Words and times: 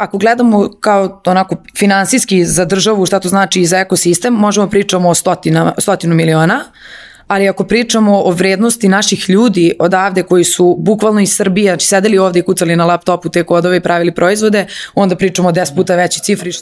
ako 0.00 0.18
gledamo 0.18 0.70
kao 0.80 1.22
onako 1.26 1.56
finansijski 1.76 2.44
za 2.44 2.64
državu 2.64 3.06
šta 3.06 3.20
to 3.20 3.28
znači 3.28 3.60
i 3.60 3.66
za 3.66 3.78
ekosistem, 3.78 4.34
možemo 4.34 4.70
pričamo 4.70 5.08
o 5.08 5.14
stotina, 5.14 5.74
stotinu 5.78 6.14
miliona, 6.14 6.60
ali 7.26 7.48
ako 7.48 7.64
pričamo 7.64 8.22
o 8.22 8.30
vrednosti 8.30 8.88
naših 8.88 9.30
ljudi 9.30 9.72
odavde 9.78 10.22
koji 10.22 10.44
su 10.44 10.76
bukvalno 10.78 11.20
iz 11.20 11.36
Srbije, 11.36 11.70
znači 11.72 11.86
sedeli 11.86 12.18
ovde 12.18 12.38
i 12.38 12.42
kucali 12.42 12.76
na 12.76 12.84
laptopu 12.84 13.28
te 13.28 13.44
kodove 13.44 13.76
i 13.76 13.80
pravili 13.80 14.14
proizvode, 14.14 14.66
onda 14.94 15.16
pričamo 15.16 15.48
o 15.48 15.52
10 15.52 15.74
puta 15.74 15.96
veći 15.96 16.20
cifri. 16.20 16.52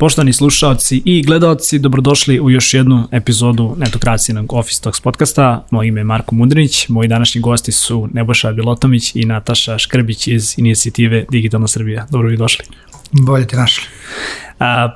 Poštovani 0.00 0.32
slušalci 0.32 1.02
i 1.04 1.22
gledalci, 1.22 1.78
dobrodošli 1.78 2.40
u 2.40 2.50
još 2.50 2.74
jednu 2.74 3.08
epizodu 3.12 3.74
Netokracijenog 3.78 4.52
Office 4.52 4.82
Talks 4.82 5.00
podcasta. 5.00 5.66
Moje 5.70 5.88
ime 5.88 6.00
je 6.00 6.04
Marko 6.04 6.34
Mudrinić, 6.34 6.88
moji 6.88 7.08
današnji 7.08 7.40
gosti 7.40 7.72
su 7.72 8.08
Neboša 8.12 8.52
Bilotomić 8.52 9.14
i 9.14 9.24
Nataša 9.24 9.78
Škrbić 9.78 10.26
iz 10.26 10.54
inicijative 10.58 11.24
Digitalna 11.30 11.68
Srbija. 11.68 12.06
Dobro 12.10 12.28
vi 12.28 12.36
došli. 12.36 12.64
Bolje 13.12 13.46
te 13.46 13.56
našli. 13.56 13.84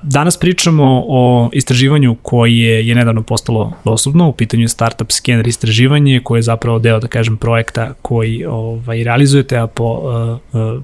Danas 0.02 0.36
pričamo 0.36 1.04
o 1.09 1.50
istraživanju 1.52 2.16
koje 2.23 2.88
je 2.88 2.95
nedavno 2.95 3.23
postalo 3.23 3.73
dostupno, 3.84 4.28
u 4.28 4.32
pitanju 4.32 4.62
je 4.62 4.68
Startup 4.68 5.12
Scanner 5.12 5.46
istraživanje 5.46 6.20
koje 6.24 6.38
je 6.38 6.42
zapravo 6.42 6.78
deo, 6.78 7.00
da 7.00 7.09
kažem, 7.09 7.37
projekta 7.37 7.95
koji 8.02 8.45
ovaj, 8.45 9.04
realizujete, 9.04 9.59
a 9.59 9.66
po, 9.66 10.02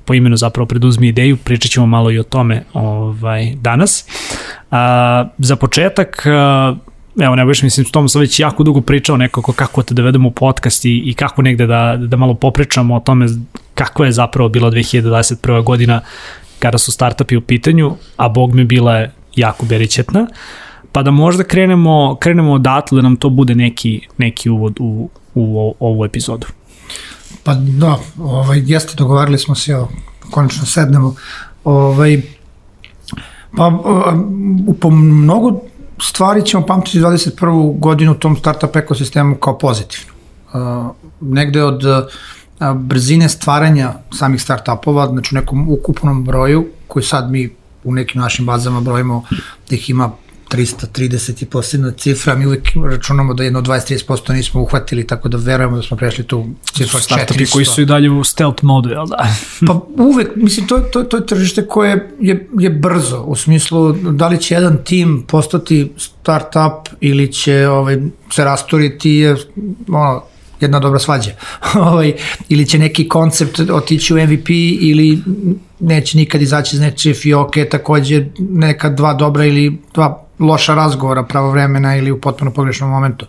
po 0.04 0.14
imenu 0.14 0.36
zapravo 0.36 0.66
preduzmi 0.66 1.08
ideju, 1.08 1.36
pričat 1.36 1.70
ćemo 1.70 1.86
malo 1.86 2.10
i 2.10 2.18
o 2.18 2.22
tome 2.22 2.62
ovaj, 2.72 3.52
danas. 3.54 4.04
A, 4.70 5.28
za 5.38 5.56
početak, 5.56 6.26
evo 7.20 7.34
ne 7.34 7.44
baš 7.44 7.62
mislim 7.62 7.86
s 7.86 7.90
tom 7.90 8.08
sam 8.08 8.20
već 8.20 8.40
jako 8.40 8.62
dugo 8.62 8.80
pričao 8.80 9.16
nekako 9.16 9.52
kako 9.52 9.82
te 9.82 9.94
dovedemo 9.94 10.28
u 10.28 10.32
podcast 10.32 10.84
i, 10.84 11.02
i 11.06 11.14
kako 11.14 11.42
negde 11.42 11.66
da, 11.66 11.96
da 11.98 12.16
malo 12.16 12.34
popričamo 12.34 12.96
o 12.96 13.00
tome 13.00 13.26
kako 13.74 14.04
je 14.04 14.12
zapravo 14.12 14.48
bila 14.48 14.70
2021. 14.70 15.64
godina 15.64 16.00
kada 16.60 16.78
su 16.78 16.92
startupi 16.92 17.36
u 17.36 17.40
pitanju, 17.40 17.96
a 18.16 18.28
bog 18.28 18.54
mi 18.54 18.64
bila 18.64 18.96
je 18.96 19.12
jako 19.36 19.66
beričetna, 19.66 20.26
pa 20.92 21.02
da 21.02 21.10
možda 21.10 21.44
krenemo, 21.44 22.16
krenemo 22.20 22.52
odatle 22.52 22.96
da 22.96 23.02
nam 23.02 23.16
to 23.16 23.30
bude 23.30 23.54
neki, 23.54 24.00
neki 24.18 24.50
uvod 24.50 24.76
u, 24.80 25.10
u 25.34 25.74
ovu 25.80 26.04
epizodu. 26.04 26.46
Pa 27.44 27.54
da, 27.54 27.98
ovaj, 28.18 28.62
jeste, 28.66 28.94
dogovarali 28.96 29.38
smo 29.38 29.54
se, 29.54 29.72
evo, 29.72 29.88
konačno 30.30 30.66
sednemo. 30.66 31.14
Ovaj, 31.64 32.22
pa 33.56 33.72
po 34.80 34.90
mnogo 34.90 35.60
stvari 36.02 36.46
ćemo 36.46 36.66
pamtiti 36.66 37.00
21. 37.00 37.78
godinu 37.78 38.12
u 38.12 38.14
tom 38.14 38.36
startup 38.36 38.76
ekosistemu 38.76 39.36
kao 39.36 39.58
pozitivno. 39.58 40.12
Uh, 40.52 40.86
negde 41.20 41.62
od 41.62 41.84
uh, 41.84 41.90
brzine 42.74 43.28
stvaranja 43.28 43.92
samih 44.12 44.42
startupova, 44.42 45.06
znači 45.06 45.34
u 45.34 45.38
nekom 45.38 45.68
ukupnom 45.68 46.24
broju, 46.24 46.66
koji 46.86 47.02
sad 47.02 47.30
mi 47.30 47.50
u 47.84 47.94
nekim 47.94 48.20
našim 48.20 48.46
bazama 48.46 48.80
brojimo 48.80 49.24
da 49.68 49.76
ih 49.76 49.90
ima 49.90 50.10
330 50.50 51.42
i 51.42 51.46
posljedna 51.46 51.92
cifra, 51.92 52.34
mi 52.34 52.46
uvek 52.46 52.68
računamo 52.90 53.34
da 53.34 53.44
jedno 53.44 53.62
20-30% 53.62 54.32
nismo 54.32 54.62
uhvatili, 54.62 55.06
tako 55.06 55.28
da 55.28 55.38
verujemo 55.38 55.76
da 55.76 55.82
smo 55.82 55.96
prešli 55.96 56.24
tu 56.24 56.46
cifru 56.72 56.98
400. 56.98 57.02
Startupi 57.02 57.46
koji 57.46 57.64
su 57.64 57.82
i 57.82 57.86
dalje 57.86 58.10
u 58.10 58.24
stealth 58.24 58.64
modu, 58.64 58.88
jel 58.88 59.06
da? 59.06 59.16
pa 59.66 59.80
uvek, 59.98 60.36
mislim, 60.36 60.66
to, 60.66 60.78
to, 60.78 61.02
to 61.02 61.16
je 61.16 61.26
tržište 61.26 61.66
koje 61.66 62.10
je, 62.20 62.48
je 62.58 62.70
brzo, 62.70 63.22
u 63.22 63.36
smislu 63.36 63.92
da 63.92 64.28
li 64.28 64.40
će 64.40 64.54
jedan 64.54 64.78
tim 64.84 65.24
postati 65.28 65.92
startup 65.96 66.88
ili 67.00 67.32
će 67.32 67.68
ovaj, 67.68 67.98
se 68.32 68.44
rastoriti, 68.44 69.10
je, 69.10 69.36
ono, 69.88 70.22
jedna 70.60 70.78
dobra 70.78 70.98
svađa. 70.98 71.30
ovaj, 71.90 72.12
ili 72.48 72.66
će 72.66 72.78
neki 72.78 73.08
koncept 73.08 73.60
otići 73.60 74.14
u 74.14 74.16
MVP 74.16 74.48
ili 74.80 75.22
neće 75.80 76.18
nikad 76.18 76.42
izaći 76.42 76.76
iz 76.76 76.80
nečije 76.80 77.14
fioke, 77.14 77.64
takođe 77.64 78.26
neka 78.38 78.88
dva 78.88 79.14
dobra 79.14 79.44
ili 79.44 79.78
dva 79.94 80.24
loša 80.38 80.74
razgovora 80.74 81.22
pravovremena 81.22 81.96
ili 81.96 82.10
u 82.10 82.20
potpuno 82.20 82.50
pogrešnom 82.50 82.90
momentu. 82.90 83.26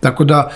Tako 0.00 0.24
da 0.24 0.50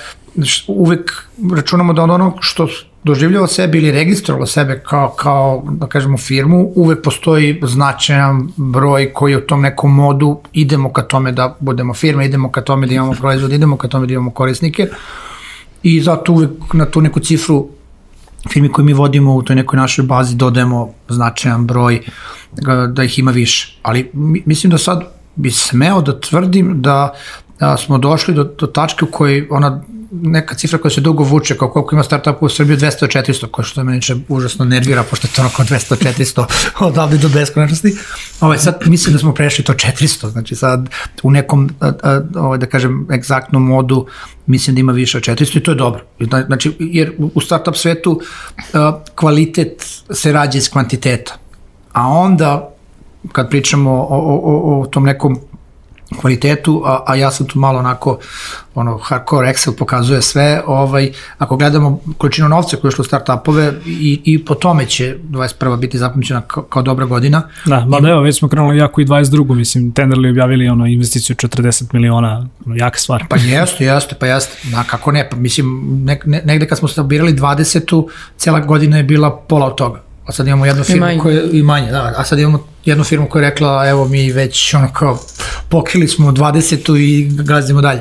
uvek 0.67 1.13
računamo 1.57 1.93
da 1.93 2.03
ono 2.03 2.37
što 2.41 2.69
doživljava 3.05 3.47
sebe 3.47 3.79
ili 3.79 3.91
registrovalo 3.91 4.47
sebe 4.47 4.83
kao, 4.87 5.09
kao, 5.09 5.63
da 5.71 5.87
kažemo, 5.87 6.19
firmu, 6.19 6.73
uvek 6.75 7.03
postoji 7.03 7.61
značajan 7.63 8.49
broj 8.57 9.13
koji 9.13 9.33
je 9.33 9.39
u 9.39 9.41
tom 9.41 9.63
nekom 9.63 9.95
modu, 9.95 10.41
idemo 10.53 10.93
ka 10.93 11.03
tome 11.03 11.33
da 11.33 11.57
budemo 11.61 11.95
firma, 11.95 12.25
idemo 12.25 12.53
ka 12.53 12.61
tome 12.61 12.87
da 12.87 12.95
imamo 12.95 13.13
proizvod, 13.13 13.53
idemo 13.53 13.77
ka 13.77 13.89
tome 13.89 14.07
da 14.07 14.13
imamo 14.13 14.31
korisnike, 14.31 14.89
i 15.85 16.01
zato 16.01 16.33
uvek 16.33 16.51
na 16.73 16.87
tu 16.87 17.01
neku 17.01 17.21
cifru 17.21 17.69
firmi 18.53 18.73
koje 18.73 18.85
mi 18.85 18.93
vodimo 18.93 19.35
u 19.35 19.43
toj 19.43 19.57
nekoj 19.57 19.77
našoj 19.77 20.05
bazi 20.05 20.37
dodajemo 20.37 20.91
značajan 21.09 21.67
broj 21.67 22.01
da 22.93 23.05
ih 23.05 23.19
ima 23.19 23.31
više. 23.31 23.79
Ali 23.83 24.11
mislim 24.47 24.71
da 24.71 24.79
sad 24.79 25.05
bi 25.37 25.51
smeo 25.51 26.03
da 26.03 26.21
tvrdim 26.21 26.83
da, 26.83 27.15
da 27.61 27.77
smo 27.77 27.99
došli 27.99 28.35
do, 28.35 28.45
do 28.45 28.67
tačke 28.67 29.05
u 29.05 29.09
kojoj 29.11 29.47
ona 29.51 29.83
neka 30.23 30.55
cifra 30.55 30.79
koja 30.79 30.91
se 30.91 31.01
dugo 31.01 31.25
vuče, 31.25 31.59
kao 31.59 31.71
koliko 31.71 31.95
ima 31.95 32.03
startupa 32.03 32.39
u 32.41 32.49
Srbiji, 32.49 32.77
200-400, 32.77 33.51
koja 33.51 33.65
što 33.65 33.85
me 33.85 33.93
neče 33.93 34.17
užasno 34.29 34.65
nervira, 34.65 35.03
pošto 35.03 35.27
je 35.27 35.33
to 35.33 35.43
onako 35.43 35.63
200-400 35.63 36.45
odavde 36.89 37.19
do 37.19 37.29
beskonačnosti. 37.29 37.97
Ovaj, 38.41 38.59
sad 38.59 38.79
mislim 38.87 39.13
da 39.13 39.19
smo 39.19 39.35
prešli 39.35 39.65
to 39.65 39.73
400, 39.73 40.29
znači 40.29 40.57
sad 40.57 40.89
u 41.23 41.31
nekom, 41.31 41.71
ovaj, 42.37 42.59
da 42.59 42.67
kažem, 42.67 43.07
egzaktnom 43.13 43.67
modu 43.67 44.07
mislim 44.47 44.77
da 44.77 44.81
ima 44.81 44.93
više 44.93 45.19
od 45.19 45.25
400 45.25 45.59
i 45.59 45.63
to 45.63 45.71
je 45.71 45.75
dobro. 45.75 46.05
Znači, 46.47 46.77
jer 46.79 47.13
u 47.19 47.41
startup 47.41 47.77
svetu 47.77 48.21
kvalitet 49.15 49.87
se 50.11 50.33
rađa 50.33 50.59
iz 50.59 50.71
kvantiteta, 50.71 51.39
a 51.93 52.09
onda 52.09 52.75
kad 53.33 53.51
pričamo 53.51 53.91
o, 53.91 54.07
o, 54.11 54.41
o, 54.45 54.81
o 54.81 54.87
tom 54.87 55.05
nekom 55.05 55.39
kvalitetu, 56.21 56.83
a, 56.87 57.03
a 57.07 57.15
ja 57.15 57.31
sam 57.31 57.47
tu 57.47 57.59
malo 57.59 57.79
onako 57.79 58.19
ono 58.75 58.99
hardcore 58.99 59.49
Excel 59.49 59.77
pokazuje 59.79 60.23
sve, 60.23 60.63
ovaj 60.67 61.13
ako 61.39 61.57
gledamo 61.57 62.01
količinu 62.19 62.49
novca 62.49 62.77
koju 62.77 62.89
je 62.89 62.93
išlo 62.93 63.03
u 63.03 63.05
startupove 63.05 63.73
i 63.87 64.21
i 64.25 64.45
po 64.45 64.55
tome 64.55 64.87
će 64.87 65.17
21. 65.31 65.77
biti 65.77 65.99
zapamćena 65.99 66.41
kao, 66.41 66.63
kao 66.63 66.83
dobra 66.83 67.07
godina. 67.07 67.43
Da, 67.67 67.85
ma 67.85 68.01
da 68.01 68.09
evo 68.09 68.21
već 68.21 68.39
smo 68.39 68.49
krenuli 68.49 68.79
jako 68.79 69.01
i 69.01 69.05
22. 69.05 69.55
mislim 69.55 69.93
Tenderly 69.93 70.31
objavili 70.31 70.69
ono 70.69 70.87
investiciju 70.87 71.37
40 71.37 71.85
miliona, 71.93 72.49
ono, 72.67 72.77
jaka 72.77 72.99
stvar. 72.99 73.25
Pa 73.31 73.37
jeste, 73.37 73.85
jeste, 73.85 74.15
pa 74.21 74.27
jeste. 74.27 74.69
Na 74.69 74.85
kako 74.85 75.13
ne, 75.13 75.29
pa 75.31 75.37
mislim 75.37 75.67
ne, 76.05 76.21
ne, 76.25 76.43
negde 76.45 76.67
kad 76.67 76.79
smo 76.79 76.89
se 76.89 77.03
birali 77.03 77.33
20. 77.33 78.09
cela 78.37 78.61
godina 78.61 78.97
je 78.97 79.03
bila 79.03 79.37
pola 79.37 79.67
od 79.67 79.75
toga. 79.75 80.04
A 80.27 80.33
sad 80.33 80.47
imamo 80.47 80.67
jednu 80.67 80.85
firmu 80.85 81.07
koja 81.23 81.43
i 81.53 81.63
manje, 81.63 81.91
da, 81.91 82.15
a 82.17 82.25
sad 82.25 82.39
imamo 82.39 82.67
jednu 82.85 83.05
firmu 83.05 83.29
koja 83.29 83.45
je 83.45 83.51
rekla 83.51 83.89
evo 83.89 84.09
mi 84.09 84.33
već 84.33 84.75
ono 84.75 84.89
kao 84.93 85.19
pokrili 85.69 86.09
smo 86.09 86.33
20 86.33 86.99
i 86.99 87.29
gazdimo 87.43 87.81
dalje. 87.81 88.01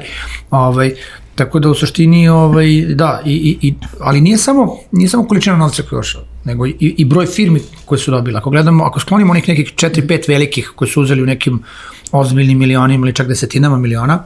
Ovaj 0.51 0.93
tako 1.35 1.59
da 1.59 1.69
u 1.69 1.75
suštini 1.75 2.29
ovaj 2.29 2.81
da 2.81 3.21
i, 3.25 3.33
i, 3.33 3.67
i 3.67 3.73
ali 3.99 4.21
nije 4.21 4.37
samo 4.37 4.77
nije 4.91 5.09
samo 5.09 5.27
količina 5.27 5.57
novca 5.57 5.83
koja 5.83 5.97
je 5.97 5.99
došla, 5.99 6.21
nego 6.43 6.67
i, 6.67 6.75
i 6.79 7.05
broj 7.05 7.25
firmi 7.25 7.61
koje 7.85 7.99
su 7.99 8.11
dobile. 8.11 8.37
Ako 8.39 8.49
gledamo, 8.49 8.83
ako 8.83 8.99
sklonimo 8.99 9.31
onih 9.31 9.47
nekih 9.47 9.73
4-5 9.75 10.29
velikih 10.29 10.73
koji 10.75 10.89
su 10.89 11.01
uzeli 11.01 11.23
u 11.23 11.25
nekim 11.25 11.63
ozbiljnim 12.11 12.57
milionima 12.57 13.05
ili 13.05 13.15
čak 13.15 13.27
desetinama 13.27 13.77
miliona, 13.77 14.23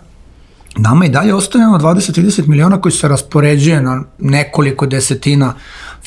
nama 0.78 1.06
i 1.06 1.09
dalje 1.09 1.34
ostavljamo 1.34 1.78
20-30 1.78 2.47
miliona 2.47 2.81
koji 2.81 2.91
se 2.91 3.07
raspoređuje 3.07 3.81
na 3.81 4.03
nekoliko 4.19 4.86
desetina 4.86 5.53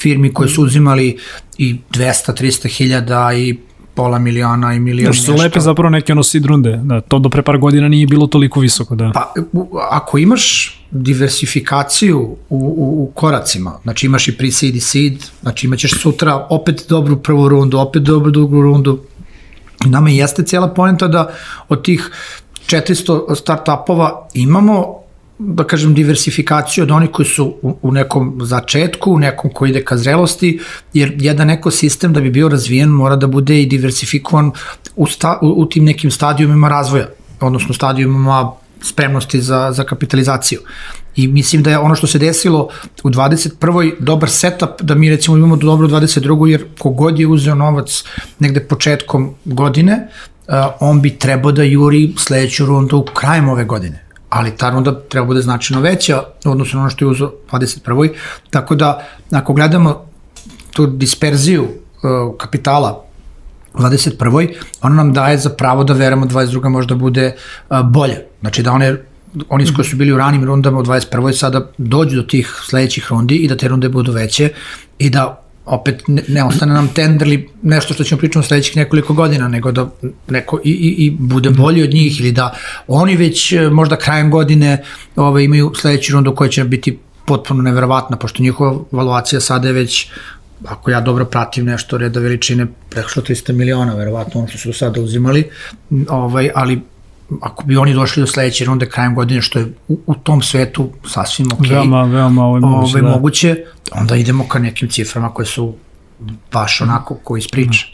firmi 0.01 0.33
koje 0.35 0.49
su 0.49 0.63
uzimali 0.63 1.19
i 1.59 1.77
200-300 1.93 2.69
hiljada 2.69 3.33
i 3.33 3.57
pola 3.95 4.19
miliona 4.19 4.75
i 4.75 4.81
milion 4.81 5.11
nešto. 5.11 5.23
Što 5.23 5.33
su 5.33 5.43
lepe 5.43 5.61
zapravo 5.61 5.91
neke 5.91 6.13
ono 6.13 6.23
seed 6.23 6.47
runde, 6.47 6.81
da, 6.83 7.01
to 7.01 7.19
do 7.19 7.29
pre 7.29 7.43
par 7.43 7.59
godina 7.59 7.89
nije 7.89 8.07
bilo 8.07 8.27
toliko 8.27 8.61
visoko, 8.61 8.95
da. 8.95 9.11
Pa, 9.15 9.35
ako 9.91 10.19
imaš 10.19 10.77
diversifikaciju 10.91 12.21
u, 12.21 12.37
u, 12.51 13.03
u 13.03 13.11
koracima, 13.15 13.79
znači 13.83 14.07
imaš 14.07 14.29
i 14.29 14.37
pre-seed 14.39 14.77
i 14.77 14.81
seed, 14.81 15.25
znači 15.43 15.67
imaćeš 15.67 16.01
sutra 16.03 16.47
opet 16.51 16.87
dobru 16.89 17.17
prvu 17.17 17.49
rundu, 17.49 17.79
opet 17.79 18.03
dobru 18.03 18.31
drugu 18.31 18.63
rundu, 18.63 19.01
nama 19.87 20.11
jeste 20.11 20.43
cijela 20.43 20.75
poenta 20.75 21.09
da 21.09 21.35
od 21.69 21.85
tih 21.85 22.11
400 22.67 23.35
startupova 23.35 24.29
imamo 24.35 25.00
da 25.43 25.65
kažem, 25.65 25.95
diversifikaciju 25.95 26.85
od 26.85 26.91
onih 26.91 27.11
koji 27.11 27.27
su 27.27 27.45
u, 27.63 27.77
u 27.83 27.93
nekom 27.93 28.41
začetku, 28.43 29.13
u 29.13 29.19
nekom 29.19 29.51
koji 29.55 29.71
ide 29.71 29.85
ka 29.85 29.97
zrelosti, 29.97 30.61
jer 30.95 31.15
jedan 31.19 31.51
ekosistem 31.51 32.13
da 32.13 32.21
bi 32.21 32.31
bio 32.31 32.49
razvijen 32.49 32.89
mora 32.89 33.17
da 33.17 33.27
bude 33.27 33.63
i 33.63 33.67
diversifikovan 33.67 34.53
u, 34.97 35.07
sta, 35.07 35.39
u, 35.43 35.47
u 35.47 35.67
tim 35.67 35.85
nekim 35.85 36.11
stadijumima 36.11 36.69
razvoja, 36.69 37.07
odnosno 37.41 37.75
stadijumima 37.75 38.51
spremnosti 38.83 39.41
za, 39.41 39.73
za 39.73 39.85
kapitalizaciju. 39.85 40.61
I 41.17 41.29
mislim 41.29 41.63
da 41.63 41.71
je 41.71 41.79
ono 41.79 41.95
što 41.95 42.07
se 42.07 42.19
desilo 42.19 42.69
u 43.05 43.11
21. 43.11 43.93
dobar 43.99 44.31
setup 44.31 44.83
da 44.83 44.95
mi 44.95 45.11
recimo 45.11 45.37
imamo 45.37 45.57
dobro 45.57 45.89
22. 45.89 46.47
jer 46.47 46.65
kogod 46.79 47.21
je 47.21 47.27
uzeo 47.27 47.55
novac 47.55 48.05
negde 48.39 48.61
početkom 48.61 49.35
godine, 49.45 50.09
on 50.81 51.01
bi 51.01 51.11
trebao 51.19 51.53
da 51.53 51.63
juri 51.63 52.15
sledeću 52.19 52.67
rundu 52.67 53.05
krajem 53.15 53.49
ove 53.49 53.65
godine 53.65 54.10
ali 54.31 54.57
ta 54.57 54.71
runda 54.71 55.01
treba 55.09 55.27
bude 55.27 55.41
značajno 55.41 55.83
veća 55.83 56.23
odnosno 56.45 56.77
na 56.77 56.83
ono 56.83 56.91
što 56.91 57.05
je 57.05 57.09
uzo 57.09 57.33
21. 57.53 58.11
Tako 58.51 58.75
da, 58.75 59.07
ako 59.31 59.53
gledamo 59.53 60.07
tu 60.73 60.87
disperziju 60.87 61.63
uh, 61.63 62.37
kapitala 62.39 63.05
21. 63.75 64.55
ona 64.83 64.95
nam 64.95 65.13
daje 65.13 65.39
za 65.39 65.51
pravo 65.51 65.85
da 65.85 65.93
veramo 65.93 66.27
22. 66.27 66.69
možda 66.69 66.95
bude 66.95 67.35
uh, 67.71 67.81
bolje. 67.85 68.27
Znači 68.41 68.63
da 68.63 68.73
one 68.73 68.97
oni 69.49 69.75
koji 69.75 69.85
su 69.85 69.97
bili 69.97 70.13
u 70.13 70.19
ranim 70.19 70.45
rundama 70.45 70.79
u 70.79 70.83
21. 70.83 71.33
sada 71.33 71.71
dođu 71.79 72.17
do 72.17 72.23
tih 72.23 72.61
sledećih 72.65 73.07
rundi 73.11 73.37
i 73.37 73.49
da 73.49 73.57
te 73.57 73.69
runde 73.69 73.89
budu 73.89 74.13
veće 74.13 74.49
i 74.99 75.11
da 75.11 75.43
opet 75.67 76.03
ne, 76.09 76.23
ne 76.29 76.45
ostane 76.45 76.75
nam 76.75 76.89
tenderli 76.89 77.49
nešto 77.63 77.95
što 77.95 78.05
ćemo 78.05 78.19
pričati 78.19 78.39
u 78.39 78.43
sledećih 78.43 78.77
nekoliko 78.77 79.15
godina, 79.15 79.49
nego 79.49 79.73
da 79.73 79.91
neko 80.29 80.61
i, 80.65 80.71
i, 80.71 81.07
i 81.07 81.11
bude 81.11 81.51
bolji 81.51 81.83
od 81.83 81.95
njih 81.95 82.21
ili 82.21 82.33
da 82.33 82.55
oni 82.89 83.17
već 83.17 83.53
e, 83.53 83.71
možda 83.71 83.97
krajem 83.97 84.31
godine 84.31 84.83
ove, 85.17 85.45
imaju 85.45 85.73
sledeću 85.75 86.13
rundu 86.13 86.35
koja 86.35 86.51
će 86.51 86.65
biti 86.65 86.99
potpuno 87.27 87.63
neverovatna, 87.63 88.17
pošto 88.17 88.43
njihova 88.43 88.79
valuacija 88.91 89.41
sada 89.41 89.69
je 89.69 89.75
već 89.75 90.09
ako 90.69 90.91
ja 90.91 91.01
dobro 91.01 91.25
pratim 91.25 91.65
nešto 91.65 91.99
reda 91.99 92.21
veličine 92.21 92.67
preko 92.91 93.09
300 93.21 93.53
miliona, 93.53 93.95
verovatno 93.95 94.41
ono 94.41 94.49
što 94.49 94.59
su 94.59 94.69
do 94.69 94.73
sada 94.73 95.01
uzimali, 95.01 95.51
ovaj, 96.09 96.51
ali 96.55 96.81
ako 97.41 97.65
bi 97.65 97.77
oni 97.77 97.95
došli 97.95 98.21
do 98.21 98.27
sledeće 98.27 98.65
runde 98.65 98.89
krajem 98.89 99.15
godine, 99.15 99.43
što 99.43 99.59
je 99.59 99.73
u, 99.89 99.99
u 100.07 100.15
tom 100.15 100.43
svetu 100.43 100.91
sasvim 101.07 101.49
ok, 101.53 101.67
veoma, 101.71 102.05
veoma 102.05 102.45
ovo 102.45 102.57
je 102.57 102.61
moguće, 102.61 102.99
ovaj, 102.99 103.03
da. 103.03 103.17
moguće, 103.17 103.57
onda 103.93 104.17
idemo 104.17 104.49
ka 104.49 104.59
nekim 104.59 104.89
ciframa 104.89 105.35
koje 105.35 105.47
su 105.47 105.75
baš 106.53 106.81
onako 106.81 107.15
ko 107.15 107.37
ispriča. 107.37 107.87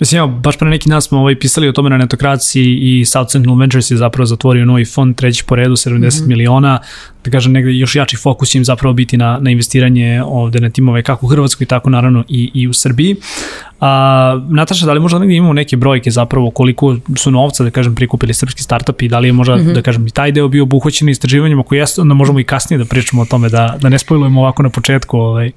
Mislim, 0.00 0.18
evo, 0.18 0.28
baš 0.28 0.58
pre 0.58 0.68
neki 0.68 0.88
nas 0.88 1.08
smo 1.08 1.18
ovaj, 1.18 1.38
pisali 1.38 1.68
o 1.68 1.72
tome 1.72 1.90
na 1.90 1.96
netokraciji 1.96 2.78
i 2.82 3.04
South 3.04 3.30
Central 3.30 3.56
Ventures 3.56 3.90
je 3.90 3.96
zapravo 3.96 4.26
zatvorio 4.26 4.64
novi 4.64 4.84
fond, 4.84 5.16
treći 5.16 5.44
po 5.44 5.56
redu, 5.56 5.72
70 5.72 5.96
mm 5.96 6.00
-hmm. 6.00 6.28
miliona, 6.28 6.78
da 7.24 7.30
kažem, 7.30 7.52
negde 7.52 7.72
još 7.72 7.96
jači 7.96 8.16
fokus 8.16 8.54
im 8.54 8.64
zapravo 8.64 8.92
biti 8.92 9.16
na, 9.16 9.38
na 9.40 9.50
investiranje 9.50 10.22
ovde 10.26 10.60
na 10.60 10.70
timove 10.70 11.02
kako 11.02 11.26
u 11.26 11.28
Hrvatskoj, 11.28 11.66
tako 11.66 11.90
naravno 11.90 12.24
i, 12.28 12.50
i 12.54 12.68
u 12.68 12.72
Srbiji. 12.72 13.16
A, 13.80 14.40
Nataša, 14.48 14.86
da 14.86 14.92
li 14.92 15.00
možda 15.00 15.18
negde 15.18 15.34
imamo 15.34 15.52
neke 15.52 15.76
brojke 15.76 16.10
zapravo 16.10 16.50
koliko 16.50 16.96
su 17.16 17.30
novca, 17.30 17.64
da 17.64 17.70
kažem, 17.70 17.94
prikupili 17.94 18.34
srpski 18.34 18.62
startupi, 18.62 19.08
da 19.08 19.18
li 19.18 19.28
je 19.28 19.32
možda, 19.32 19.56
mm 19.56 19.60
-hmm. 19.60 19.74
da 19.74 19.82
kažem, 19.82 20.06
i 20.06 20.10
taj 20.10 20.32
deo 20.32 20.48
bio 20.48 20.62
obuhvaćen 20.62 21.08
istraživanjem, 21.08 21.60
ako 21.60 21.74
jeste, 21.74 22.00
onda 22.00 22.14
možemo 22.14 22.40
i 22.40 22.44
kasnije 22.44 22.78
da 22.78 22.84
pričamo 22.84 23.22
o 23.22 23.24
tome, 23.24 23.48
da, 23.48 23.76
da 23.80 23.88
ne 23.88 23.98
spojlujemo 23.98 24.40
ovako 24.40 24.62
na 24.62 24.70
početku. 24.70 25.18
Ovaj. 25.18 25.52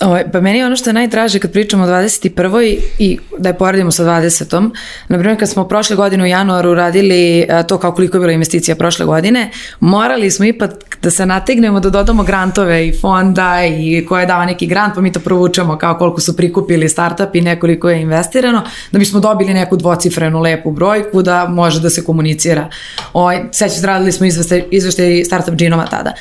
Ovaj, 0.00 0.30
pa 0.32 0.40
meni 0.40 0.58
je 0.58 0.66
ono 0.66 0.76
što 0.76 0.90
je 0.90 0.94
najdraže 0.94 1.38
kad 1.38 1.52
pričamo 1.52 1.84
o 1.84 1.86
21. 1.86 2.78
i 2.98 3.18
da 3.38 3.48
je 3.48 3.58
poredimo 3.58 3.90
sa 3.90 4.04
20. 4.04 4.70
Naprimjer, 5.08 5.38
kad 5.38 5.48
smo 5.48 5.68
prošle 5.68 5.96
godine 5.96 6.24
u 6.24 6.26
januaru 6.26 6.74
radili 6.74 7.46
to 7.68 7.78
kao 7.78 7.92
koliko 7.92 8.16
je 8.16 8.20
bila 8.20 8.32
investicija 8.32 8.76
prošle 8.76 9.06
godine, 9.06 9.50
morali 9.80 10.30
smo 10.30 10.44
ipak 10.44 10.98
da 11.02 11.10
se 11.10 11.26
nategnemo 11.26 11.80
da 11.80 11.90
dodamo 11.90 12.22
grantove 12.22 12.88
i 12.88 12.92
fonda 13.00 13.66
i 13.66 14.06
ko 14.08 14.18
je 14.18 14.26
dao 14.26 14.44
neki 14.44 14.66
grant, 14.66 14.94
pa 14.94 15.00
mi 15.00 15.12
to 15.12 15.20
provučemo 15.20 15.78
kao 15.78 15.98
koliko 15.98 16.20
su 16.20 16.36
prikupili 16.36 16.88
startup 16.88 17.34
i 17.34 17.40
nekoliko 17.40 17.90
je 17.90 18.00
investirano, 18.00 18.62
da 18.92 18.98
bismo 18.98 19.20
dobili 19.20 19.54
neku 19.54 19.76
dvocifrenu 19.76 20.40
lepu 20.40 20.70
brojku 20.70 21.22
da 21.22 21.46
može 21.48 21.80
da 21.80 21.90
se 21.90 22.04
komunicira. 22.04 22.68
Ovaj, 23.12 23.40
sećate, 23.52 23.86
radili 23.86 24.12
smo 24.12 24.26
izveštaj 24.70 25.24
Startup 25.24 25.54
Genoma 25.54 25.86
tada. 25.86 26.12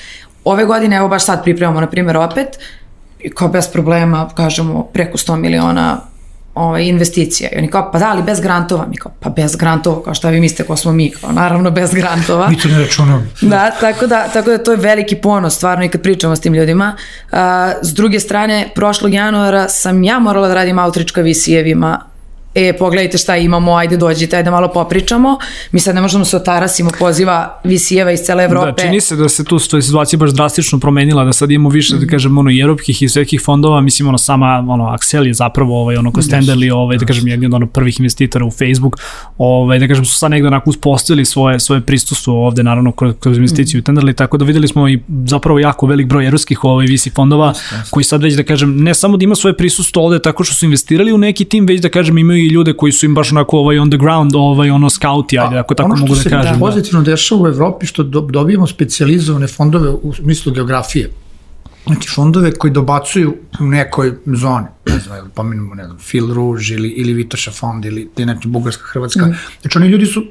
Ove 0.43 0.65
godine, 0.65 0.95
evo 0.95 1.07
baš 1.07 1.25
sad 1.25 1.43
pripremamo, 1.43 1.81
na 1.81 1.87
primjer, 1.87 2.17
opet, 2.17 2.47
kao 3.33 3.47
bez 3.47 3.67
problema, 3.67 4.29
kažemo, 4.35 4.83
preko 4.83 5.17
100 5.17 5.35
miliona 5.35 6.01
ovaj, 6.55 6.85
investicija. 6.85 7.49
I 7.53 7.57
oni 7.57 7.67
kao, 7.67 7.91
pa 7.91 7.99
da, 7.99 8.09
ali 8.09 8.23
bez 8.23 8.39
grantova. 8.39 8.85
Mi 8.87 8.97
kao, 8.97 9.11
pa 9.19 9.29
bez 9.29 9.55
grantova, 9.55 10.03
kao 10.03 10.13
šta 10.13 10.29
vi 10.29 10.39
mislite 10.39 10.63
ko 10.63 10.75
smo 10.77 10.91
mi, 10.91 11.11
kao 11.11 11.31
naravno 11.31 11.71
bez 11.71 11.93
grantova. 11.93 12.47
mi 12.49 12.57
to 12.57 12.67
ne 12.67 12.79
računamo. 12.79 13.23
Da, 13.41 13.71
tako 13.79 14.07
da, 14.07 14.27
tako 14.33 14.49
da 14.49 14.57
to 14.57 14.71
je 14.71 14.77
veliki 14.77 15.15
ponos, 15.15 15.55
stvarno, 15.55 15.85
i 15.85 15.89
kad 15.89 16.01
pričamo 16.01 16.35
s 16.35 16.41
tim 16.41 16.53
ljudima. 16.53 16.95
Uh, 17.31 17.37
s 17.81 17.93
druge 17.93 18.19
strane, 18.19 18.69
prošlog 18.75 19.13
januara 19.13 19.69
sam 19.69 20.03
ja 20.03 20.19
morala 20.19 20.47
da 20.47 20.53
radim 20.53 20.79
outreach 20.79 21.13
ka 21.13 21.21
VC-evima 21.21 21.97
e, 22.59 22.77
pogledajte 22.77 23.17
šta 23.17 23.37
imamo, 23.37 23.75
ajde 23.75 23.97
dođite, 23.97 24.37
ajde 24.37 24.51
malo 24.51 24.67
popričamo. 24.67 25.37
Mi 25.71 25.79
sad 25.79 25.95
ne 25.95 26.01
možemo 26.01 26.25
se 26.25 26.37
otarasimo 26.37 26.91
poziva 26.99 27.61
VC-eva 27.63 28.11
iz 28.13 28.19
cele 28.19 28.43
Evrope. 28.43 28.71
Da, 28.71 28.87
čini 28.87 29.01
se 29.01 29.15
da 29.15 29.29
se 29.29 29.43
tu 29.43 29.59
situacija 29.59 30.17
baš 30.17 30.31
drastično 30.31 30.79
promenila, 30.79 31.23
da 31.23 31.33
sad 31.33 31.51
imamo 31.51 31.69
više, 31.69 31.93
mm 31.93 31.97
-hmm. 31.97 31.99
da 31.99 32.05
mhm. 32.05 32.11
kažem, 32.11 32.37
ono, 32.37 32.51
i 32.51 32.59
evropskih 32.59 33.01
i 33.01 33.09
svetskih 33.09 33.41
fondova, 33.45 33.81
mislim, 33.81 34.07
ono, 34.07 34.17
sama, 34.17 34.65
ono, 34.67 34.83
Axel 34.83 35.27
je 35.27 35.33
zapravo, 35.33 35.81
ovaj, 35.81 35.95
ono, 35.95 36.11
ko 36.11 36.21
Standardly, 36.21 36.71
ovaj, 36.73 36.97
da 36.97 37.05
kažem, 37.05 37.27
jedni 37.27 37.45
od 37.45 37.53
ono, 37.53 37.67
prvih 37.67 37.99
investitora 37.99 38.45
u 38.45 38.51
Facebook, 38.51 38.95
ovaj, 39.37 39.79
da 39.79 39.87
kažem, 39.87 40.05
su 40.05 40.13
sad 40.13 40.31
negde 40.31 40.47
onako 40.47 40.69
uspostavili 40.69 41.25
svoje, 41.25 41.59
svoje 41.59 41.81
pristustvo 41.81 42.47
ovde, 42.47 42.63
naravno, 42.63 42.91
kroz, 42.91 43.13
kroz 43.19 43.37
investiciju 43.37 43.79
mm 43.79 43.81
-hmm. 43.81 43.89
Tenderly, 43.89 44.15
tako 44.15 44.37
da 44.37 44.45
videli 44.45 44.67
smo 44.67 44.89
i 44.89 44.99
zapravo 45.25 45.59
jako 45.59 45.85
velik 45.85 46.07
broj 46.07 46.25
evropskih 46.25 46.63
ovaj, 46.63 46.85
VC 46.85 47.13
fondova, 47.15 47.53
yes, 47.53 47.55
yes. 47.55 47.89
koji 47.89 48.03
sad 48.03 48.23
već, 48.23 48.33
da 48.33 48.43
kažem, 48.43 48.83
ne 48.83 48.93
samo 48.93 49.17
da 49.17 49.23
ima 49.23 49.35
svoje 49.35 49.57
prisustvo 49.57 50.05
ovde 50.05 50.19
tako 50.19 50.43
što 50.43 50.55
su 50.55 50.65
investirali 50.65 51.13
u 51.13 51.17
neki 51.17 51.45
tim, 51.45 51.65
već 51.65 51.81
da 51.81 51.89
kažem, 51.89 52.17
imaju 52.17 52.45
ljude 52.49 52.73
koji 52.73 52.91
su 52.91 53.05
im 53.05 53.15
baš 53.15 53.31
onako 53.31 53.57
ovaj 53.57 53.79
on 53.79 53.89
the 53.89 53.97
ground, 53.97 54.35
ovaj 54.35 54.69
ono 54.69 54.89
scouti, 54.89 55.39
ajde, 55.39 55.57
ako 55.57 55.73
tako 55.73 55.95
mogu 55.95 56.15
da 56.15 56.23
kažem. 56.23 56.33
Ono 56.33 56.43
što 56.43 56.53
se 56.53 56.59
pozitivno 56.59 57.03
dešava 57.03 57.41
u 57.41 57.47
Evropi, 57.47 57.85
što 57.85 58.03
dobijemo 58.03 58.67
specializovane 58.67 59.47
fondove 59.47 59.89
u 59.89 60.13
smislu 60.13 60.53
geografije. 60.53 61.09
Znači, 61.85 62.09
fondove 62.09 62.51
koji 62.51 62.73
dobacuju 62.73 63.35
u 63.59 63.63
nekoj 63.63 64.13
zoni, 64.25 64.65
ne 64.85 64.99
znam, 64.99 65.31
pomenemo, 65.35 65.75
ne 65.75 65.85
znam, 65.85 65.97
Phil 65.97 66.33
Rouge 66.33 66.73
ili, 66.73 66.89
ili 66.89 67.13
Vitoša 67.13 67.51
fond 67.51 67.85
ili 67.85 68.09
te 68.15 68.25
neki 68.25 68.47
Bugarska, 68.47 68.83
Hrvatska. 68.85 69.25
Mm. 69.25 69.35
Znači, 69.61 69.77
oni 69.77 69.87
ljudi 69.87 70.05
su 70.05 70.23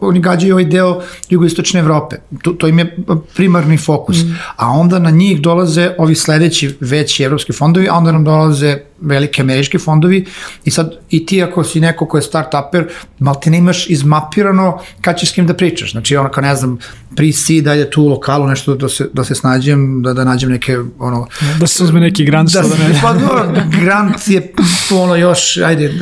oni 0.00 0.20
gađaju 0.20 0.54
ovaj 0.54 0.64
deo 0.64 1.00
jugoistočne 1.30 1.80
Evrope. 1.80 2.16
To, 2.42 2.52
to 2.52 2.68
im 2.68 2.78
je 2.78 2.96
primarni 3.34 3.76
fokus. 3.78 4.16
Mm. 4.16 4.36
A 4.56 4.70
onda 4.70 4.98
na 4.98 5.10
njih 5.10 5.40
dolaze 5.40 5.94
ovi 5.98 6.14
sledeći 6.14 6.76
veći 6.80 7.22
evropski 7.22 7.52
fondovi, 7.52 7.88
a 7.88 7.94
onda 7.94 8.12
nam 8.12 8.24
dolaze 8.24 8.78
velike 9.00 9.42
američki 9.42 9.78
fondovi 9.78 10.24
i 10.64 10.70
sad 10.70 10.92
i 11.10 11.26
ti 11.26 11.42
ako 11.42 11.64
si 11.64 11.80
neko 11.80 12.06
ko 12.06 12.16
je 12.16 12.22
start-uper, 12.22 12.84
mal 13.18 13.34
te 13.42 13.50
ne 13.50 13.58
imaš 13.58 13.90
izmapirano 13.90 14.78
kad 15.00 15.18
ćeš 15.18 15.30
s 15.30 15.34
kim 15.34 15.46
da 15.46 15.54
pričaš. 15.54 15.92
Znači 15.92 16.16
ono 16.16 16.28
kao 16.28 16.42
ne 16.42 16.56
znam, 16.56 16.78
pri 17.16 17.32
si 17.32 17.62
da 17.62 17.72
je 17.72 17.90
tu 17.90 18.02
u 18.02 18.08
lokalu 18.08 18.46
nešto 18.46 18.74
da 18.74 18.88
se, 18.88 19.08
da 19.12 19.24
se 19.24 19.34
snađem, 19.34 20.02
da, 20.02 20.12
da 20.12 20.24
nađem 20.24 20.50
neke 20.50 20.78
ono... 20.98 21.26
Da 21.60 21.66
se 21.66 21.84
uzme 21.84 22.00
neki 22.00 22.24
grant 22.24 22.50
da, 22.52 22.62
da 22.62 22.68
ne... 22.68 23.00
Pa 23.02 23.12
dobro, 23.12 23.46
grant 23.80 24.28
je 24.28 24.52
ono 24.94 25.16
još, 25.16 25.56
ajde, 25.56 25.92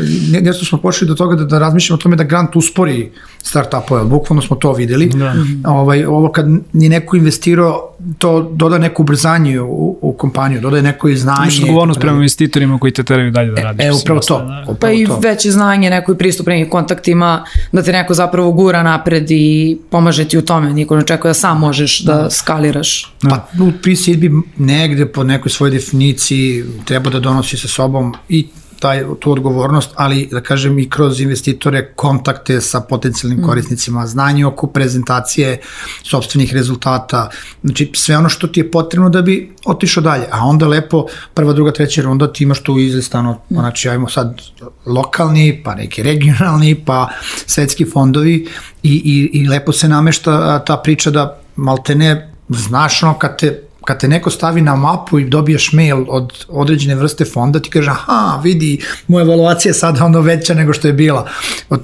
nešto 0.42 0.64
smo 0.64 0.78
pošli 0.78 1.06
do 1.06 1.14
toga 1.14 1.36
da, 1.36 1.44
da 1.44 1.58
razmišljamo 1.58 1.98
o 1.98 2.02
tome 2.02 2.16
da 2.16 2.24
grant 2.24 2.56
uspori 2.56 3.10
startupove, 3.42 4.04
bukvalno 4.04 4.42
smo 4.42 4.56
to 4.56 4.72
videli. 4.72 5.08
Da. 5.08 5.34
Ovaj, 5.64 6.04
ovo 6.04 6.32
kad 6.32 6.46
ni 6.72 6.88
neko 6.88 7.16
investirao, 7.16 7.94
to 8.18 8.52
doda 8.52 8.78
neku 8.78 9.02
ubrzanje 9.02 9.60
u, 9.60 9.98
u 10.00 10.12
kompaniju, 10.12 10.60
dodaje 10.60 10.82
neko 10.82 11.08
i 11.08 11.16
znanje. 11.16 11.38
Imaš 11.42 11.60
odgovornost 11.60 12.00
prema 12.00 12.16
investitorima 12.16 12.78
koji 12.84 12.92
te 12.92 13.02
teraju 13.02 13.30
dalje 13.30 13.50
da 13.50 13.62
radiš. 13.62 13.84
E, 13.84 13.88
e 13.88 13.92
upravo 13.92 14.20
to. 14.20 14.38
Da. 14.38 14.62
Upravo 14.62 14.76
pa 14.80 14.90
i 14.90 15.06
to. 15.06 15.18
veće 15.22 15.50
znanje, 15.50 15.90
neko 15.90 16.12
i 16.12 16.18
pristup 16.18 16.46
nekim 16.46 16.70
kontaktima, 16.70 17.44
da 17.72 17.82
te 17.82 17.92
neko 17.92 18.14
zapravo 18.14 18.52
gura 18.52 18.82
napred 18.82 19.30
i 19.30 19.78
pomaže 19.90 20.28
ti 20.28 20.38
u 20.38 20.42
tome. 20.42 20.72
Niko 20.72 20.96
ne 20.96 21.02
očekuje 21.02 21.30
da 21.30 21.34
sam 21.34 21.60
možeš 21.60 22.00
da, 22.00 22.14
da 22.14 22.30
skaliraš. 22.30 23.12
Da. 23.22 23.30
Pa 23.30 23.64
u 23.64 23.72
pre 23.82 24.16
bi 24.16 24.30
negde 24.56 25.06
po 25.06 25.24
nekoj 25.24 25.50
svojoj 25.50 25.70
definiciji 25.70 26.64
treba 26.84 27.10
da 27.10 27.20
donosi 27.20 27.56
sa 27.56 27.68
sobom 27.68 28.14
i 28.28 28.46
taj, 28.84 29.04
tu 29.20 29.32
odgovornost, 29.32 29.90
ali 29.94 30.26
da 30.32 30.40
kažem 30.44 30.78
i 30.78 30.88
kroz 30.90 31.20
investitore 31.20 31.86
kontakte 31.96 32.60
sa 32.60 32.80
potencijalnim 32.80 33.38
mm. 33.40 33.46
korisnicima, 33.46 34.06
znanje 34.06 34.46
oko 34.46 34.66
prezentacije 34.66 35.60
sobstvenih 36.02 36.52
rezultata, 36.52 37.30
znači 37.62 37.90
sve 37.94 38.16
ono 38.16 38.28
što 38.28 38.46
ti 38.46 38.60
je 38.60 38.70
potrebno 38.70 39.08
da 39.10 39.22
bi 39.22 39.54
otišao 39.64 40.02
dalje, 40.02 40.26
a 40.30 40.44
onda 40.46 40.68
lepo 40.68 41.06
prva, 41.34 41.52
druga, 41.52 41.72
treća 41.72 42.02
runda 42.02 42.32
ti 42.32 42.44
imaš 42.44 42.60
tu 42.60 42.78
izlistano, 42.78 43.32
mm. 43.32 43.54
znači 43.54 43.88
ajmo 43.88 44.08
sad 44.08 44.40
lokalni, 44.86 45.62
pa 45.64 45.74
neki 45.74 46.02
regionalni, 46.02 46.74
pa 46.84 47.08
svetski 47.46 47.84
fondovi 47.84 48.48
i, 48.82 48.92
i, 48.92 49.40
i 49.40 49.48
lepo 49.48 49.72
se 49.72 49.88
namešta 49.88 50.64
ta 50.64 50.76
priča 50.76 51.10
da 51.10 51.40
maltene 51.56 52.32
znaš 52.48 53.02
ono 53.02 53.18
kad 53.18 53.38
te 53.38 53.62
kad 53.84 54.00
te 54.00 54.08
neko 54.08 54.30
stavi 54.30 54.60
na 54.60 54.76
mapu 54.76 55.18
i 55.18 55.24
dobiješ 55.24 55.72
mail 55.72 56.04
od 56.08 56.44
određene 56.48 56.94
vrste 56.94 57.24
fonda, 57.24 57.60
ti 57.60 57.70
kaže, 57.70 57.90
aha, 57.90 58.40
vidi, 58.42 58.84
moja 59.08 59.24
evaluacija 59.24 59.70
je 59.70 59.74
sada 59.74 60.04
ono 60.04 60.20
veća 60.20 60.54
nego 60.54 60.72
što 60.72 60.88
je 60.88 60.92
bila. 60.92 61.28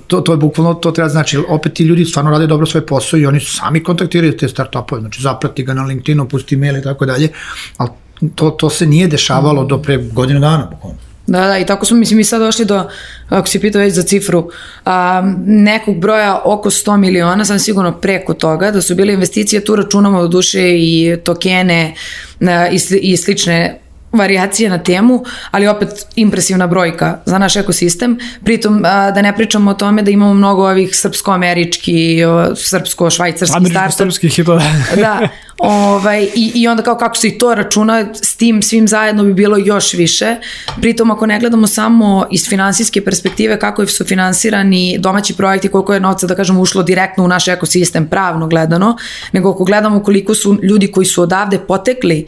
To, 0.06 0.20
to 0.20 0.32
je 0.32 0.36
bukvalno, 0.36 0.74
to 0.74 0.90
treba 0.90 1.08
znači, 1.08 1.38
opet 1.48 1.74
ti 1.74 1.84
ljudi 1.84 2.04
stvarno 2.04 2.30
rade 2.30 2.46
dobro 2.46 2.66
svoj 2.66 2.86
posao 2.86 3.18
i 3.18 3.26
oni 3.26 3.40
sami 3.40 3.82
kontaktiraju 3.82 4.36
te 4.36 4.48
startupove, 4.48 5.00
znači 5.00 5.22
zaprati 5.22 5.64
ga 5.64 5.74
na 5.74 5.84
LinkedInu, 5.84 6.28
pusti 6.28 6.56
mail 6.56 6.76
i 6.76 6.82
tako 6.82 7.06
dalje, 7.06 7.28
ali 7.76 7.90
to, 8.34 8.50
to 8.50 8.70
se 8.70 8.86
nije 8.86 9.08
dešavalo 9.08 9.64
do 9.64 9.78
pre 9.82 9.96
godinu 9.96 10.40
dana, 10.40 10.66
bukvalno. 10.70 11.09
Da, 11.30 11.46
da, 11.46 11.58
i 11.58 11.66
tako 11.66 11.86
smo, 11.86 11.96
mislim, 11.96 12.16
mi 12.16 12.24
sad 12.24 12.40
došli 12.40 12.64
do, 12.64 12.90
ako 13.28 13.48
si 13.48 13.60
pitao 13.60 13.80
već 13.80 13.94
za 13.94 14.02
cifru, 14.02 14.50
a, 14.84 15.22
nekog 15.46 15.98
broja 15.98 16.40
oko 16.44 16.70
100 16.70 16.96
miliona, 16.96 17.44
sam 17.44 17.58
sigurno 17.58 17.92
preko 17.92 18.34
toga, 18.34 18.70
da 18.70 18.82
su 18.82 18.94
bile 18.94 19.12
investicije, 19.12 19.64
tu 19.64 19.76
računamo 19.76 20.22
do 20.22 20.28
duše 20.28 20.60
i 20.78 21.16
tokene 21.24 21.94
a, 22.40 22.68
i, 22.68 22.78
i 23.00 23.16
slične 23.16 23.78
varijacije 24.12 24.70
na 24.70 24.78
temu, 24.78 25.24
ali 25.50 25.68
opet 25.68 26.06
impresivna 26.16 26.66
brojka 26.66 27.18
za 27.24 27.38
naš 27.38 27.56
ekosistem. 27.56 28.18
Pritom 28.44 28.84
a, 28.84 29.10
da 29.10 29.22
ne 29.22 29.36
pričamo 29.36 29.70
o 29.70 29.74
tome 29.74 30.02
da 30.02 30.10
imamo 30.10 30.34
mnogo 30.34 30.68
ovih 30.68 30.90
srpsko-američki, 30.96 32.18
srpsko-švajcarski 32.54 33.56
Američko-srpskih 33.56 34.38
i 34.40 34.44
to. 34.48 34.60
da, 34.96 35.28
ovaj, 35.58 36.22
i, 36.34 36.52
i 36.54 36.68
onda 36.68 36.82
kao 36.82 36.96
kako 36.96 37.16
se 37.16 37.28
i 37.28 37.38
to 37.38 37.54
računa, 37.54 38.06
s 38.22 38.36
tim 38.36 38.62
svim 38.62 38.88
zajedno 38.88 39.24
bi 39.24 39.34
bilo 39.34 39.56
još 39.56 39.94
više. 39.94 40.36
Pritom 40.80 41.10
ako 41.10 41.26
ne 41.26 41.40
gledamo 41.40 41.66
samo 41.66 42.26
iz 42.30 42.48
finansijske 42.48 43.04
perspektive 43.04 43.58
kako 43.58 43.86
su 43.86 44.04
finansirani 44.04 44.98
domaći 44.98 45.36
projekti, 45.36 45.68
koliko 45.68 45.94
je 45.94 46.00
novca, 46.00 46.26
da 46.26 46.34
kažem, 46.34 46.58
ušlo 46.58 46.82
direktno 46.82 47.24
u 47.24 47.28
naš 47.28 47.48
ekosistem, 47.48 48.06
pravno 48.06 48.48
gledano, 48.48 48.96
nego 49.32 49.50
ako 49.50 49.64
gledamo 49.64 50.02
koliko 50.02 50.34
su 50.34 50.58
ljudi 50.62 50.86
koji 50.92 51.06
su 51.06 51.22
odavde 51.22 51.58
potekli 51.58 52.26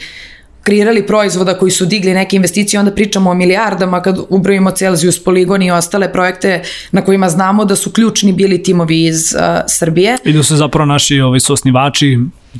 kreirali 0.62 1.06
proizvoda 1.06 1.58
koji 1.58 1.70
su 1.70 1.86
digli 1.86 2.14
neke 2.14 2.36
investicije, 2.36 2.80
onda 2.80 2.92
pričamo 2.92 3.30
o 3.30 3.34
milijardama 3.34 4.02
kad 4.02 4.18
ubrojimo 4.28 4.70
Celsius, 4.70 5.24
Poligon 5.24 5.62
i 5.62 5.70
ostale 5.70 6.12
projekte 6.12 6.62
na 6.92 7.04
kojima 7.04 7.28
znamo 7.28 7.64
da 7.64 7.76
su 7.76 7.90
ključni 7.90 8.32
bili 8.32 8.62
timovi 8.62 9.04
iz 9.04 9.34
uh, 9.34 9.40
Srbije. 9.68 10.18
I 10.24 10.32
da 10.32 10.42
su 10.42 10.56
zapravo 10.56 10.86
naši 10.86 11.20
ovaj, 11.20 11.40
sosnivači 11.40 12.18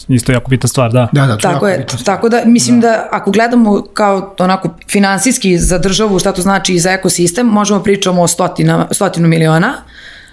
isto 0.09 0.33
jako 0.33 0.51
bitna 0.51 0.69
stvar, 0.69 0.93
da. 0.93 1.09
Da, 1.13 1.27
da, 1.27 1.39
tako 1.39 1.69
je, 1.69 1.87
tako 2.05 2.29
da 2.29 2.43
mislim 2.47 2.81
da. 2.81 2.89
da 2.89 3.09
ako 3.11 3.31
gledamo 3.31 3.83
kao 3.95 4.35
onako 4.39 4.69
finansijski 4.91 5.59
za 5.59 5.79
državu 5.79 6.19
šta 6.19 6.33
to 6.33 6.43
znači 6.43 6.75
i 6.75 6.79
za 6.79 6.91
ekosistem, 6.91 7.47
možemo 7.47 7.83
pričamo 7.83 8.23
o 8.23 8.29
stotina, 8.29 8.89
stotinu 8.91 9.29
miliona, 9.29 9.75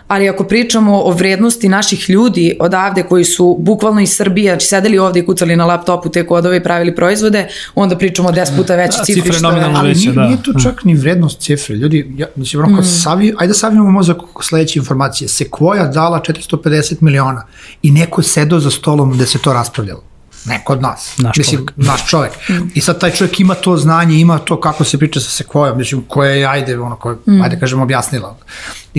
ali 0.10 0.30
ako 0.30 0.44
pričamo 0.44 1.02
o 1.02 1.12
vrednosti 1.12 1.70
naših 1.70 2.10
ljudi 2.10 2.58
odavde 2.60 3.04
koji 3.04 3.24
su 3.24 3.58
bukvalno 3.60 4.02
iz 4.02 4.16
Srbije, 4.16 4.52
znači 4.52 4.68
sedeli 4.68 5.00
ovde 5.00 5.20
i 5.20 5.26
kucali 5.26 5.56
na 5.56 5.66
laptopu 5.66 6.10
te 6.10 6.28
kodove 6.28 6.58
i 6.58 6.64
pravili 6.64 6.96
proizvode, 6.96 7.48
onda 7.76 7.98
pričamo 7.98 8.30
10 8.30 8.56
puta 8.58 8.76
veće 8.76 8.98
da, 8.98 9.04
cifre. 9.04 9.22
Cifre 9.22 9.40
nominalno 9.42 9.80
ali 9.80 9.88
veće, 9.88 10.00
nije, 10.00 10.14
da. 10.14 10.22
nije 10.22 10.44
to 10.44 10.54
čak 10.64 10.84
ni 10.84 10.96
vrednost 10.96 11.40
cifre. 11.40 11.76
Ljudi, 11.76 12.14
ja, 12.18 12.28
mislim, 12.36 12.64
onako, 12.64 12.82
mm. 12.82 12.86
savi, 12.86 13.34
ajde 13.38 13.54
savijemo 13.54 13.92
mozak 13.92 14.18
sledeće 14.42 14.80
informacije. 14.80 15.28
Sequoia 15.28 15.94
dala 15.94 16.22
450 16.28 16.96
miliona 17.02 17.46
i 17.82 17.92
neko 17.92 18.22
sedao 18.22 18.60
za 18.60 18.72
stolom 18.72 19.12
gde 19.12 19.26
se 19.26 19.40
to 19.40 19.54
raspravljalo. 19.54 20.04
Neko 20.46 20.74
od 20.74 20.82
nas. 20.82 21.14
Naš 21.18 21.38
mislim, 21.38 21.58
čovjek. 21.58 21.74
naš 21.76 22.10
čovjek. 22.10 22.32
Mm. 22.50 22.54
I 22.74 22.82
sad 22.82 23.00
taj 23.00 23.12
čovjek 23.12 23.40
ima 23.40 23.56
to 23.56 23.78
znanje, 23.78 24.20
ima 24.20 24.38
to 24.38 24.60
kako 24.60 24.84
se 24.84 24.98
priča 24.98 25.20
sa 25.20 25.44
Sequoia, 25.44 25.76
mislim, 25.76 26.02
koja 26.08 26.32
je, 26.32 26.46
ajde, 26.46 26.80
ono, 26.80 26.96
koja, 26.96 27.16
mm. 27.26 27.42
ajde 27.42 27.60
kažem, 27.60 27.82
objasnila, 27.82 28.38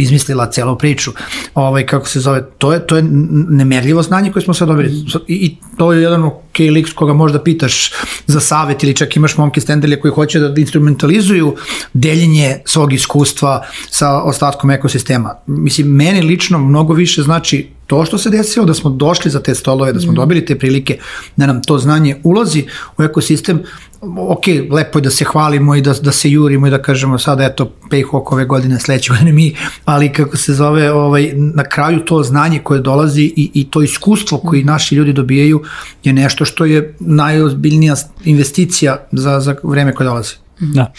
izmislila 0.03 0.51
celu 0.51 0.79
priču. 0.79 1.13
Ovaj, 1.55 1.87
kako 1.87 2.09
se 2.09 2.21
zove, 2.21 2.47
to 2.59 2.73
je, 2.73 2.87
to 2.87 2.97
je 2.97 3.03
nemerljivo 3.51 4.03
znanje 4.03 4.33
koje 4.33 4.43
smo 4.43 4.55
sad 4.55 4.69
dobili. 4.69 5.05
I, 5.29 5.35
I 5.35 5.57
to 5.77 5.93
je 5.93 6.03
jedan 6.03 6.25
ok 6.25 6.59
lik 6.59 6.95
koga 6.95 7.13
možda 7.13 7.43
pitaš 7.43 7.93
za 8.27 8.41
savet 8.41 8.83
ili 8.85 8.97
čak 8.97 9.17
imaš 9.17 9.37
momke 9.37 9.61
stendelje 9.61 10.01
koji 10.01 10.13
hoće 10.13 10.41
da 10.41 10.61
instrumentalizuju 10.61 11.57
deljenje 11.93 12.59
svog 12.65 12.93
iskustva 12.93 13.67
sa 13.91 14.23
ostatkom 14.23 14.71
ekosistema. 14.71 15.35
Mislim, 15.47 15.87
meni 15.87 16.23
lično 16.23 16.59
mnogo 16.59 16.95
više 16.95 17.23
znači 17.23 17.69
to 17.91 18.05
što 18.05 18.19
se 18.19 18.31
desilo, 18.31 18.67
da 18.67 18.75
smo 18.75 18.91
došli 18.91 19.31
za 19.31 19.41
te 19.43 19.55
stolove, 19.55 19.93
da 19.93 20.01
smo 20.01 20.13
dobili 20.13 20.45
te 20.47 20.59
prilike, 20.59 20.99
da 21.37 21.47
nam 21.47 21.63
to 21.63 21.79
znanje 21.79 22.21
ulazi 22.23 22.65
u 22.99 23.03
ekosistem, 23.03 23.63
ok, 24.03 24.45
lepo 24.71 24.99
je 24.99 25.03
da 25.03 25.11
se 25.11 25.25
hvalimo 25.25 25.75
i 25.75 25.83
da, 25.83 25.93
da 26.03 26.13
se 26.13 26.31
jurimo 26.31 26.67
i 26.67 26.71
da 26.71 26.83
kažemo 26.83 27.19
sada 27.19 27.45
eto 27.45 27.71
Payhawk 27.91 28.33
ove 28.33 28.45
godine, 28.45 28.81
sledeće 28.81 29.11
godine 29.13 29.33
mi, 29.33 29.55
ali 29.85 30.13
kako 30.13 30.37
se 30.37 30.55
zove, 30.55 30.93
ovaj, 30.93 31.33
na 31.35 31.65
kraju 31.65 32.05
to 32.05 32.23
znanje 32.23 32.59
koje 32.59 32.81
dolazi 32.81 33.23
i, 33.23 33.51
i 33.55 33.71
to 33.71 33.83
iskustvo 33.83 34.39
koji 34.39 34.65
naši 34.65 34.95
ljudi 34.95 35.13
dobijaju 35.13 35.63
je 36.05 36.13
nešto 36.13 36.45
što 36.45 36.65
je 36.65 36.95
najozbiljnija 37.01 37.95
investicija 38.25 38.97
za, 39.13 39.41
za 39.41 39.55
vreme 39.63 39.95
koje 39.95 40.05
dolazi. 40.05 40.35
Da. 40.61 40.93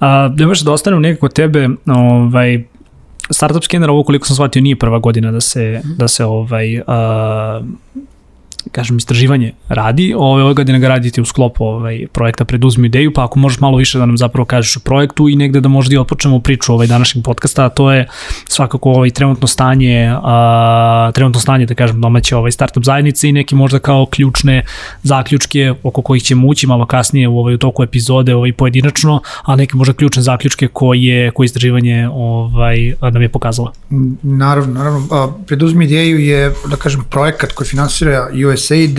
A, 0.00 0.28
da 0.28 0.44
imaš 0.44 0.60
da 0.60 0.72
ostanem 0.72 1.00
nekako 1.00 1.28
tebe, 1.28 1.68
ovaj, 1.86 2.64
Startup 3.30 3.64
Scanner, 3.64 3.90
ovo 3.90 4.02
koliko 4.02 4.26
sam 4.26 4.36
shvatio, 4.36 4.62
nije 4.62 4.76
prva 4.76 4.98
godina 4.98 5.32
da 5.32 5.40
se, 5.40 5.82
da 5.84 6.08
se 6.08 6.24
ovaj, 6.24 6.78
uh, 6.78 6.84
kažem, 8.70 8.96
istraživanje 8.96 9.52
radi. 9.68 10.14
Ove, 10.16 10.42
ove 10.42 10.54
godine 10.54 10.78
ga 10.78 10.88
radite 10.88 11.20
u 11.20 11.24
sklopu 11.24 11.64
ovaj, 11.64 12.06
projekta 12.12 12.44
Preduzmi 12.44 12.86
ideju, 12.86 13.12
pa 13.12 13.24
ako 13.24 13.38
možeš 13.38 13.60
malo 13.60 13.76
više 13.76 13.98
da 13.98 14.06
nam 14.06 14.18
zapravo 14.18 14.44
kažeš 14.44 14.76
o 14.76 14.80
projektu 14.80 15.28
i 15.28 15.36
negde 15.36 15.60
da 15.60 15.68
možda 15.68 15.94
i 15.94 15.98
otpočnemo 15.98 16.40
priču 16.40 16.72
ovaj 16.72 16.86
današnjeg 16.86 17.24
podcasta, 17.24 17.64
a 17.64 17.68
to 17.68 17.92
je 17.92 18.08
svakako 18.48 18.90
ovaj 18.90 19.10
trenutno 19.10 19.46
stanje, 19.46 20.14
a, 20.22 21.10
trenutno 21.14 21.40
stanje, 21.40 21.66
da 21.66 21.74
kažem, 21.74 22.00
domaće 22.00 22.36
ovaj 22.36 22.52
startup 22.52 22.84
zajednice 22.84 23.28
i 23.28 23.32
neki 23.32 23.54
možda 23.54 23.78
kao 23.78 24.06
ključne 24.06 24.64
zaključke 25.02 25.74
oko 25.82 26.02
kojih 26.02 26.22
ćemo 26.22 26.48
ući 26.48 26.66
malo 26.66 26.86
kasnije 26.86 27.28
u 27.28 27.38
ovaj 27.38 27.54
u 27.54 27.58
toku 27.58 27.82
epizode 27.82 28.34
ovaj 28.34 28.52
pojedinačno, 28.52 29.20
a 29.42 29.56
neke 29.56 29.76
možda 29.76 29.94
ključne 29.94 30.22
zaključke 30.22 30.68
koje 30.68 31.30
koje 31.30 31.44
istraživanje 31.44 32.08
ovaj 32.12 32.94
nam 33.00 33.22
je 33.22 33.28
pokazalo. 33.28 33.72
Naravno, 34.22 34.74
naravno. 34.74 35.06
A, 35.10 35.32
Preduzmi 35.46 35.84
ideju 35.84 36.18
je, 36.18 36.52
da 36.70 36.76
kažem, 36.76 37.04
projekat 37.10 37.52
koji 37.52 37.66
finansira 37.66 38.28
USAID, 38.54 38.98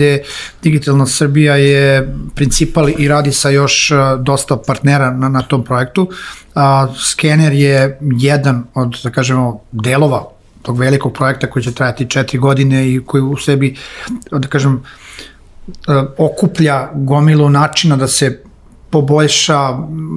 Digitalna 0.62 1.06
Srbija 1.06 1.56
je 1.56 2.14
principal 2.34 2.88
i 2.98 3.08
radi 3.08 3.32
sa 3.32 3.50
još 3.50 3.92
dosta 4.18 4.56
partnera 4.56 5.10
na, 5.10 5.28
na 5.28 5.42
tom 5.42 5.64
projektu. 5.64 6.08
A, 6.54 6.86
skener 6.98 7.52
je 7.52 7.98
jedan 8.00 8.64
od, 8.74 9.00
da 9.02 9.10
kažemo, 9.10 9.60
delova 9.72 10.24
tog 10.62 10.78
velikog 10.78 11.12
projekta 11.12 11.50
koji 11.50 11.62
će 11.62 11.72
trajati 11.72 12.10
četiri 12.10 12.38
godine 12.38 12.88
i 12.88 13.00
koji 13.06 13.22
u 13.22 13.36
sebi, 13.36 13.76
da 14.30 14.48
kažem, 14.48 14.82
okuplja 16.18 16.90
gomilu 16.94 17.50
načina 17.50 17.96
da 17.96 18.08
se 18.08 18.42
poboljša, 18.90 19.58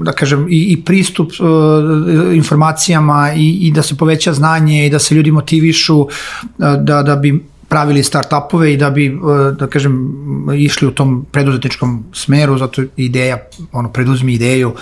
da 0.06 0.12
kažem, 0.12 0.48
i, 0.50 0.60
i 0.72 0.84
pristup 0.86 1.32
uh, 1.40 2.36
informacijama 2.36 3.34
i, 3.36 3.50
i 3.68 3.72
da 3.72 3.84
se 3.84 3.98
poveća 3.98 4.34
znanje 4.34 4.86
i 4.86 4.90
da 4.90 5.00
se 5.00 5.16
ljudi 5.16 5.32
motivišu 5.32 5.98
uh, 6.00 6.10
da, 6.58 7.04
da 7.04 7.16
bi 7.16 7.44
pravili 7.68 8.04
startupove 8.04 8.74
i 8.74 8.78
da 8.78 8.90
bi, 8.90 9.20
da 9.60 9.68
kažem, 9.68 10.14
išli 10.56 10.88
u 10.88 10.92
tom 10.92 11.26
preduzetničkom 11.32 12.06
smeru, 12.14 12.58
zato 12.58 12.84
ideja, 12.96 13.38
ono, 13.72 13.92
preduzmi 13.92 14.34
ideju, 14.34 14.74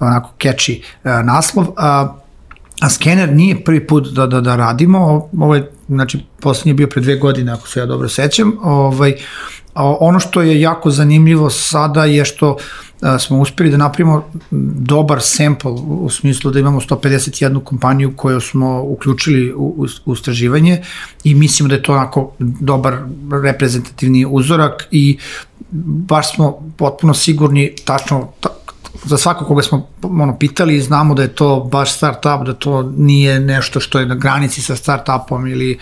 onako 0.00 0.30
catchy 0.38 0.82
naslov, 1.24 1.66
a, 1.76 2.14
a 2.80 2.90
skener 2.90 3.32
nije 3.32 3.64
prvi 3.64 3.86
put 3.86 4.08
da, 4.08 4.26
da, 4.26 4.40
da 4.40 4.56
radimo, 4.56 5.28
ovaj, 5.38 5.62
znači, 5.88 6.18
poslednji 6.40 6.70
je 6.70 6.74
bio 6.74 6.86
pre 6.86 7.02
dve 7.02 7.16
godine, 7.16 7.52
ako 7.52 7.68
se 7.68 7.80
ja 7.80 7.86
dobro 7.86 8.08
sećam, 8.08 8.52
ovaj, 8.62 9.14
ono 9.74 10.20
što 10.20 10.42
je 10.42 10.60
jako 10.60 10.90
zanimljivo 10.90 11.50
sada 11.50 12.04
je 12.04 12.24
što 12.24 12.56
smo 13.18 13.40
uspeli 13.40 13.70
da 13.70 13.76
napravimo 13.76 14.24
dobar 14.78 15.18
sample 15.22 15.70
u 15.70 16.10
smislu 16.10 16.50
da 16.50 16.58
imamo 16.58 16.80
151 16.80 17.64
kompaniju 17.64 18.12
koju 18.16 18.40
smo 18.40 18.82
uključili 18.82 19.52
u, 19.54 19.86
u 20.06 20.12
istraživanje 20.12 20.82
i 21.24 21.34
mislimo 21.34 21.68
da 21.68 21.74
je 21.74 21.82
to 21.82 21.92
onako 21.92 22.32
dobar 22.38 22.98
reprezentativni 23.42 24.26
uzorak 24.30 24.88
i 24.90 25.18
baš 25.70 26.34
smo 26.34 26.72
potpuno 26.76 27.14
sigurni 27.14 27.72
tačno 27.84 28.28
ta, 28.40 28.48
za 29.04 29.18
svako 29.18 29.44
koga 29.44 29.62
smo 29.62 29.86
ono, 30.02 30.38
pitali 30.38 30.80
znamo 30.80 31.14
da 31.14 31.22
je 31.22 31.34
to 31.34 31.68
baš 31.72 31.96
startup, 31.96 32.46
da 32.46 32.54
to 32.54 32.82
nije 32.96 33.40
nešto 33.40 33.80
što 33.80 33.98
je 33.98 34.06
na 34.06 34.14
granici 34.14 34.62
sa 34.62 34.76
startupom 34.76 35.46
ili 35.46 35.78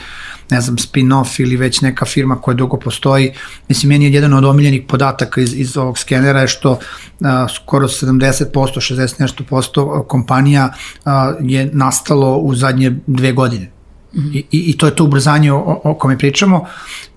ne 0.51 0.61
znam, 0.61 0.77
spin-off 0.77 1.41
ili 1.41 1.57
već 1.57 1.81
neka 1.81 2.05
firma 2.05 2.37
koja 2.37 2.55
dugo 2.55 2.77
postoji. 2.77 3.33
Mislim, 3.69 3.89
meni 3.89 4.05
je 4.05 4.13
jedan 4.13 4.35
od 4.35 4.45
omiljenih 4.45 4.83
podataka 4.89 5.41
iz, 5.41 5.55
iz 5.55 5.77
ovog 5.77 5.99
skenera 5.99 6.41
je 6.41 6.49
što 6.49 6.79
a, 7.21 7.47
skoro 7.57 7.89
70%, 7.89 8.45
60 8.53 9.21
nešto 9.21 9.45
posto 9.45 10.05
kompanija 10.09 10.73
a, 11.05 11.33
je 11.41 11.71
nastalo 11.73 12.37
u 12.37 12.55
zadnje 12.55 12.97
dve 13.07 13.33
godine. 13.33 13.71
Mm 14.15 14.21
-hmm. 14.21 14.37
I, 14.37 14.45
i 14.51 14.77
to 14.79 14.87
je 14.87 14.97
to 14.97 15.05
ubrzanje 15.05 15.53
o, 15.53 15.81
o 15.85 15.95
kome 15.95 16.19
pričamo. 16.19 16.65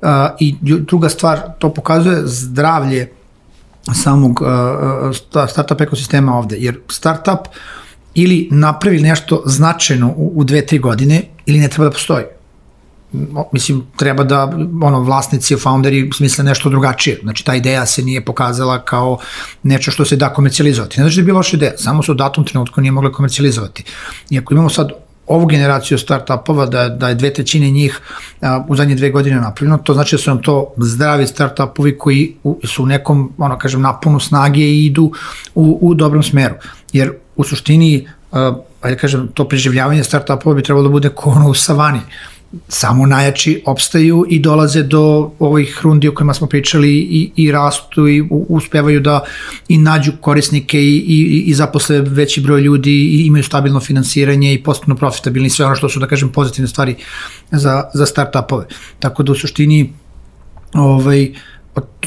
A, 0.02 0.36
I 0.40 0.56
druga 0.62 1.10
stvar, 1.10 1.42
to 1.60 1.74
pokazuje 1.74 2.22
zdravlje 2.26 3.12
samog 3.94 4.42
uh, 4.42 4.48
startup 5.50 5.82
ekosistema 5.82 6.38
ovde, 6.38 6.58
jer 6.60 6.80
startup 6.90 7.48
ili 8.14 8.48
napravi 8.52 9.00
nešto 9.00 9.44
značajno 9.46 10.14
u, 10.18 10.32
u 10.36 10.44
dve, 10.44 10.66
tri 10.66 10.80
godine 10.80 11.22
ili 11.46 11.60
ne 11.60 11.68
treba 11.68 11.86
da 11.86 11.92
postoji. 11.92 12.26
Mislim, 13.52 13.84
treba 13.98 14.24
da 14.24 14.44
ono, 14.84 15.00
vlasnici, 15.00 15.56
founderi 15.56 16.10
smisle 16.18 16.44
nešto 16.44 16.70
drugačije. 16.70 17.20
Znači, 17.24 17.46
ta 17.46 17.56
ideja 17.56 17.86
se 17.86 18.04
nije 18.04 18.26
pokazala 18.26 18.82
kao 18.82 19.18
nešto 19.64 19.92
što 19.92 20.06
se 20.06 20.16
da 20.16 20.34
komercijalizovati. 20.34 21.00
Ne 21.00 21.04
znači 21.04 21.16
da 21.16 21.22
je 21.22 21.26
bila 21.26 21.38
loša 21.38 21.58
ideja, 21.58 21.78
samo 21.78 22.04
se 22.04 22.12
u 22.12 22.16
datom 22.16 22.46
trenutku 22.46 22.82
nije 22.82 22.92
mogla 22.92 23.12
komercijalizovati. 23.12 23.84
Iako 24.30 24.54
imamo 24.54 24.70
sad 24.70 24.92
ovu 25.28 25.46
generaciju 25.46 25.98
startupova, 25.98 26.66
da, 26.66 26.90
da 26.90 27.10
je 27.10 27.16
dve 27.16 27.34
trećine 27.34 27.72
njih 27.72 28.00
a, 28.42 28.66
u 28.68 28.76
zadnje 28.76 28.96
dve 28.96 29.10
godine 29.10 29.36
napravljeno, 29.36 29.78
to 29.78 29.94
znači 29.94 30.16
da 30.16 30.22
su 30.22 30.30
nam 30.30 30.42
to 30.42 30.74
zdravi 30.78 31.28
startupovi 31.28 31.98
koji 31.98 32.36
u, 32.44 32.60
su 32.64 32.84
u 32.84 32.86
nekom, 32.86 33.34
ono 33.38 33.58
kažem, 33.58 33.82
napunu 33.82 34.20
snage 34.20 34.62
i 34.62 34.86
idu 34.86 35.12
u, 35.56 35.80
u 35.82 35.94
dobrom 35.94 36.24
smeru. 36.24 36.56
Jer 36.94 37.12
u 37.36 37.44
suštini, 37.44 38.08
a, 38.32 38.56
ajde 38.82 38.98
kažem, 38.98 39.28
to 39.34 39.48
preživljavanje 39.48 40.04
startupova 40.04 40.56
bi 40.56 40.64
trebalo 40.64 40.84
da 40.84 40.92
bude 40.92 41.10
kao 41.10 41.46
u 41.50 41.54
savani 41.54 42.00
samo 42.68 43.06
najjači 43.06 43.62
opstaju 43.66 44.26
i 44.30 44.40
dolaze 44.40 44.84
do 44.84 45.32
ovih 45.40 45.80
rundi 45.84 46.08
o 46.08 46.14
kojima 46.14 46.34
smo 46.34 46.48
pričali 46.48 46.90
i, 46.90 47.32
i 47.36 47.52
rastu 47.52 48.08
i 48.08 48.28
uspevaju 48.30 49.00
da 49.00 49.20
i 49.68 49.78
nađu 49.78 50.12
korisnike 50.22 50.82
i, 50.82 50.96
i, 50.98 51.44
i 51.48 51.54
zaposle 51.54 52.02
veći 52.02 52.42
broj 52.42 52.62
ljudi 52.62 52.92
i 52.92 53.26
imaju 53.26 53.44
stabilno 53.44 53.80
finansiranje 53.80 54.54
i 54.54 54.64
postupno 54.64 54.96
profitabilni 54.96 55.50
sve 55.50 55.66
ono 55.66 55.76
što 55.76 55.90
su 55.90 56.00
da 56.00 56.08
kažem 56.08 56.30
pozitivne 56.30 56.68
stvari 56.68 56.96
za, 57.52 57.84
za 57.94 58.06
start-upove. 58.06 58.66
Tako 59.00 59.24
da 59.24 59.32
u 59.32 59.36
suštini 59.36 59.94
ovaj, 60.74 61.32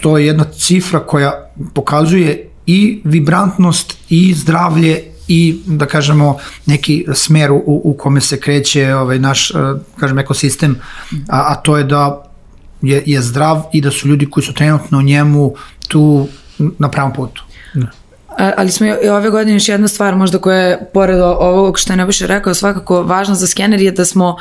to 0.00 0.18
je 0.18 0.26
jedna 0.26 0.44
cifra 0.44 1.00
koja 1.00 1.52
pokazuje 1.74 2.48
i 2.66 3.00
vibrantnost 3.04 3.96
i 4.08 4.34
zdravlje 4.34 5.02
i 5.28 5.60
da 5.66 5.86
kažemo 5.86 6.36
neki 6.66 7.06
smer 7.14 7.52
u, 7.52 7.62
u 7.66 7.94
kome 7.98 8.20
se 8.20 8.40
kreće 8.40 8.94
ovaj 8.94 9.18
naš 9.18 9.52
kažem 9.96 10.18
ekosistem 10.18 10.76
a, 11.28 11.52
a 11.52 11.54
to 11.54 11.76
je 11.76 11.84
da 11.84 12.24
je, 12.82 13.02
je 13.06 13.22
zdrav 13.22 13.62
i 13.72 13.80
da 13.80 13.90
su 13.90 14.08
ljudi 14.08 14.30
koji 14.30 14.44
su 14.44 14.54
trenutno 14.54 14.98
u 14.98 15.02
njemu 15.02 15.54
tu 15.88 16.28
na 16.58 16.90
pravom 16.90 17.12
putu. 17.12 17.44
Da 17.74 17.86
ali 18.56 18.70
smo 18.70 18.86
i 18.86 19.08
ove 19.08 19.30
godine 19.30 19.56
još 19.56 19.68
jedna 19.68 19.88
stvar 19.88 20.16
možda 20.16 20.38
koja 20.38 20.56
je 20.56 20.90
pored 20.94 21.20
ovog 21.20 21.78
što 21.78 21.92
je 21.92 21.96
Nebojša 21.96 22.26
rekao 22.26 22.54
svakako 22.54 23.02
važna 23.02 23.34
za 23.34 23.46
skener 23.46 23.80
je 23.80 23.90
da 23.90 24.04
smo 24.04 24.36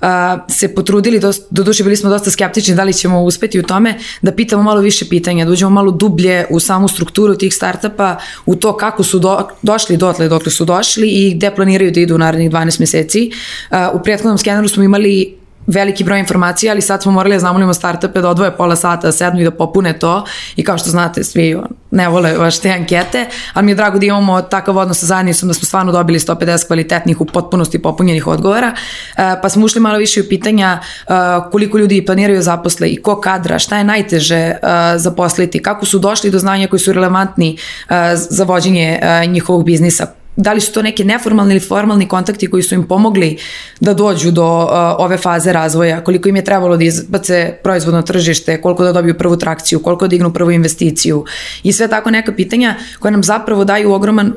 a, 0.00 0.38
se 0.48 0.74
potrudili, 0.74 1.18
do, 1.18 1.32
do 1.50 1.62
duše 1.62 1.84
bili 1.84 1.96
smo 1.96 2.10
dosta 2.10 2.30
skeptični 2.30 2.74
da 2.74 2.84
li 2.84 2.92
ćemo 2.92 3.22
uspeti 3.22 3.60
u 3.60 3.62
tome, 3.62 3.98
da 4.22 4.32
pitamo 4.32 4.62
malo 4.62 4.80
više 4.80 5.08
pitanja, 5.08 5.44
da 5.44 5.52
uđemo 5.52 5.70
malo 5.70 5.90
dublje 5.90 6.46
u 6.50 6.60
samu 6.60 6.88
strukturu 6.88 7.34
tih 7.34 7.54
startupa, 7.54 8.16
u 8.46 8.56
to 8.56 8.76
kako 8.76 9.02
su 9.02 9.18
do, 9.18 9.48
došli 9.62 9.96
dotle 9.96 10.28
dokle 10.28 10.52
su 10.52 10.64
došli 10.64 11.08
i 11.08 11.34
gde 11.34 11.54
planiraju 11.54 11.90
da 11.90 12.00
idu 12.00 12.14
u 12.14 12.18
narednih 12.18 12.50
12 12.50 12.80
meseci. 12.80 13.30
A, 13.70 13.90
u 13.94 14.02
prethodnom 14.02 14.38
skeneru 14.38 14.68
smo 14.68 14.82
imali 14.82 15.39
veliki 15.70 16.04
broj 16.04 16.18
informacija, 16.18 16.72
ali 16.72 16.82
sad 16.82 17.02
smo 17.02 17.12
morali 17.12 17.34
da 17.34 17.40
zamolimo 17.40 17.74
startupe 17.74 18.20
da 18.20 18.28
odvoje 18.28 18.56
pola 18.56 18.76
sata, 18.76 19.06
da 19.06 19.12
sednu 19.12 19.40
i 19.40 19.44
da 19.44 19.50
popune 19.50 19.98
to. 19.98 20.24
I 20.56 20.64
kao 20.64 20.78
što 20.78 20.90
znate, 20.90 21.24
svi 21.24 21.56
ne 21.90 22.08
vole 22.08 22.38
baš 22.38 22.58
te 22.58 22.70
ankete, 22.70 23.26
ali 23.54 23.64
mi 23.64 23.72
je 23.72 23.76
drago 23.76 23.98
da 23.98 24.06
imamo 24.06 24.42
takav 24.42 24.76
odnos 24.76 25.00
sa 25.00 25.06
zajednicom 25.06 25.48
da 25.48 25.54
smo 25.54 25.66
stvarno 25.66 25.92
dobili 25.92 26.18
150 26.18 26.66
kvalitetnih 26.66 27.20
u 27.20 27.24
potpunosti 27.24 27.82
popunjenih 27.82 28.26
odgovora, 28.26 28.74
e, 29.16 29.36
pa 29.42 29.48
smo 29.48 29.64
ušli 29.64 29.80
malo 29.80 29.98
više 29.98 30.20
u 30.20 30.28
pitanja 30.28 30.78
e, 30.80 31.12
koliko 31.52 31.78
ljudi 31.78 32.04
planiraju 32.06 32.42
zaposle 32.42 32.88
i 32.88 33.02
ko 33.02 33.20
kadra, 33.20 33.58
šta 33.58 33.78
je 33.78 33.84
najteže 33.84 34.36
e, 34.36 34.56
zaposliti, 34.96 35.62
kako 35.62 35.86
su 35.86 35.98
došli 35.98 36.30
do 36.30 36.38
znanja 36.38 36.68
koji 36.68 36.80
su 36.80 36.92
relevantni 36.92 37.58
za 38.14 38.44
vođenje 38.44 39.00
njihovog 39.26 39.64
biznisa, 39.64 40.06
da 40.36 40.52
li 40.52 40.60
su 40.60 40.72
to 40.72 40.82
neke 40.82 41.04
neformalni 41.04 41.54
ili 41.54 41.60
formalni 41.60 42.08
kontakti 42.08 42.50
koji 42.50 42.62
su 42.62 42.74
im 42.74 42.88
pomogli 42.88 43.38
da 43.80 43.94
dođu 43.94 44.30
do 44.30 44.58
uh, 44.62 44.70
ove 44.98 45.16
faze 45.16 45.52
razvoja, 45.52 46.04
koliko 46.04 46.28
im 46.28 46.36
je 46.36 46.44
trebalo 46.44 46.76
da 46.76 46.84
izbace 46.84 47.54
proizvodno 47.62 48.02
tržište, 48.02 48.60
koliko 48.60 48.84
da 48.84 48.92
dobiju 48.92 49.18
prvu 49.18 49.36
trakciju, 49.36 49.82
koliko 49.82 50.06
da 50.06 50.10
dignu 50.10 50.32
prvu 50.32 50.50
investiciju 50.50 51.24
i 51.62 51.72
sve 51.72 51.88
tako 51.88 52.10
neka 52.10 52.32
pitanja 52.32 52.74
koje 52.98 53.12
nam 53.12 53.22
zapravo 53.22 53.64
daju 53.64 53.92
ogroman 53.92 54.26
uh, 54.26 54.32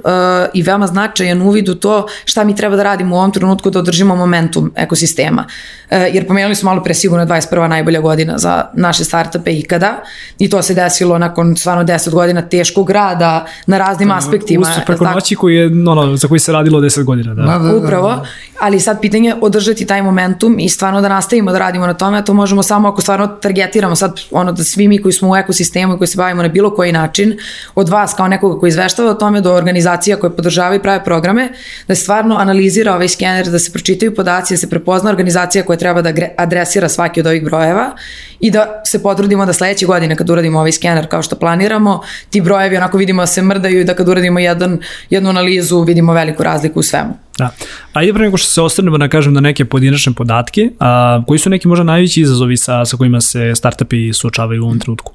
i 0.53 0.61
veoma 0.61 0.87
značajan 0.87 1.41
uvid 1.41 1.69
u 1.69 1.75
to 1.75 2.07
šta 2.25 2.43
mi 2.43 2.55
treba 2.55 2.75
da 2.75 2.83
radimo 2.83 3.15
u 3.15 3.19
ovom 3.19 3.31
trenutku 3.31 3.69
da 3.69 3.79
održimo 3.79 4.15
momentum 4.15 4.71
ekosistema. 4.75 5.45
Uh, 5.91 5.97
jer 6.13 6.27
pomenuli 6.27 6.55
smo 6.55 6.69
malo 6.69 6.83
pre 6.83 6.93
sigurno 6.93 7.25
21. 7.25 7.67
najbolja 7.67 8.01
godina 8.01 8.37
za 8.37 8.65
naše 8.73 9.03
startupe 9.03 9.51
ikada 9.51 10.03
i 10.39 10.49
to 10.49 10.61
se 10.61 10.73
desilo 10.73 11.17
nakon 11.17 11.55
stvarno 11.55 11.83
10 11.83 12.09
godina 12.09 12.41
teškog 12.41 12.89
rada 12.89 13.45
na 13.67 13.77
raznim 13.77 14.11
aspektima. 14.11 14.61
Uspeh 14.61 14.85
preko 14.85 15.05
noći 15.05 15.35
koji 15.35 15.55
je 15.55 15.69
ono, 15.87 16.15
za 16.17 16.27
koji 16.27 16.39
se 16.39 16.51
radilo 16.51 16.79
10 16.81 17.03
godina. 17.03 17.33
Da. 17.33 17.41
Da, 17.41 17.57
da, 17.57 17.69
da, 17.69 17.75
Upravo, 17.75 18.25
ali 18.59 18.79
sad 18.79 19.01
pitanje 19.01 19.29
je 19.29 19.35
održati 19.41 19.85
taj 19.85 20.01
momentum 20.01 20.59
i 20.59 20.69
stvarno 20.69 21.01
da 21.01 21.09
nastavimo 21.09 21.51
da 21.51 21.57
radimo 21.57 21.87
na 21.87 21.93
tome, 21.93 22.17
a 22.17 22.21
to 22.21 22.33
možemo 22.33 22.63
samo 22.63 22.87
ako 22.87 23.01
stvarno 23.01 23.27
targetiramo 23.27 23.95
sad 23.95 24.21
ono 24.31 24.51
da 24.51 24.63
svi 24.63 24.87
mi 24.87 25.01
koji 25.01 25.13
smo 25.13 25.29
u 25.29 25.35
ekosistemu 25.35 25.93
i 25.93 25.97
koji 25.97 26.07
se 26.07 26.17
bavimo 26.17 26.41
na 26.41 26.47
bilo 26.47 26.75
koji 26.75 26.91
način, 26.91 27.37
od 27.75 27.89
vas 27.89 28.13
kao 28.13 28.27
nekoga 28.27 28.59
koji 28.59 28.69
izveštava 28.69 29.11
o 29.11 29.13
tome 29.13 29.41
do 29.41 29.53
organizacija 29.53 30.17
koje 30.17 30.35
podržavaju 30.35 30.79
i 30.79 30.81
prave 30.81 31.03
programe, 31.03 31.49
da 31.87 31.95
stvarno 31.95 32.35
analizira 32.35 32.93
ovaj 32.93 33.07
skener, 33.07 33.47
da 33.47 33.59
se 33.59 33.71
pročitaju 33.71 34.15
podaci, 34.15 34.53
da 34.53 34.57
se 34.57 34.69
prepozna 34.69 35.09
organizacija 35.09 35.63
koja 35.63 35.77
treba 35.77 36.01
da 36.01 36.13
adresira 36.37 36.89
svaki 36.89 37.19
od 37.19 37.27
ovih 37.27 37.43
brojeva 37.43 37.95
i 38.39 38.51
da 38.51 38.81
se 38.85 39.03
potrudimo 39.03 39.45
da 39.45 39.53
sledeće 39.53 39.85
godine 39.85 40.15
kad 40.15 40.29
uradimo 40.29 40.59
ovaj 40.59 40.71
skener 40.71 41.07
kao 41.07 41.21
što 41.21 41.35
planiramo, 41.35 42.01
ti 42.29 42.41
brojevi 42.41 42.77
onako 42.77 42.97
vidimo 42.97 43.21
da 43.21 43.27
se 43.27 43.41
mrdaju 43.41 43.81
i 43.81 43.83
da 43.83 43.93
kad 43.93 44.09
uradimo 44.09 44.39
jedan, 44.39 44.79
jednu 45.09 45.29
analizu 45.29 45.72
vidimo 45.81 46.13
veliku 46.13 46.43
razliku 46.43 46.79
u 46.79 46.83
svemu. 46.83 47.13
Da. 47.37 47.49
Ajde 47.93 48.13
pre 48.13 48.23
nego 48.23 48.37
što 48.37 48.51
se 48.51 48.61
osvrnemo 48.61 48.97
da 48.97 49.07
kažem 49.07 49.33
na 49.33 49.41
neke 49.41 49.65
pojedinačne 49.65 50.13
podatke, 50.13 50.69
a, 50.79 51.23
koji 51.27 51.39
su 51.39 51.49
neki 51.49 51.67
možda 51.67 51.83
najveći 51.83 52.21
izazovi 52.21 52.57
sa, 52.57 52.85
sa 52.85 52.97
kojima 52.97 53.21
se 53.21 53.55
startupi 53.55 54.13
suočavaju 54.13 54.61
u 54.61 54.65
ovom 54.65 54.79
trenutku? 54.79 55.13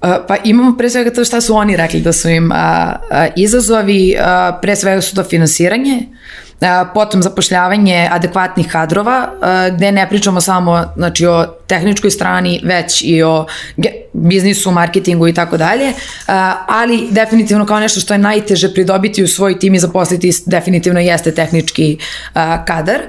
Pa 0.00 0.36
imamo 0.44 0.76
pre 0.76 0.90
svega 0.90 1.12
to 1.12 1.24
šta 1.24 1.40
su 1.40 1.54
oni 1.54 1.76
rekli 1.76 2.00
da 2.00 2.12
su 2.12 2.28
im 2.28 2.52
a, 2.52 2.56
a, 3.10 3.26
izazovi, 3.36 4.16
a, 4.20 4.58
pre 4.62 4.76
svega 4.76 5.00
su 5.00 5.14
to 5.14 5.24
finansiranje, 5.24 6.06
potom 6.94 7.22
zapošljavanje 7.22 8.08
adekvatnih 8.12 8.68
kadrova, 8.68 9.28
gde 9.72 9.92
ne 9.92 10.08
pričamo 10.08 10.40
samo 10.40 10.92
znači, 10.96 11.26
o 11.26 11.46
tehničkoj 11.66 12.10
strani, 12.10 12.60
već 12.64 13.02
i 13.04 13.22
o 13.22 13.46
biznisu, 14.12 14.70
marketingu 14.70 15.28
i 15.28 15.34
tako 15.34 15.56
dalje, 15.56 15.92
ali 16.66 17.08
definitivno 17.10 17.66
kao 17.66 17.80
nešto 17.80 18.00
što 18.00 18.14
je 18.14 18.18
najteže 18.18 18.74
pridobiti 18.74 19.22
u 19.22 19.28
svoj 19.28 19.58
tim 19.58 19.74
i 19.74 19.78
zaposliti 19.78 20.30
definitivno 20.46 21.00
jeste 21.00 21.34
tehnički 21.34 21.98
kadar. 22.64 23.00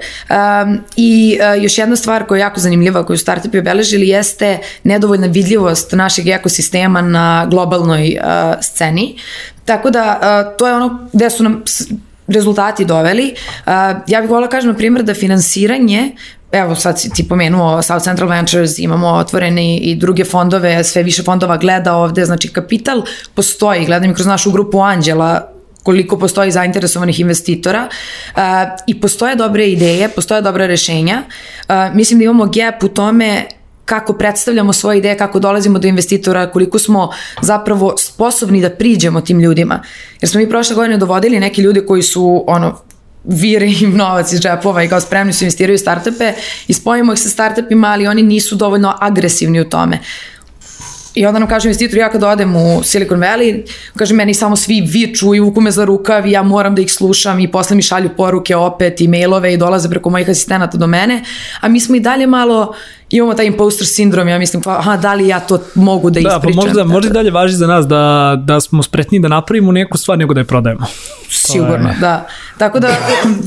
I 0.95 1.39
još 1.61 1.77
jedna 1.77 1.95
stvar 1.95 2.25
koja 2.25 2.37
je 2.37 2.41
jako 2.41 2.59
zanimljiva 2.59 3.05
koju 3.05 3.17
startupi 3.17 3.59
obeležili 3.59 4.07
jeste 4.07 4.57
nedovoljna 4.83 5.27
vidljivost 5.27 5.91
našeg 5.91 6.27
ekosistema 6.27 7.01
na 7.01 7.47
globalnoj 7.49 8.17
sceni. 8.61 9.19
Tako 9.65 9.89
da 9.89 10.19
to 10.57 10.67
je 10.67 10.75
ono 10.75 11.07
gde 11.13 11.29
su 11.29 11.43
nam 11.43 11.63
rezultati 12.31 12.85
doveli. 12.85 13.33
Uh, 13.65 13.73
ja 14.07 14.21
bih 14.21 14.29
volila 14.29 14.49
kažem 14.49 14.71
na 14.71 14.77
primjer 14.77 15.03
da 15.03 15.13
finansiranje 15.13 16.11
evo 16.51 16.75
sad 16.75 17.01
ti 17.15 17.27
pomenuo 17.27 17.81
South 17.81 18.03
Central 18.03 18.29
Ventures, 18.29 18.79
imamo 18.79 19.07
otvorene 19.07 19.77
i 19.77 19.95
druge 19.95 20.25
fondove, 20.25 20.83
sve 20.83 21.03
više 21.03 21.23
fondova 21.23 21.57
gleda 21.57 21.95
ovde, 21.95 22.25
znači 22.25 22.47
kapital 22.47 23.03
postoji, 23.35 23.85
gledam 23.85 24.11
i 24.11 24.13
kroz 24.13 24.27
našu 24.27 24.51
grupu 24.51 24.81
Anđela, 24.81 25.47
koliko 25.83 26.19
postoji 26.19 26.51
zainteresovanih 26.51 27.19
investitora 27.19 27.87
uh, 28.35 28.41
i 28.87 29.01
postoje 29.01 29.35
dobre 29.35 29.67
ideje, 29.67 30.09
postoje 30.09 30.41
dobre 30.41 30.67
rešenja. 30.67 31.23
Uh, 31.69 31.95
mislim 31.95 32.19
da 32.19 32.23
imamo 32.23 32.45
gap 32.45 32.83
u 32.83 32.87
tome 32.87 33.45
kako 33.85 34.13
predstavljamo 34.13 34.73
svoje 34.73 34.97
ideje, 34.97 35.17
kako 35.17 35.39
dolazimo 35.39 35.79
do 35.79 35.87
investitora, 35.87 36.51
koliko 36.51 36.79
smo 36.79 37.09
zapravo 37.41 37.95
sposobni 37.97 38.61
da 38.61 38.69
priđemo 38.69 39.21
tim 39.21 39.39
ljudima. 39.39 39.81
Jer 40.21 40.29
smo 40.29 40.39
mi 40.39 40.49
prošle 40.49 40.75
godine 40.75 40.97
dovodili 40.97 41.39
neki 41.39 41.61
ljudi 41.61 41.85
koji 41.85 42.03
su 42.03 42.43
ono, 42.47 42.81
vire 43.23 43.67
im 43.81 43.97
novac 43.97 44.33
iz 44.33 44.41
džepova 44.41 44.83
i 44.83 44.87
kao 44.87 45.01
spremni 45.01 45.33
su 45.33 45.43
investiraju 45.43 45.77
startupe 45.77 46.33
i 46.67 46.73
spojimo 46.73 47.13
ih 47.13 47.19
sa 47.19 47.29
startupima, 47.29 47.87
ali 47.87 48.07
oni 48.07 48.23
nisu 48.23 48.55
dovoljno 48.55 48.97
agresivni 48.99 49.61
u 49.61 49.69
tome. 49.69 49.99
I 51.13 51.25
onda 51.25 51.39
nam 51.39 51.47
kaže 51.47 51.67
investitor, 51.67 51.97
ja 51.97 52.09
kad 52.09 52.23
odem 52.23 52.55
u 52.55 52.83
Silicon 52.83 53.19
Valley, 53.19 53.63
kaže 53.97 54.13
meni 54.13 54.33
samo 54.33 54.55
svi 54.55 54.81
viču 54.81 55.35
i 55.35 55.39
vuku 55.39 55.61
me 55.61 55.71
za 55.71 55.85
rukav 55.85 56.27
i 56.27 56.31
ja 56.31 56.43
moram 56.43 56.75
da 56.75 56.81
ih 56.81 56.93
slušam 56.93 57.39
i 57.39 57.51
posle 57.51 57.75
mi 57.75 57.81
šalju 57.81 58.09
poruke 58.17 58.55
opet 58.55 59.01
i 59.01 59.07
mailove 59.07 59.53
i 59.53 59.57
dolaze 59.57 59.89
preko 59.89 60.09
mojih 60.09 60.29
asistenata 60.29 60.77
do 60.77 60.87
mene, 60.87 61.23
a 61.61 61.67
mi 61.67 61.79
smo 61.79 61.95
i 61.95 61.99
dalje 61.99 62.27
malo 62.27 62.73
imamo 63.11 63.33
taj 63.33 63.45
imposter 63.45 63.87
sindrom, 63.87 64.27
ja 64.27 64.39
mislim, 64.39 64.63
pa, 64.63 64.77
aha, 64.79 64.97
da 64.97 65.13
li 65.13 65.27
ja 65.27 65.39
to 65.39 65.59
mogu 65.75 66.09
da 66.09 66.19
ispričam? 66.19 66.41
Da, 66.41 66.47
pa 66.47 66.67
možda, 66.67 66.83
možda 66.83 67.09
i 67.09 67.13
dalje 67.13 67.31
važi 67.31 67.55
za 67.55 67.67
nas 67.67 67.87
da, 67.87 68.35
da 68.45 68.61
smo 68.61 68.83
spretni 68.83 69.19
da 69.19 69.27
napravimo 69.27 69.71
neku 69.71 69.97
stvar 69.97 70.17
nego 70.17 70.33
da 70.33 70.39
je 70.39 70.45
prodajemo. 70.45 70.85
Sigurno, 71.29 71.89
je... 71.89 71.95
da. 71.99 72.27
Tako 72.57 72.79
da, 72.79 72.87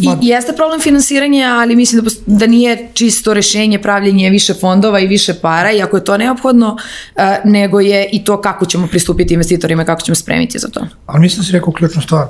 i, 0.00 0.27
jeste 0.27 0.53
problem 0.53 0.81
finansiranja, 0.81 1.46
ali 1.61 1.77
mislim 1.77 2.05
da, 2.05 2.11
da 2.27 2.46
nije 2.46 2.90
čisto 2.94 3.35
rešenje 3.35 3.79
pravljenje 3.79 4.31
više 4.31 4.55
fondova 4.55 5.00
i 5.00 5.07
više 5.07 5.35
para, 5.35 5.72
iako 5.72 5.96
je 5.96 6.05
to 6.05 6.16
neophodno, 6.16 6.77
uh, 7.16 7.22
nego 7.44 7.81
je 7.81 8.09
i 8.12 8.24
to 8.24 8.40
kako 8.40 8.66
ćemo 8.66 8.87
pristupiti 8.87 9.35
investitorima, 9.35 9.85
kako 9.85 10.03
ćemo 10.03 10.14
spremiti 10.14 10.59
za 10.59 10.68
to. 10.68 10.87
Ali 11.07 11.20
mislim 11.20 11.40
da 11.40 11.46
si 11.46 11.53
rekao 11.53 11.72
ključnu 11.72 12.03
stvar, 12.03 12.27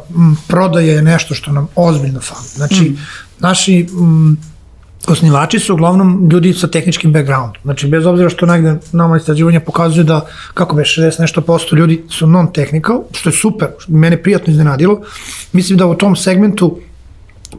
prodaje 0.46 0.94
je 0.94 1.02
nešto 1.02 1.34
što 1.34 1.52
nam 1.52 1.68
ozbiljno 1.76 2.20
fali. 2.20 2.46
Znači, 2.54 2.84
mm. 2.84 2.98
naši 3.38 3.86
m, 3.90 4.36
osnivači 5.12 5.58
su 5.58 5.74
uglavnom 5.74 6.28
ljudi 6.32 6.52
sa 6.52 6.66
tehničkim 6.66 7.12
backgroundom. 7.12 7.62
Znači, 7.62 7.86
bez 7.86 8.06
obzira 8.06 8.28
što 8.28 8.46
negde 8.46 8.76
nama 8.92 9.16
istraživanja 9.16 9.60
pokazuju 9.60 10.04
da, 10.04 10.26
kako 10.54 10.76
be, 10.76 10.82
60 10.82 11.20
nešto 11.20 11.40
posto 11.40 11.76
ljudi 11.76 12.04
su 12.08 12.26
non-technical, 12.26 13.02
što 13.12 13.28
je 13.28 13.32
super, 13.32 13.68
što 13.78 13.92
mene 13.92 14.22
prijatno 14.22 14.50
iznenadilo. 14.50 15.00
Mislim 15.52 15.78
da 15.78 15.86
u 15.86 15.94
tom 15.94 16.16
segmentu 16.16 16.78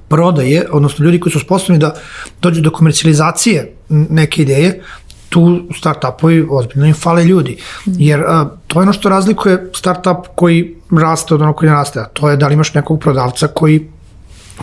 prodaje, 0.08 0.68
odnosno 0.72 1.06
ljudi 1.06 1.20
koji 1.20 1.34
su 1.34 1.40
sposobni 1.40 1.80
da 1.80 1.96
dođu 2.42 2.62
do 2.62 2.72
komercijalizacije 2.72 3.74
neke 3.90 4.42
ideje, 4.42 4.82
tu 5.30 5.68
startupovi 5.78 6.48
ozbiljno 6.50 6.86
im 6.88 6.94
fale 6.94 7.24
ljudi. 7.24 7.58
Jer 7.86 8.24
a, 8.28 8.50
to 8.68 8.80
je 8.80 8.84
ono 8.84 8.94
što 8.94 9.10
razlikuje 9.10 9.70
startup 9.74 10.28
koji 10.36 10.76
raste 10.92 11.34
od 11.34 11.42
onog 11.42 11.56
koji 11.56 11.70
ne 11.70 11.76
raste, 11.76 12.00
a 12.00 12.06
to 12.06 12.30
je 12.30 12.38
da 12.38 12.48
li 12.48 12.54
imaš 12.54 12.74
nekog 12.74 13.00
prodavca 13.00 13.48
koji 13.48 13.88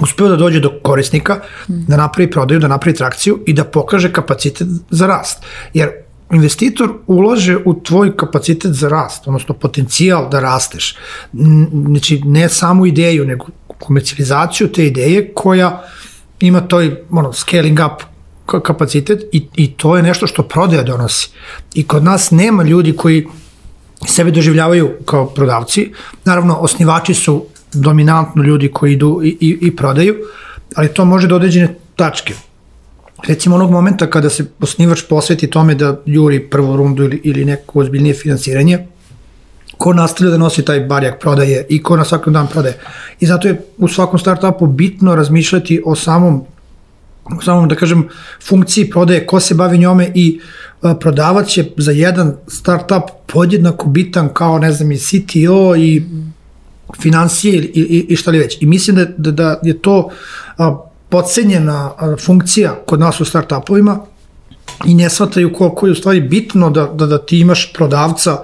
uspeo 0.01 0.29
da 0.29 0.37
dođe 0.37 0.61
do 0.61 0.73
korisnika, 0.83 1.41
da 1.69 1.97
napravi 1.97 2.31
prodaju, 2.31 2.61
da 2.61 2.69
napravi 2.69 2.97
trakciju 2.97 3.39
i 3.47 3.53
da 3.53 3.65
pokaže 3.65 4.13
kapacitet 4.13 4.69
za 4.91 5.07
rast. 5.07 5.43
Jer 5.75 5.91
investitor 6.33 6.93
ulaže 7.07 7.57
u 7.65 7.75
tvoj 7.83 8.17
kapacitet 8.17 8.73
za 8.73 8.89
rast, 8.89 9.29
odnosno 9.29 9.55
potencijal 9.55 10.31
da 10.31 10.41
rasteš. 10.41 10.97
Znači, 11.87 12.21
ne 12.25 12.49
samo 12.49 12.87
ideju, 12.87 13.25
nego 13.25 13.47
komercijalizaciju 13.79 14.73
te 14.73 14.87
ideje 14.87 15.33
koja 15.35 15.83
ima 16.41 16.61
toj 16.61 16.97
ono, 17.11 17.33
scaling 17.33 17.79
up 17.87 18.03
ka- 18.47 18.63
kapacitet 18.63 19.23
i, 19.33 19.47
i 19.55 19.73
to 19.73 19.97
je 19.97 20.03
nešto 20.03 20.27
što 20.27 20.43
prodaja 20.43 20.83
donosi. 20.83 21.31
I 21.75 21.87
kod 21.87 22.05
nas 22.05 22.31
nema 22.31 22.63
ljudi 22.63 22.97
koji 22.97 23.27
sebe 24.07 24.31
doživljavaju 24.31 24.91
kao 25.05 25.27
prodavci. 25.27 25.93
Naravno, 26.25 26.55
osnivači 26.55 27.15
su 27.15 27.45
dominantno 27.73 28.43
ljudi 28.43 28.69
koji 28.73 28.93
idu 28.93 29.21
i, 29.25 29.37
i, 29.41 29.59
i 29.61 29.77
prodaju, 29.77 30.15
ali 30.75 30.89
to 30.89 31.05
može 31.05 31.29
do 31.29 31.37
određene 31.37 31.75
tačke. 31.97 32.35
Recimo 33.29 33.57
onog 33.57 33.71
momenta 33.71 34.11
kada 34.11 34.31
se 34.31 34.45
osnivač 34.61 35.03
posveti 35.09 35.51
tome 35.51 35.75
da 35.75 36.01
juri 36.07 36.41
prvu 36.41 36.77
rundu 36.77 37.05
ili, 37.05 37.21
ili 37.25 37.45
neko 37.45 37.81
ozbiljnije 37.81 38.15
finansiranje, 38.15 38.87
ko 39.79 39.93
nastavlja 39.93 40.31
da 40.31 40.39
nosi 40.39 40.65
taj 40.65 40.81
barjak 40.81 41.21
prodaje 41.21 41.67
i 41.69 41.83
ko 41.83 41.97
na 41.97 42.05
svakom 42.05 42.33
dan 42.33 42.47
prodaje. 42.47 42.79
I 43.21 43.27
zato 43.27 43.49
je 43.49 43.61
u 43.79 43.89
svakom 43.89 44.19
startupu 44.19 44.67
bitno 44.67 45.15
razmišljati 45.15 45.83
o 45.85 45.95
samom 45.95 46.45
o 47.25 47.43
samom, 47.43 47.69
da 47.69 47.75
kažem, 47.75 48.09
funkciji 48.43 48.91
prodaje, 48.91 49.27
ko 49.27 49.41
se 49.41 49.55
bavi 49.55 49.79
njome 49.79 50.11
i 50.15 50.41
a, 50.83 50.95
prodavac 50.95 51.57
je 51.57 51.73
za 51.77 51.93
jedan 51.93 52.37
startup 52.49 53.11
podjednako 53.27 53.89
bitan 53.89 54.29
kao, 54.35 54.59
ne 54.59 54.73
znam, 54.73 54.93
i 54.93 54.99
CTO 54.99 55.77
i 55.77 56.03
financije 57.01 57.55
i, 57.55 57.81
i, 57.81 58.07
i 58.09 58.17
šta 58.17 58.31
li 58.31 58.39
već. 58.39 58.63
I 58.63 58.67
mislim 58.67 58.97
da, 58.97 59.05
da, 59.05 59.31
da 59.31 59.59
je 59.63 59.79
to 59.79 60.11
a, 60.57 60.79
podcenjena 61.09 61.93
a, 61.99 62.17
funkcija 62.17 62.75
kod 62.87 63.01
nas 63.01 63.21
u 63.21 63.25
startupovima 63.25 64.01
i 64.87 64.95
ne 64.95 65.11
shvataju 65.11 65.53
koliko 65.53 65.87
je 65.87 65.93
u 65.93 65.95
stvari 65.95 66.21
bitno 66.21 66.71
da, 66.71 66.87
da, 66.87 67.07
da 67.07 67.19
ti 67.19 67.41
imaš 67.41 67.73
prodavca 67.73 68.43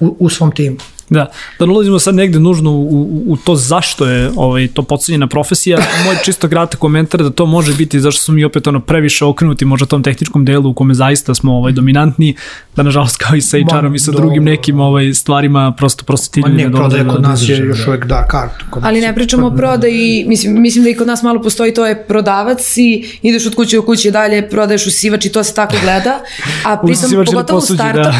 u, 0.00 0.16
u 0.18 0.28
svom 0.28 0.52
timu. 0.52 0.76
Da, 1.10 1.26
da 1.58 1.66
ne 1.66 1.72
ulazimo 1.72 1.98
sad 1.98 2.14
negde 2.14 2.38
nužno 2.40 2.70
u, 2.70 2.82
u, 2.82 3.22
u 3.26 3.36
to 3.36 3.56
zašto 3.56 4.06
je 4.06 4.30
ovaj, 4.36 4.68
to 4.68 4.82
podcenjena 4.82 5.26
profesija. 5.26 5.78
Moj 6.04 6.16
čisto 6.24 6.48
kratak 6.48 6.80
komentar 6.80 7.22
da 7.22 7.30
to 7.30 7.46
može 7.46 7.74
biti 7.74 8.00
zašto 8.00 8.22
smo 8.22 8.34
mi 8.34 8.44
opet 8.44 8.66
ono 8.66 8.80
previše 8.80 9.24
okrenuti 9.24 9.64
možda 9.64 9.86
tom 9.86 10.02
tehničkom 10.02 10.44
delu 10.44 10.70
u 10.70 10.74
kome 10.74 10.94
zaista 10.94 11.34
smo 11.34 11.56
ovaj, 11.56 11.72
dominantni, 11.72 12.36
da 12.76 12.82
nažalost 12.82 13.16
kao 13.16 13.36
i 13.36 13.40
sa 13.40 13.56
HR-om 13.58 13.94
i 13.94 13.98
sa 13.98 14.12
drugim 14.12 14.44
nekim 14.44 14.80
ovaj, 14.80 15.14
stvarima 15.14 15.72
prosto, 15.76 16.04
prosto 16.04 16.32
ti 16.32 16.40
ljudi 16.40 16.62
ne, 16.62 16.68
dolaze 16.68 16.98
do- 16.98 17.12
kod 17.12 17.22
do 17.22 17.28
nas 17.28 17.48
je 17.48 17.58
još 17.58 17.84
da. 17.84 17.90
uvek 17.90 18.06
dark 18.06 18.34
art. 18.34 18.52
Kod 18.70 18.82
Ali 18.84 19.00
ne 19.00 19.14
pričamo 19.14 19.46
o 19.46 19.56
prodaji, 19.56 20.24
mislim, 20.28 20.62
mislim 20.62 20.84
da 20.84 20.90
i 20.90 20.94
kod 20.94 21.06
nas 21.06 21.22
malo 21.22 21.42
postoji, 21.42 21.74
to 21.74 21.86
je 21.86 22.04
prodavac 22.04 22.76
i 22.76 23.04
ideš 23.22 23.46
od 23.46 23.54
kuće 23.54 23.78
u 23.78 23.82
kuće 23.82 24.10
dalje, 24.10 24.48
prodaješ 24.48 24.86
usivač 24.86 25.24
i 25.24 25.32
to 25.32 25.44
se 25.44 25.54
tako 25.54 25.74
gleda, 25.82 26.20
a 26.64 26.76
pritom 26.86 27.24
pogotovo 27.26 27.58
u 27.58 27.60
posuđe, 27.60 27.92
da. 27.94 28.14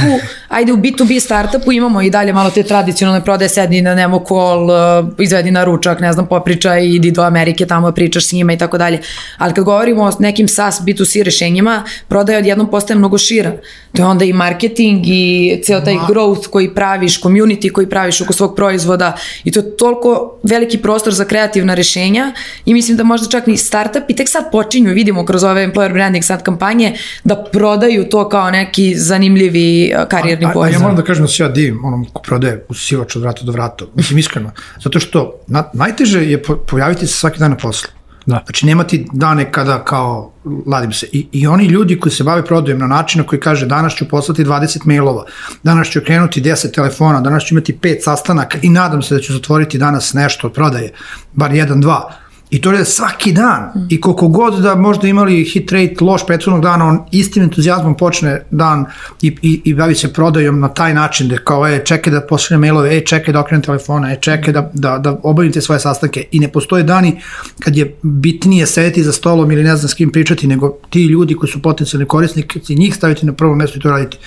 Ajde 0.51 0.73
u 0.73 0.77
B2B 0.77 1.21
startupu 1.21 1.73
imamo 1.73 2.03
i 2.03 2.11
dalje 2.11 2.33
malo 2.33 2.51
te 2.51 2.63
tradicionalne 2.63 3.25
prodaje, 3.25 3.49
sedni 3.49 3.83
na 3.83 3.95
nemo 3.95 4.25
call, 4.29 4.71
uh, 4.71 5.09
izvedi 5.19 5.51
na 5.51 5.65
ručak, 5.65 6.01
ne 6.01 6.13
znam, 6.13 6.27
popričaj, 6.27 6.87
idi 6.87 7.11
do 7.11 7.23
Amerike, 7.23 7.67
tamo 7.67 7.93
pričaš 7.93 8.27
s 8.27 8.33
njima 8.33 8.53
i 8.53 8.59
tako 8.59 8.79
dalje. 8.79 9.01
Ali 9.39 9.55
kad 9.55 9.65
govorimo 9.65 10.03
o 10.03 10.13
nekim 10.19 10.49
SaaS 10.49 10.81
B2C 10.81 11.23
rešenjima, 11.23 11.85
prodaja 12.09 12.39
odjednom 12.39 12.71
postaje 12.71 12.99
mnogo 12.99 13.19
šira. 13.19 13.53
To 13.93 14.03
je 14.03 14.07
onda 14.07 14.25
i 14.25 14.33
marketing 14.33 15.07
i 15.07 15.61
ceo 15.65 15.81
taj 15.81 15.95
growth 15.95 16.49
koji 16.49 16.75
praviš, 16.75 17.21
community 17.23 17.73
koji 17.73 17.89
praviš 17.89 18.21
oko 18.21 18.33
svog 18.33 18.57
proizvoda 18.57 19.17
i 19.45 19.51
to 19.51 19.61
je 19.61 19.77
toliko 19.77 20.39
veliki 20.43 20.79
prostor 20.79 21.13
za 21.13 21.25
kreativna 21.25 21.75
rešenja 21.75 22.33
i 22.65 22.75
mislim 22.75 22.97
da 22.97 23.05
možda 23.05 23.29
čak 23.29 23.47
ni 23.47 23.57
startup 23.57 24.03
i 24.09 24.17
tek 24.17 24.29
sad 24.29 24.51
počinju, 24.53 24.93
vidimo 24.93 25.27
kroz 25.27 25.45
ove 25.45 25.67
employer 25.67 25.93
branding 25.93 26.25
sad 26.25 26.43
kampanje, 26.43 26.97
da 27.25 27.45
prodaju 27.53 28.09
to 28.09 28.29
kao 28.29 28.51
neki 28.51 28.95
zanimljivi 28.97 29.93
uh, 29.97 30.09
a 30.47 30.53
poziv. 30.53 30.73
ja 30.73 30.79
moram 30.79 30.97
da 30.97 31.03
kažem 31.03 31.25
da 31.25 31.29
se 31.29 31.43
ja 31.43 31.49
divim 31.49 31.85
onom 31.85 32.07
ko 32.13 32.23
prodaje 32.23 32.65
usisivač 32.69 33.17
od 33.17 33.23
vrata 33.23 33.45
do 33.45 33.53
vrata. 33.53 33.85
Mislim, 33.95 34.19
iskreno. 34.19 34.51
Zato 34.83 35.01
što 35.01 35.41
na, 35.47 35.65
najteže 35.75 36.25
je 36.25 36.43
po, 36.43 36.57
pojaviti 36.57 37.07
se 37.07 37.15
svaki 37.15 37.39
dan 37.39 37.51
na 37.51 37.57
poslu. 37.57 37.91
Da. 38.27 38.43
Znači, 38.45 38.67
nema 38.67 38.85
ti 38.85 39.07
dane 39.13 39.53
kada 39.53 39.85
kao 39.85 40.33
ladim 40.67 40.93
se. 40.93 41.07
I, 41.13 41.27
I 41.33 41.47
oni 41.47 41.65
ljudi 41.67 42.01
koji 42.01 42.13
se 42.13 42.25
bave 42.25 42.45
prodajem 42.45 42.79
na 42.79 42.87
način 42.87 43.21
na 43.21 43.27
koji 43.27 43.41
kaže 43.41 43.67
danas 43.67 43.95
ću 43.95 44.09
poslati 44.09 44.45
20 44.45 44.87
mailova, 44.87 45.25
danas 45.63 45.89
ću 45.89 46.01
krenuti 46.07 46.43
10 46.43 46.75
telefona, 46.75 47.21
danas 47.21 47.45
ću 47.45 47.55
imati 47.55 47.79
5 47.83 48.03
sastanaka 48.03 48.59
i 48.63 48.69
nadam 48.69 49.03
se 49.03 49.15
da 49.15 49.21
ću 49.21 49.33
zatvoriti 49.33 49.79
danas 49.79 50.13
nešto 50.15 50.47
od 50.47 50.53
prodaje, 50.53 50.93
bar 51.33 51.55
jedan, 51.55 51.81
dva. 51.81 52.13
I 52.51 52.61
to 52.61 52.73
je 52.73 52.85
svaki 52.85 53.33
dan. 53.33 53.73
I 53.89 54.01
koliko 54.01 54.29
god 54.29 54.63
da 54.63 54.75
možda 54.75 55.09
imali 55.09 55.45
hit 55.45 55.73
rate 55.73 55.95
loš 56.01 56.27
prethodnog 56.27 56.63
dana, 56.63 56.87
on 56.87 56.99
istim 57.11 57.43
entuzijazmom 57.43 57.97
počne 57.97 58.43
dan 58.51 58.85
i, 59.23 59.37
i, 59.43 59.61
i 59.65 59.75
bavi 59.75 59.95
se 59.95 60.13
prodajom 60.13 60.61
na 60.61 60.69
taj 60.69 60.95
način 60.95 61.29
da 61.29 61.37
kao, 61.37 61.69
e, 61.69 61.85
čekaj 61.85 62.13
da 62.13 62.21
pošalje 62.21 62.59
mailove, 62.59 62.97
e, 62.97 63.05
čekaj 63.05 63.33
da 63.33 63.41
okrenem 63.41 63.63
telefona, 63.63 64.13
e, 64.13 64.19
čekaj 64.21 64.53
da, 64.53 64.71
da, 64.75 64.99
da 64.99 65.17
obavite 65.23 65.61
svoje 65.61 65.81
sastanke. 65.81 66.25
I 66.33 66.41
ne 66.41 66.49
postoje 66.49 66.83
dani 66.83 67.21
kad 67.61 67.77
je 67.77 67.97
bitnije 68.03 68.67
sedeti 68.67 69.03
za 69.03 69.13
stolom 69.13 69.53
ili 69.53 69.65
ne 69.65 69.77
znam 69.77 69.89
s 69.89 69.95
kim 69.95 70.13
pričati, 70.13 70.47
nego 70.47 70.77
ti 70.91 71.05
ljudi 71.05 71.35
koji 71.35 71.51
su 71.51 71.63
potencijalni 71.63 72.07
korisnici, 72.07 72.75
njih 72.77 72.95
staviti 72.95 73.27
na 73.27 73.33
prvo 73.33 73.55
mesto 73.55 73.79
i 73.79 73.83
to 73.83 73.91
raditi. 73.91 74.19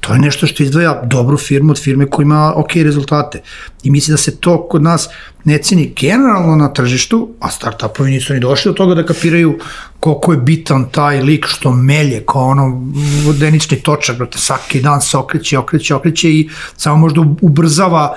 To 0.00 0.12
je 0.12 0.18
nešto 0.18 0.46
što 0.46 0.62
izdvaja 0.62 1.02
dobru 1.04 1.38
firmu 1.38 1.70
od 1.70 1.82
firme 1.82 2.06
koja 2.06 2.24
ima 2.24 2.52
ok 2.56 2.74
rezultate. 2.74 3.42
I 3.82 3.90
mislim 3.90 4.12
da 4.12 4.18
se 4.18 4.36
to 4.36 4.68
kod 4.68 4.82
nas 4.82 5.08
ne 5.44 5.58
ceni 5.58 5.92
generalno 6.00 6.56
na 6.56 6.72
tržištu, 6.72 7.28
a 7.40 7.50
startupovi 7.50 8.10
nisu 8.10 8.34
ni 8.34 8.40
došli 8.40 8.70
do 8.70 8.74
toga 8.74 8.94
da 8.94 9.06
kapiraju 9.06 9.58
koliko 10.00 10.32
je 10.32 10.38
bitan 10.38 10.88
taj 10.90 11.20
lik 11.20 11.46
što 11.46 11.72
melje 11.72 12.24
kao 12.26 12.48
ono 12.48 12.82
vodenični 13.26 13.80
točak, 13.82 14.16
brate, 14.16 14.38
svaki 14.38 14.80
dan 14.80 15.00
se 15.00 15.16
okreće, 15.18 15.58
okreće, 15.58 15.94
okreće 15.94 16.30
i 16.30 16.48
samo 16.76 16.96
možda 16.96 17.20
ubrzava 17.40 18.14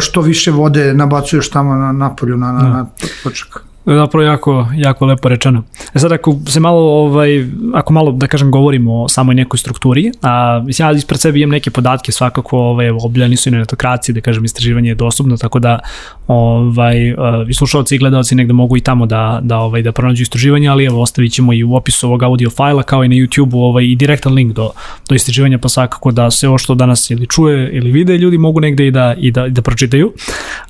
što 0.00 0.20
više 0.20 0.50
vode 0.50 0.94
nabacuješ 0.94 1.50
tamo 1.50 1.74
na 1.74 1.92
napolju 1.92 2.36
na, 2.36 2.52
na, 2.52 2.62
na 2.62 2.86
točak. 3.22 3.71
Zapravo 3.86 4.24
jako, 4.24 4.66
jako 4.76 5.06
lepo 5.06 5.28
rečeno. 5.28 5.62
E 5.94 5.98
sad 5.98 6.12
ako 6.12 6.36
se 6.46 6.60
malo, 6.60 6.80
ovaj, 6.80 7.46
ako 7.74 7.92
malo 7.92 8.12
da 8.12 8.26
kažem 8.26 8.50
govorimo 8.50 9.02
o 9.02 9.08
samoj 9.08 9.34
nekoj 9.34 9.58
strukturi, 9.58 10.12
a 10.22 10.62
ja 10.78 10.92
ispred 10.92 11.20
sebe 11.20 11.38
imam 11.38 11.50
neke 11.50 11.70
podatke 11.70 12.12
svakako, 12.12 12.58
ovaj, 12.58 12.90
objavljeni 12.90 13.36
su 13.36 13.48
i 13.48 13.52
na 13.52 13.58
netokraciji, 13.58 14.14
da 14.14 14.20
kažem 14.20 14.44
istraživanje 14.44 14.88
je 14.88 14.94
dostupno, 14.94 15.36
tako 15.36 15.58
da 15.58 15.78
ovaj, 16.26 17.12
uh, 17.12 17.18
i 17.48 17.54
slušalci 17.54 17.94
i 17.94 17.98
gledalci 17.98 18.34
negde 18.34 18.52
mogu 18.52 18.76
i 18.76 18.80
tamo 18.80 19.06
da, 19.06 19.40
da, 19.42 19.58
ovaj, 19.58 19.82
da 19.82 19.92
pronađu 19.92 20.22
istraživanje, 20.22 20.68
ali 20.68 20.84
evo 20.84 21.02
ostavit 21.02 21.32
ćemo 21.32 21.52
i 21.52 21.64
u 21.64 21.74
opisu 21.74 22.06
ovog 22.06 22.22
audio 22.22 22.50
fajla 22.50 22.82
kao 22.82 23.04
i 23.04 23.08
na 23.08 23.14
YouTube-u 23.14 23.64
ovaj, 23.64 23.84
i 23.84 23.96
direktan 23.96 24.32
link 24.32 24.52
do, 24.52 24.70
do 25.08 25.14
istraživanja, 25.14 25.58
pa 25.58 25.68
svakako 25.68 26.10
da 26.10 26.30
sve 26.30 26.48
ovo 26.48 26.58
što 26.58 26.74
danas 26.74 27.10
ili 27.10 27.26
čuje 27.26 27.70
ili 27.72 27.90
vide 27.90 28.18
ljudi 28.18 28.38
mogu 28.38 28.60
negde 28.60 28.86
i 28.86 28.90
da, 28.90 29.14
i 29.18 29.30
da, 29.30 29.46
i 29.46 29.50
da 29.50 29.62
pročitaju. 29.62 30.12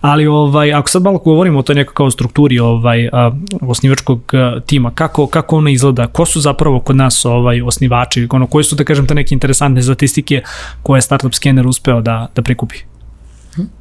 Ali 0.01 0.27
ovaj, 0.27 0.73
ako 0.73 0.89
sad 0.89 1.03
malo 1.03 1.19
govorimo 1.19 1.59
o 1.59 1.63
toj 1.63 1.75
nekoj 1.75 1.95
kao 1.95 2.11
strukturi 2.11 2.59
ovaj, 2.59 3.02
a, 3.13 3.31
osnivačkog 3.61 4.33
tima, 4.67 4.91
kako, 4.95 5.27
kako 5.27 5.57
ona 5.57 5.71
izgleda, 5.71 6.07
ko 6.07 6.27
su 6.27 6.41
zapravo 6.41 6.81
kod 6.81 6.97
nas 6.97 7.25
ovaj, 7.25 7.63
osnivači, 7.63 8.29
ono, 8.31 8.47
koji 8.47 8.65
su 8.65 8.77
da 8.77 8.85
kažem 8.85 9.07
te 9.07 9.15
neke 9.15 9.35
interesantne 9.35 9.83
statistike 9.83 10.43
koje 10.83 10.99
je 10.99 11.03
Startup 11.03 11.35
Scanner 11.35 11.67
uspeo 11.67 12.01
da, 12.01 12.27
da 12.35 12.43
prikupi? 12.43 12.92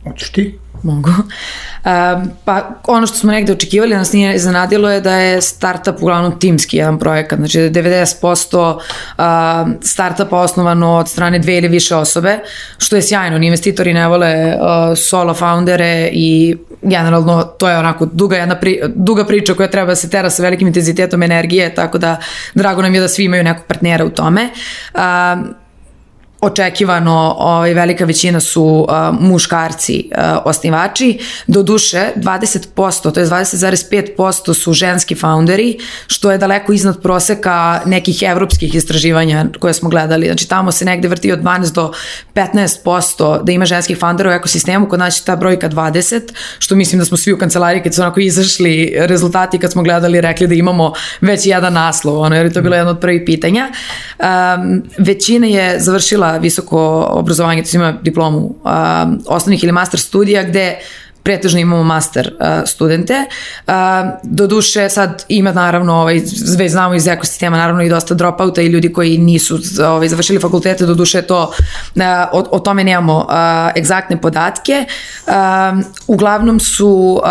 Hoćeš 0.04 0.30
ti? 0.30 0.60
Mogu. 0.84 1.10
Um, 1.10 2.32
pa 2.46 2.70
ono 2.88 3.08
što 3.08 3.18
smo 3.18 3.32
negde 3.32 3.52
očekivali, 3.52 3.96
nas 3.96 4.14
nije 4.14 4.36
iznenadilo 4.36 4.92
je 4.92 5.02
da 5.02 5.16
je 5.16 5.42
startup 5.42 5.96
uglavnom 6.02 6.40
timski 6.40 6.78
jedan 6.78 7.00
projekat, 7.00 7.40
znači 7.40 7.58
da 7.58 7.80
je 7.80 8.06
90% 8.06 8.76
uh, 8.76 9.72
startupa 9.82 10.38
osnovano 10.38 10.92
od 10.94 11.10
strane 11.10 11.40
dve 11.40 11.58
ili 11.58 11.68
više 11.68 11.96
osobe, 11.96 12.40
što 12.78 12.96
je 12.96 13.02
sjajno, 13.02 13.38
ni 13.38 13.48
investitori 13.48 13.94
ne 13.94 14.08
vole 14.08 14.56
uh, 14.56 14.98
solo 14.98 15.34
foundere 15.34 16.10
i 16.14 16.58
generalno 16.82 17.44
to 17.44 17.70
je 17.70 17.78
onako 17.78 18.06
duga, 18.06 18.38
jedna 18.38 18.60
pri, 18.60 18.80
duga 18.96 19.26
priča 19.26 19.54
koja 19.54 19.70
treba 19.70 19.88
da 19.88 19.96
se 19.96 20.10
tera 20.10 20.30
sa 20.30 20.44
velikim 20.44 20.68
intenzitetom 20.68 21.24
energije, 21.24 21.76
tako 21.76 21.98
da 21.98 22.18
drago 22.54 22.82
nam 22.82 22.96
je 22.96 23.02
da 23.02 23.08
svi 23.08 23.24
imaju 23.24 23.44
nekog 23.44 23.66
partnera 23.66 24.06
u 24.06 24.10
tome. 24.10 24.50
Um, 24.94 25.61
očekivano 26.42 27.36
ovaj, 27.38 27.74
velika 27.74 28.06
većina 28.06 28.40
su 28.40 28.64
uh, 28.64 29.20
muškarci 29.20 30.10
uh, 30.12 30.24
osnivači, 30.46 31.20
do 31.48 31.64
duše 31.64 32.10
20%, 32.16 33.14
to 33.14 33.20
je 33.20 33.26
20,5% 33.26 34.54
su 34.54 34.74
ženski 34.74 35.16
founderi, 35.16 35.78
što 36.08 36.32
je 36.32 36.38
daleko 36.38 36.74
iznad 36.74 37.02
proseka 37.02 37.82
nekih 37.86 38.24
evropskih 38.24 38.76
istraživanja 38.76 39.46
koje 39.60 39.74
smo 39.74 39.90
gledali, 39.90 40.26
znači 40.26 40.48
tamo 40.48 40.72
se 40.72 40.86
negde 40.86 41.08
vrti 41.08 41.32
od 41.32 41.40
12 41.40 41.74
do 41.74 41.92
15% 42.36 43.44
da 43.44 43.52
ima 43.52 43.66
ženskih 43.66 43.98
foundera 43.98 44.30
u 44.30 44.34
ekosistemu, 44.34 44.90
kod 44.90 45.00
nas 45.00 45.20
je 45.20 45.26
ta 45.26 45.36
brojka 45.36 45.70
20, 45.70 46.22
što 46.60 46.76
mislim 46.76 47.00
da 47.00 47.06
smo 47.06 47.18
svi 47.18 47.34
u 47.34 47.38
kancelariji 47.38 47.84
kad 47.84 47.96
su 47.96 48.02
onako 48.02 48.20
izašli 48.20 48.94
rezultati 48.98 49.60
kad 49.60 49.72
smo 49.72 49.84
gledali 49.84 50.22
rekli 50.22 50.48
da 50.48 50.54
imamo 50.54 50.94
već 51.22 51.46
jedan 51.46 51.74
naslov, 51.74 52.20
ono, 52.20 52.36
jer 52.36 52.46
je 52.46 52.54
to 52.54 52.62
bilo 52.62 52.76
jedno 52.76 52.92
od 52.92 53.00
prvih 53.00 53.22
pitanja. 53.26 53.72
Um, 54.20 54.84
većina 54.98 55.48
je 55.48 55.80
završila 55.80 56.31
visoko 56.38 57.08
obrazovanje, 57.10 57.64
to 57.64 57.78
ima 57.78 57.92
diplomu 57.92 58.56
osnovnih 59.28 59.64
ili 59.64 59.72
master 59.72 60.00
studija 60.00 60.44
gde 60.44 60.78
pretežno 61.24 61.60
imamo 61.60 61.84
master 61.84 62.34
uh, 62.40 62.48
studente. 62.66 63.26
Uh, 63.68 63.74
do 64.24 64.48
duše 64.48 64.90
sad 64.90 65.26
ima 65.28 65.52
naravno, 65.52 65.96
ovaj, 65.96 66.22
već 66.58 66.72
znamo 66.72 66.96
iz 66.96 67.08
ekosistema, 67.08 67.58
naravno 67.58 67.84
i 67.84 67.90
dosta 67.90 68.14
dropouta 68.14 68.62
i 68.62 68.68
ljudi 68.68 68.94
koji 68.94 69.18
nisu 69.18 69.60
ovaj, 69.86 70.08
završili 70.08 70.40
fakultete, 70.40 70.86
do 70.86 70.94
duše 70.94 71.22
to, 71.22 71.54
uh, 71.96 72.04
o, 72.32 72.44
o 72.52 72.60
tome 72.60 72.84
nemamo 72.84 73.18
uh, 73.18 73.34
egzaktne 73.78 74.22
podatke. 74.22 74.86
Uh, 75.28 75.34
uglavnom 76.08 76.60
su 76.60 77.22
uh, 77.24 77.30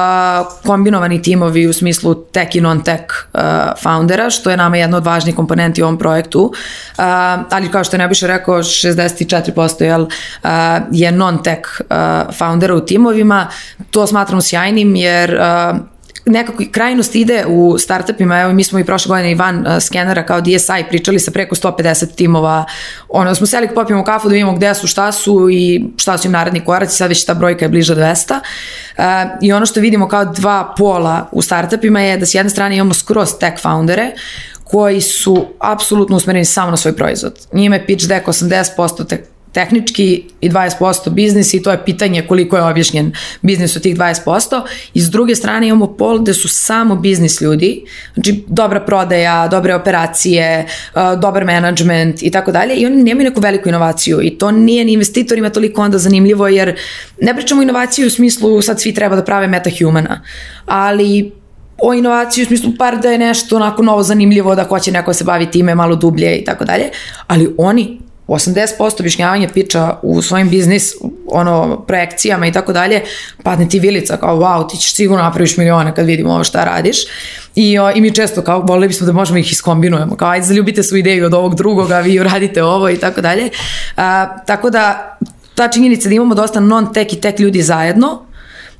kombinovani 0.67 1.23
timovi 1.23 1.67
u 1.67 1.73
smislu 1.73 2.15
tech 2.15 2.57
i 2.57 2.61
non-tech 2.61 3.05
uh, 3.35 3.41
foundera, 3.83 4.31
što 4.31 4.51
je 4.51 4.57
nama 4.57 4.77
jedna 4.77 4.97
od 4.97 5.05
važnijih 5.05 5.37
komponenti 5.37 5.83
u 5.83 5.85
ovom 5.85 5.99
projektu, 5.99 6.43
uh, 6.43 7.05
ali 7.51 7.71
kao 7.73 7.85
što 7.85 7.97
je 7.97 7.99
Nebojša 7.99 8.27
rekao, 8.27 8.59
64% 8.59 9.85
jel, 9.85 10.03
uh, 10.03 10.51
je 10.93 11.13
non-tech 11.13 11.81
uh, 11.81 12.35
foundera 12.35 12.75
u 12.75 12.81
timovima, 12.81 13.47
to 13.91 14.07
smatram 14.07 14.43
sjajnim 14.43 14.97
jer 14.97 15.35
uh, 15.35 15.79
nekako 16.27 16.63
krajnost 16.71 17.15
ide 17.15 17.45
u 17.49 17.79
startupima, 17.79 18.41
evo 18.41 18.53
mi 18.53 18.65
smo 18.65 18.79
i 18.79 18.85
prošle 18.85 19.09
godine 19.09 19.33
i 19.33 19.35
van 19.35 19.67
uh, 19.67 19.83
skenera 19.83 20.27
kao 20.27 20.41
DSI 20.41 20.85
pričali 20.89 21.19
sa 21.19 21.31
preko 21.31 21.55
150 21.55 22.15
timova, 22.15 22.65
ono 23.09 23.35
smo 23.35 23.47
seli 23.47 23.69
popijemo 23.75 24.05
kafu 24.05 24.29
da 24.29 24.33
vidimo 24.33 24.53
gde 24.53 24.75
su, 24.75 24.87
šta 24.87 25.13
su 25.13 25.49
i 25.51 25.85
šta 25.97 26.19
su 26.19 26.29
im 26.29 26.33
naredni 26.33 26.65
koraci, 26.65 26.97
sad 26.97 27.09
već 27.09 27.25
ta 27.25 27.35
brojka 27.35 27.65
je 27.65 27.69
bliža 27.69 27.95
200 27.95 28.33
uh, 28.35 29.05
i 29.41 29.53
ono 29.53 29.67
što 29.67 29.81
vidimo 29.81 30.09
kao 30.09 30.25
dva 30.25 30.75
pola 30.79 31.29
u 31.33 31.43
startupima 31.43 32.01
je 32.01 32.17
da 32.17 32.27
s 32.27 32.35
jedne 32.35 32.51
strane 32.51 32.77
imamo 32.77 32.95
skroz 32.95 33.39
tech 33.41 33.63
foundere 33.63 34.11
koji 34.65 35.01
su 35.01 35.47
apsolutno 35.59 36.17
usmereni 36.17 36.45
samo 36.45 36.71
na 36.71 36.77
svoj 36.77 36.97
proizvod. 36.97 37.47
Njime 37.53 37.77
je 37.77 37.87
pitch 37.87 38.09
deck 38.09 38.27
80% 38.27 39.09
te 39.09 39.30
tehnički 39.53 40.25
i 40.41 40.51
20% 40.51 41.11
biznis 41.11 41.55
i 41.55 41.63
to 41.63 41.71
je 41.71 41.85
pitanje 41.85 42.23
koliko 42.23 42.57
je 42.57 42.63
objašnjen 42.63 43.13
biznis 43.43 43.77
od 43.77 43.83
tih 43.83 43.97
20%. 43.97 44.63
I 44.95 45.01
s 45.01 45.11
druge 45.11 45.35
strane 45.35 45.69
imamo 45.69 45.87
pol 45.97 46.19
gde 46.19 46.35
su 46.35 46.49
samo 46.49 46.97
biznis 46.97 47.41
ljudi, 47.41 47.85
znači 48.15 48.45
dobra 48.47 48.81
prodaja, 48.81 49.49
dobre 49.49 49.75
operacije, 49.75 50.67
dobar 51.19 51.45
management 51.45 52.23
i 52.23 52.31
tako 52.31 52.53
dalje 52.53 52.75
i 52.75 52.87
oni 52.87 53.03
nemaju 53.03 53.25
neku 53.25 53.41
veliku 53.41 53.69
inovaciju 53.69 54.23
i 54.23 54.39
to 54.39 54.51
nije 54.51 54.85
ni 54.85 54.93
investitorima 54.93 55.51
toliko 55.51 55.83
onda 55.83 55.99
zanimljivo 55.99 56.49
jer 56.49 56.77
ne 57.21 57.35
pričamo 57.35 57.63
inovaciju 57.63 58.07
u 58.07 58.11
smislu 58.11 58.63
sad 58.63 58.81
svi 58.81 58.95
treba 58.95 59.17
da 59.17 59.25
prave 59.25 59.47
metahumana, 59.47 60.21
ali 60.67 61.33
o 61.79 61.95
inovaciji 61.95 62.43
u 62.43 62.47
smislu 62.47 62.73
par 62.79 62.99
da 62.99 63.11
je 63.11 63.19
nešto 63.19 63.57
onako 63.57 63.83
novo 63.83 64.03
zanimljivo, 64.03 64.55
da 64.55 64.65
hoće 64.65 64.93
neko 64.93 65.13
se 65.13 65.25
bavi 65.25 65.51
time 65.51 65.75
malo 65.75 65.97
dublje 65.97 66.37
i 66.37 66.45
tako 66.45 66.65
dalje, 66.65 66.91
ali 67.27 67.55
oni 67.59 68.00
80% 68.35 69.01
objašnjavanja 69.01 69.49
piča 69.55 69.99
u 70.03 70.23
svojim 70.23 70.49
biznis 70.49 70.95
ono, 71.27 71.85
projekcijama 71.87 72.47
i 72.47 72.53
tako 72.53 72.73
dalje, 72.73 73.03
padne 73.43 73.69
ti 73.69 73.81
vilica 73.81 74.17
kao 74.17 74.37
wow, 74.37 74.71
ti 74.71 74.77
ćeš 74.77 74.95
sigurno 74.95 75.25
napraviš 75.25 75.57
milione 75.57 75.95
kad 75.95 76.07
vidimo 76.07 76.33
ovo 76.33 76.45
šta 76.45 76.65
radiš. 76.65 76.97
I, 77.55 77.79
o, 77.79 77.91
I 77.91 78.01
mi 78.01 78.15
često 78.15 78.43
kao 78.43 78.61
volili 78.61 78.89
bismo 78.89 79.07
da 79.07 79.13
možemo 79.13 79.39
ih 79.39 79.53
iskombinujemo, 79.53 80.17
kao 80.17 80.29
ajde 80.31 80.47
zaljubite 80.47 80.83
su 80.83 80.97
ideju 80.97 81.27
od 81.27 81.35
ovog 81.35 81.55
drugog, 81.55 81.91
a 81.91 82.01
vi 82.01 82.21
uradite 82.21 82.63
ovo 82.63 82.91
i 82.91 82.97
tako 82.97 83.21
dalje. 83.21 83.49
A, 83.97 84.37
tako 84.47 84.71
da 84.71 85.17
ta 85.55 85.69
činjenica 85.69 86.09
da 86.09 86.15
imamo 86.15 86.35
dosta 86.35 86.61
non-tech 86.61 87.15
i 87.17 87.21
tech 87.21 87.41
ljudi 87.41 87.63
zajedno 87.63 88.27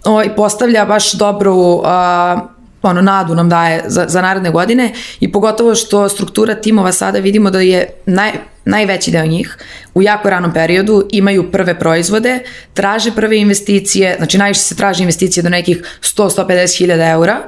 o, 0.05 0.23
i 0.23 0.29
postavlja 0.37 0.85
baš 0.85 1.13
dobru 1.13 1.83
a, 1.85 2.41
ono, 2.83 3.03
nadu 3.03 3.35
nam 3.35 3.49
daje 3.49 3.83
za, 3.87 4.05
za 4.09 4.23
naredne 4.23 4.51
godine 4.51 4.93
i 5.21 5.33
pogotovo 5.33 5.75
što 5.75 6.09
struktura 6.09 6.55
timova 6.55 6.93
sada 6.93 7.19
vidimo 7.19 7.51
da 7.51 7.61
je 7.61 7.89
naj, 8.07 8.31
najveći 8.65 9.11
deo 9.11 9.27
njih 9.27 9.57
u 9.95 10.03
jako 10.03 10.31
ranom 10.31 10.53
periodu 10.53 11.09
imaju 11.13 11.51
prve 11.51 11.79
proizvode, 11.79 12.39
traže 12.75 13.13
prve 13.15 13.39
investicije, 13.39 14.15
znači 14.19 14.39
najviše 14.39 14.61
se 14.61 14.77
traže 14.77 15.03
investicije 15.03 15.43
do 15.43 15.49
nekih 15.49 15.83
100-150 16.01 16.79
hiljada 16.79 17.11
eura, 17.11 17.41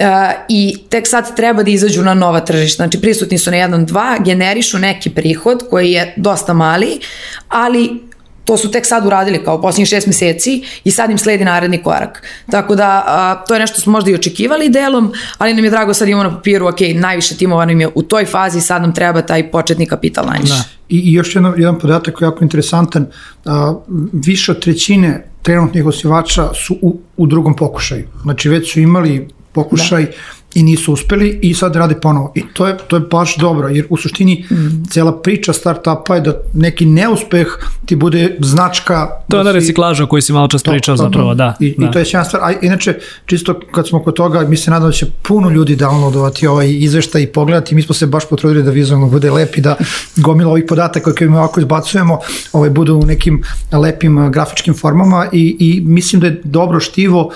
Uh, 0.00 0.04
i 0.48 0.78
tek 0.88 1.06
sad 1.08 1.36
treba 1.36 1.62
da 1.62 1.70
izađu 1.70 2.02
na 2.02 2.14
nova 2.14 2.40
tržišta. 2.40 2.76
Znači 2.76 3.00
prisutni 3.00 3.38
su 3.38 3.50
na 3.50 3.56
jedan, 3.56 3.86
dva, 3.86 4.18
generišu 4.24 4.78
neki 4.78 5.10
prihod 5.10 5.62
koji 5.70 5.92
je 5.92 6.14
dosta 6.16 6.52
mali, 6.52 7.00
ali 7.48 8.00
to 8.46 8.56
su 8.56 8.70
tek 8.70 8.86
sad 8.86 9.06
uradili 9.06 9.44
kao 9.44 9.60
posljednjih 9.60 9.88
šest 9.88 10.06
meseci 10.06 10.62
i 10.84 10.90
sad 10.90 11.10
im 11.10 11.18
sledi 11.18 11.44
naredni 11.44 11.82
korak. 11.82 12.22
Tako 12.50 12.74
da 12.74 13.04
a, 13.06 13.44
to 13.48 13.54
je 13.54 13.60
nešto 13.60 13.80
smo 13.80 13.92
možda 13.92 14.10
i 14.10 14.14
očekivali 14.14 14.68
delom, 14.68 15.12
ali 15.38 15.54
nam 15.54 15.64
je 15.64 15.70
drago 15.70 15.94
sad 15.94 16.08
imamo 16.08 16.30
na 16.30 16.36
papiru, 16.36 16.68
ok, 16.68 16.80
najviše 16.94 17.36
timova 17.36 17.64
nam 17.64 17.80
je 17.80 17.88
u 17.94 18.02
toj 18.02 18.24
fazi, 18.24 18.60
sad 18.60 18.82
nam 18.82 18.94
treba 18.94 19.22
taj 19.22 19.50
početni 19.50 19.86
kapital 19.86 20.26
najviše. 20.26 20.52
Da. 20.52 20.64
I, 20.88 20.98
I 20.98 21.12
još 21.12 21.34
jedan, 21.34 21.54
jedan 21.56 21.78
podatak 21.78 22.14
koji 22.14 22.26
je 22.26 22.30
jako 22.30 22.44
interesantan, 22.44 23.06
a, 23.44 23.74
više 24.12 24.52
od 24.52 24.62
trećine 24.62 25.26
trenutnih 25.42 25.86
osnivača 25.86 26.50
su 26.54 26.78
u, 26.82 27.00
u 27.16 27.26
drugom 27.26 27.56
pokušaju. 27.56 28.08
Znači 28.22 28.48
već 28.48 28.72
su 28.72 28.80
imali 28.80 29.28
pokušaj 29.52 30.04
da 30.04 30.10
i 30.56 30.62
nisu 30.62 30.92
uspeli 30.92 31.38
i 31.42 31.54
sad 31.54 31.76
rade 31.76 31.94
ponovo. 32.00 32.32
I 32.34 32.42
to 32.52 32.66
je, 32.66 32.76
to 32.88 32.96
je 32.96 33.00
baš 33.00 33.36
dobro, 33.36 33.68
jer 33.68 33.86
u 33.90 33.96
suštini 33.96 34.44
mm. 34.50 34.84
cela 34.90 35.20
priča 35.22 35.52
startupa 35.52 36.14
je 36.14 36.20
da 36.20 36.32
neki 36.54 36.86
neuspeh 36.86 37.46
ti 37.86 37.96
bude 37.96 38.36
značka... 38.40 39.06
To 39.28 39.36
je 39.36 39.38
da 39.38 39.40
ona 39.40 39.52
reciklaža 39.52 40.06
koju 40.06 40.22
si 40.22 40.32
malo 40.32 40.48
čas 40.48 40.62
pričao 40.62 40.96
zapravo, 40.96 41.34
da. 41.34 41.54
I, 41.60 41.74
da. 41.78 41.86
I 41.86 41.90
to 41.90 41.98
je 41.98 42.04
sjajna 42.04 42.24
stvar. 42.24 42.42
A 42.44 42.52
inače, 42.62 42.94
čisto 43.26 43.60
kad 43.72 43.88
smo 43.88 44.02
kod 44.02 44.14
toga, 44.14 44.40
mi 44.48 44.56
se 44.56 44.70
nadamo 44.70 44.86
da 44.86 44.92
će 44.92 45.06
puno 45.22 45.50
ljudi 45.50 45.76
downloadovati 45.76 46.46
ovaj 46.46 46.70
izveštaj 46.70 47.22
i 47.22 47.26
pogledati. 47.26 47.74
Mi 47.74 47.82
smo 47.82 47.94
se 47.94 48.06
baš 48.06 48.28
potrudili 48.28 48.62
da 48.62 48.70
vizualno 48.70 49.06
bude 49.06 49.30
lep 49.30 49.58
i 49.58 49.60
da 49.60 49.76
gomila 50.16 50.50
ovih 50.50 50.64
podataka 50.68 51.14
koje 51.14 51.28
mi 51.28 51.36
ovako 51.36 51.60
izbacujemo 51.60 52.18
ovaj, 52.52 52.70
budu 52.70 52.94
u 52.94 53.06
nekim 53.06 53.42
lepim 53.72 54.30
grafičkim 54.30 54.74
formama 54.74 55.26
i, 55.32 55.56
i 55.60 55.80
mislim 55.80 56.20
da 56.20 56.26
je 56.26 56.40
dobro 56.44 56.80
štivo 56.80 57.32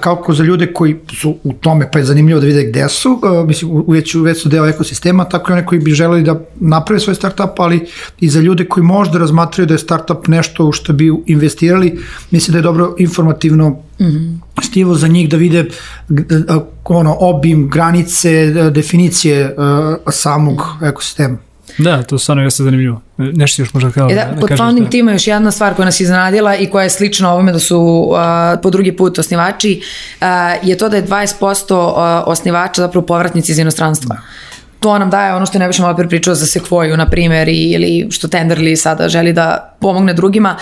kako 0.00 0.34
za 0.34 0.44
ljude 0.44 0.72
koji 0.72 0.96
su 1.20 1.36
u 1.44 1.52
tome, 1.52 1.90
pa 1.92 1.98
je 1.98 2.04
zanimljivo 2.04 2.40
da 2.40 2.46
vide 2.46 2.64
gde 2.64 2.88
su, 2.88 3.20
mislim, 3.46 3.84
već, 3.88 4.14
već 4.14 4.42
su 4.42 4.48
deo 4.48 4.66
ekosistema, 4.66 5.24
tako 5.24 5.50
i 5.50 5.52
one 5.52 5.66
koji 5.66 5.80
bi 5.80 5.90
želeli 5.90 6.22
da 6.22 6.40
naprave 6.60 7.00
svoj 7.00 7.14
startup, 7.14 7.60
ali 7.60 7.86
i 8.20 8.28
za 8.28 8.40
ljude 8.40 8.64
koji 8.64 8.84
možda 8.84 9.18
razmatraju 9.18 9.66
da 9.66 9.74
je 9.74 9.78
startup 9.78 10.28
nešto 10.28 10.66
u 10.66 10.72
što 10.72 10.92
bi 10.92 11.12
investirali, 11.26 11.98
mislim 12.30 12.52
da 12.52 12.58
je 12.58 12.62
dobro 12.62 12.94
informativno 12.98 13.70
mm 13.70 14.04
-hmm. 14.04 14.38
stivo 14.62 14.94
za 14.94 15.08
njih 15.08 15.28
da 15.28 15.36
vide 15.36 15.68
ono, 16.84 17.16
obim, 17.20 17.68
granice, 17.68 18.46
definicije 18.70 19.56
samog 20.10 20.62
ekosistema. 20.82 21.51
Da, 21.78 22.02
to 22.02 22.18
stvarno 22.18 22.42
jeste 22.42 22.62
zanimljivo. 22.62 23.00
Nešto 23.16 23.62
još 23.62 23.74
možda 23.74 23.90
kao 23.90 24.10
e 24.10 24.14
da, 24.14 24.24
da, 24.34 24.40
Kod 24.40 24.56
founding 24.56 24.86
da. 24.86 24.90
tima 24.90 25.12
još 25.12 25.26
jedna 25.26 25.50
stvar 25.50 25.74
koja 25.74 25.86
nas 25.86 26.00
iznenadila 26.00 26.56
i 26.56 26.66
koja 26.66 26.82
je 26.82 26.90
slična 26.90 27.32
ovome 27.32 27.52
da 27.52 27.58
su 27.58 27.78
uh, 27.78 28.16
po 28.62 28.70
drugi 28.70 28.96
put 28.96 29.18
osnivači, 29.18 29.82
uh, 30.20 30.26
je 30.62 30.78
to 30.78 30.88
da 30.88 30.96
je 30.96 31.06
20% 31.06 31.74
uh, 31.74 31.96
osnivača 32.26 32.82
zapravo 32.82 33.06
povratnici 33.06 33.52
iz 33.52 33.58
inostranstva. 33.58 34.16
To 34.80 34.98
nam 34.98 35.10
daje 35.10 35.34
ono 35.34 35.46
što 35.46 35.58
ne 35.58 35.66
bišemo 35.68 35.88
opet 35.88 36.08
pričao 36.08 36.34
za 36.34 36.46
Sequoia, 36.46 36.96
na 36.96 37.06
primjer, 37.10 37.48
ili 37.48 38.08
što 38.10 38.28
Tenderly 38.28 38.76
sada 38.76 39.08
želi 39.08 39.32
da 39.32 39.76
pomogne 39.80 40.14
drugima. 40.14 40.56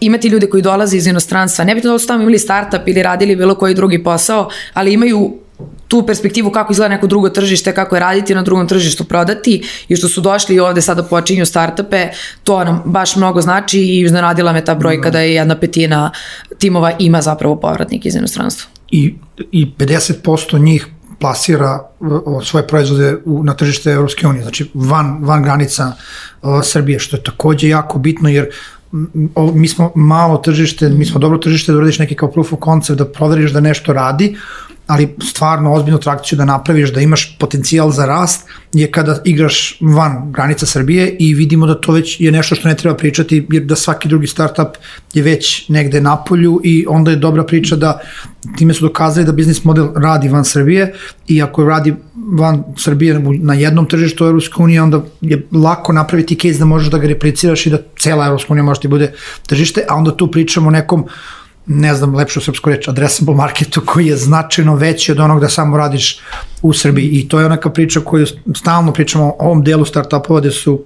Imati 0.00 0.28
ljude 0.28 0.46
koji 0.46 0.62
dolaze 0.62 0.96
iz 0.96 1.06
inostranstva, 1.06 1.64
nebitno 1.64 1.92
da 1.92 1.98
su 1.98 2.06
tamo 2.06 2.22
imali 2.22 2.38
startup 2.38 2.80
ili 2.86 3.02
radili 3.02 3.36
bilo 3.36 3.54
koji 3.54 3.74
drugi 3.74 4.04
posao, 4.04 4.48
ali 4.74 4.92
imaju 4.92 5.36
tu 5.88 6.06
perspektivu 6.06 6.50
kako 6.50 6.72
izgleda 6.72 6.94
neko 6.94 7.06
drugo 7.06 7.28
tržište, 7.28 7.74
kako 7.74 7.96
je 7.96 8.00
raditi 8.00 8.34
na 8.34 8.42
drugom 8.42 8.68
tržištu, 8.68 9.04
prodati 9.04 9.62
i 9.88 9.96
što 9.96 10.08
su 10.08 10.20
došli 10.20 10.54
i 10.54 10.60
ovde 10.60 10.82
sada 10.82 11.02
počinju 11.02 11.46
startupe, 11.46 12.08
to 12.44 12.64
nam 12.64 12.82
baš 12.84 13.16
mnogo 13.16 13.40
znači 13.40 13.80
i 13.80 14.00
iznenadila 14.00 14.52
me 14.52 14.64
ta 14.64 14.74
brojka 14.74 15.10
da 15.10 15.20
je 15.20 15.34
jedna 15.34 15.58
petina 15.58 16.10
timova 16.58 16.92
ima 16.98 17.22
zapravo 17.22 17.56
povratnik 17.56 18.06
iz 18.06 18.14
inostranstva. 18.14 18.70
I, 18.90 19.14
i 19.52 19.66
50% 19.78 20.62
njih 20.62 20.86
plasira 21.18 21.80
svoje 22.44 22.66
proizvode 22.66 23.16
u, 23.24 23.44
na 23.44 23.54
tržište 23.54 23.90
Evropske 23.90 24.26
unije, 24.26 24.42
znači 24.42 24.70
van, 24.74 25.18
van 25.24 25.42
granica 25.42 25.92
Srbije, 26.62 26.98
što 26.98 27.16
je 27.16 27.22
takođe 27.22 27.68
jako 27.68 27.98
bitno 27.98 28.28
jer 28.28 28.50
o, 29.34 29.52
mi 29.52 29.68
smo 29.68 29.92
malo 29.94 30.36
tržište, 30.36 30.88
mi 30.88 31.04
smo 31.04 31.20
dobro 31.20 31.38
tržište 31.38 31.72
da 31.72 31.78
uradiš 31.78 31.98
neki 31.98 32.14
kao 32.14 32.30
proof 32.30 32.52
of 32.52 32.58
concept, 32.64 32.98
da 32.98 33.04
proveriš 33.04 33.52
da 33.52 33.60
nešto 33.60 33.92
radi, 33.92 34.36
ali 34.86 35.14
stvarno 35.22 35.72
ozbiljnu 35.72 35.98
trakciju 35.98 36.36
da 36.36 36.44
napraviš, 36.44 36.92
da 36.92 37.00
imaš 37.00 37.36
potencijal 37.38 37.90
za 37.90 38.06
rast, 38.06 38.46
je 38.72 38.90
kada 38.90 39.20
igraš 39.24 39.78
van 39.80 40.32
granica 40.32 40.66
Srbije 40.66 41.16
i 41.18 41.34
vidimo 41.34 41.66
da 41.66 41.80
to 41.80 41.92
već 41.92 42.20
je 42.20 42.32
nešto 42.32 42.54
što 42.54 42.68
ne 42.68 42.76
treba 42.76 42.96
pričati, 42.96 43.46
jer 43.50 43.62
da 43.64 43.76
svaki 43.76 44.08
drugi 44.08 44.26
startup 44.26 44.76
je 45.14 45.22
već 45.22 45.68
negde 45.68 46.00
na 46.00 46.16
polju 46.16 46.60
i 46.64 46.86
onda 46.88 47.10
je 47.10 47.16
dobra 47.16 47.44
priča 47.44 47.76
da 47.76 48.00
time 48.56 48.74
su 48.74 48.86
dokazali 48.86 49.26
da 49.26 49.32
biznis 49.32 49.64
model 49.64 49.88
radi 49.96 50.28
van 50.28 50.44
Srbije 50.44 50.92
i 51.28 51.42
ako 51.42 51.64
radi 51.64 51.94
van 52.38 52.64
Srbije 52.76 53.20
na 53.40 53.54
jednom 53.54 53.86
tržištu 53.86 54.24
Evropske 54.24 54.62
unije, 54.62 54.82
onda 54.82 55.02
je 55.20 55.46
lako 55.52 55.92
napraviti 55.92 56.36
case 56.36 56.58
da 56.58 56.64
možeš 56.64 56.90
da 56.90 56.98
ga 56.98 57.06
repliciraš 57.06 57.66
i 57.66 57.70
da 57.70 57.78
cela 57.98 58.26
Evropska 58.26 58.52
unija 58.52 58.64
može 58.64 58.80
ti 58.80 58.88
bude 58.88 59.12
tržište, 59.46 59.84
a 59.88 59.94
onda 59.94 60.16
tu 60.16 60.30
pričamo 60.30 60.68
o 60.68 60.70
nekom 60.70 61.06
ne 61.66 61.94
znam 61.94 62.14
lepšu 62.14 62.40
srpsku 62.40 62.70
reč, 62.70 62.88
addressable 62.88 63.34
marketu 63.34 63.82
koji 63.86 64.06
je 64.06 64.16
značajno 64.16 64.74
veći 64.74 65.12
od 65.12 65.20
onog 65.20 65.40
da 65.40 65.48
samo 65.48 65.76
radiš 65.76 66.20
u 66.62 66.72
Srbiji 66.72 67.08
i 67.08 67.28
to 67.28 67.40
je 67.40 67.48
neka 67.48 67.70
priča 67.70 68.00
koju 68.00 68.26
stalno 68.54 68.92
pričamo 68.92 69.24
o 69.24 69.36
ovom 69.38 69.64
delu 69.64 69.84
startupova 69.84 70.40
gde 70.40 70.50
su 70.50 70.84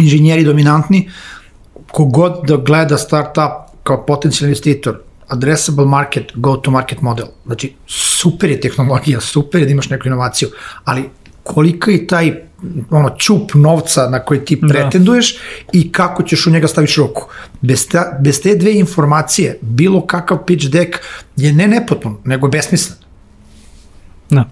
inženjeri 0.00 0.44
dominantni, 0.44 1.10
kogod 1.90 2.40
da 2.46 2.56
gleda 2.56 2.98
startup 2.98 3.52
kao 3.82 4.06
potencijalni 4.06 4.50
investitor, 4.50 5.00
addressable 5.28 5.86
market, 5.86 6.32
go 6.34 6.56
to 6.56 6.70
market 6.70 7.00
model. 7.00 7.26
Znači, 7.46 7.74
super 7.86 8.50
je 8.50 8.60
tehnologija, 8.60 9.20
super 9.20 9.60
je 9.60 9.66
da 9.66 9.72
imaš 9.72 9.90
neku 9.90 10.08
inovaciju, 10.08 10.48
ali 10.84 11.10
koliko 11.42 11.90
je 11.90 12.06
taj 12.06 12.34
ono 12.90 13.10
čup 13.18 13.54
novca 13.54 14.08
na 14.10 14.18
koji 14.18 14.44
ti 14.44 14.58
da. 14.62 14.68
pretenduješ 14.68 15.34
da. 15.34 15.38
i 15.72 15.92
kako 15.92 16.22
ćeš 16.22 16.46
u 16.46 16.50
njega 16.50 16.68
staviš 16.68 16.96
ruku. 16.96 17.26
Bez, 17.60 17.88
ta, 17.88 18.18
bez 18.20 18.42
te 18.42 18.54
dve 18.54 18.74
informacije, 18.74 19.58
bilo 19.60 20.06
kakav 20.06 20.44
pitch 20.46 20.66
deck 20.66 20.96
je 21.36 21.52
ne 21.52 21.68
nepotpun, 21.68 22.16
nego 22.24 22.48
besmislen. 22.48 23.04
Da. 24.30 24.44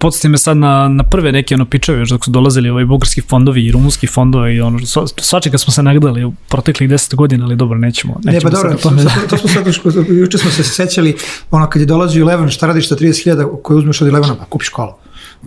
Podsjeti 0.00 0.28
me 0.28 0.38
sad 0.38 0.56
na, 0.56 0.88
na 0.88 1.02
prve 1.02 1.32
neke 1.32 1.54
ono 1.54 1.64
pičeve 1.64 1.98
još 1.98 2.10
dok 2.10 2.24
su 2.24 2.30
dolazili 2.30 2.70
ovaj 2.70 2.84
bugarski 2.84 3.20
fondovi 3.20 3.66
i 3.66 3.72
rumunski 3.72 4.06
fondovi 4.06 4.54
i 4.54 4.60
ono, 4.60 4.78
svačega 5.20 5.58
smo 5.58 5.72
se 5.72 5.82
nagledali 5.82 6.24
u 6.24 6.32
proteklih 6.48 6.90
10 6.90 7.14
godina, 7.14 7.44
ali 7.44 7.56
dobro, 7.56 7.78
nećemo. 7.78 8.20
nećemo 8.24 8.32
ne, 8.32 8.40
pa 8.40 8.50
dobro, 8.50 8.76
to, 8.76 8.90
to, 8.90 9.36
to 9.36 9.72
smo 9.72 9.92
sad, 9.92 10.08
juče 10.08 10.38
smo 10.38 10.50
se 10.50 10.64
sećali, 10.64 11.16
ono 11.50 11.70
kad 11.70 11.82
je 11.82 11.86
dolazio 11.86 12.22
Eleven, 12.22 12.50
šta 12.50 12.66
radiš 12.66 12.88
sa 12.88 12.96
30.000 12.96 13.62
koje 13.62 13.76
uzmeš 13.76 14.02
od 14.02 14.08
Elevena, 14.08 14.34
pa 14.34 14.44
kupiš 14.44 14.68
kola. 14.68 14.98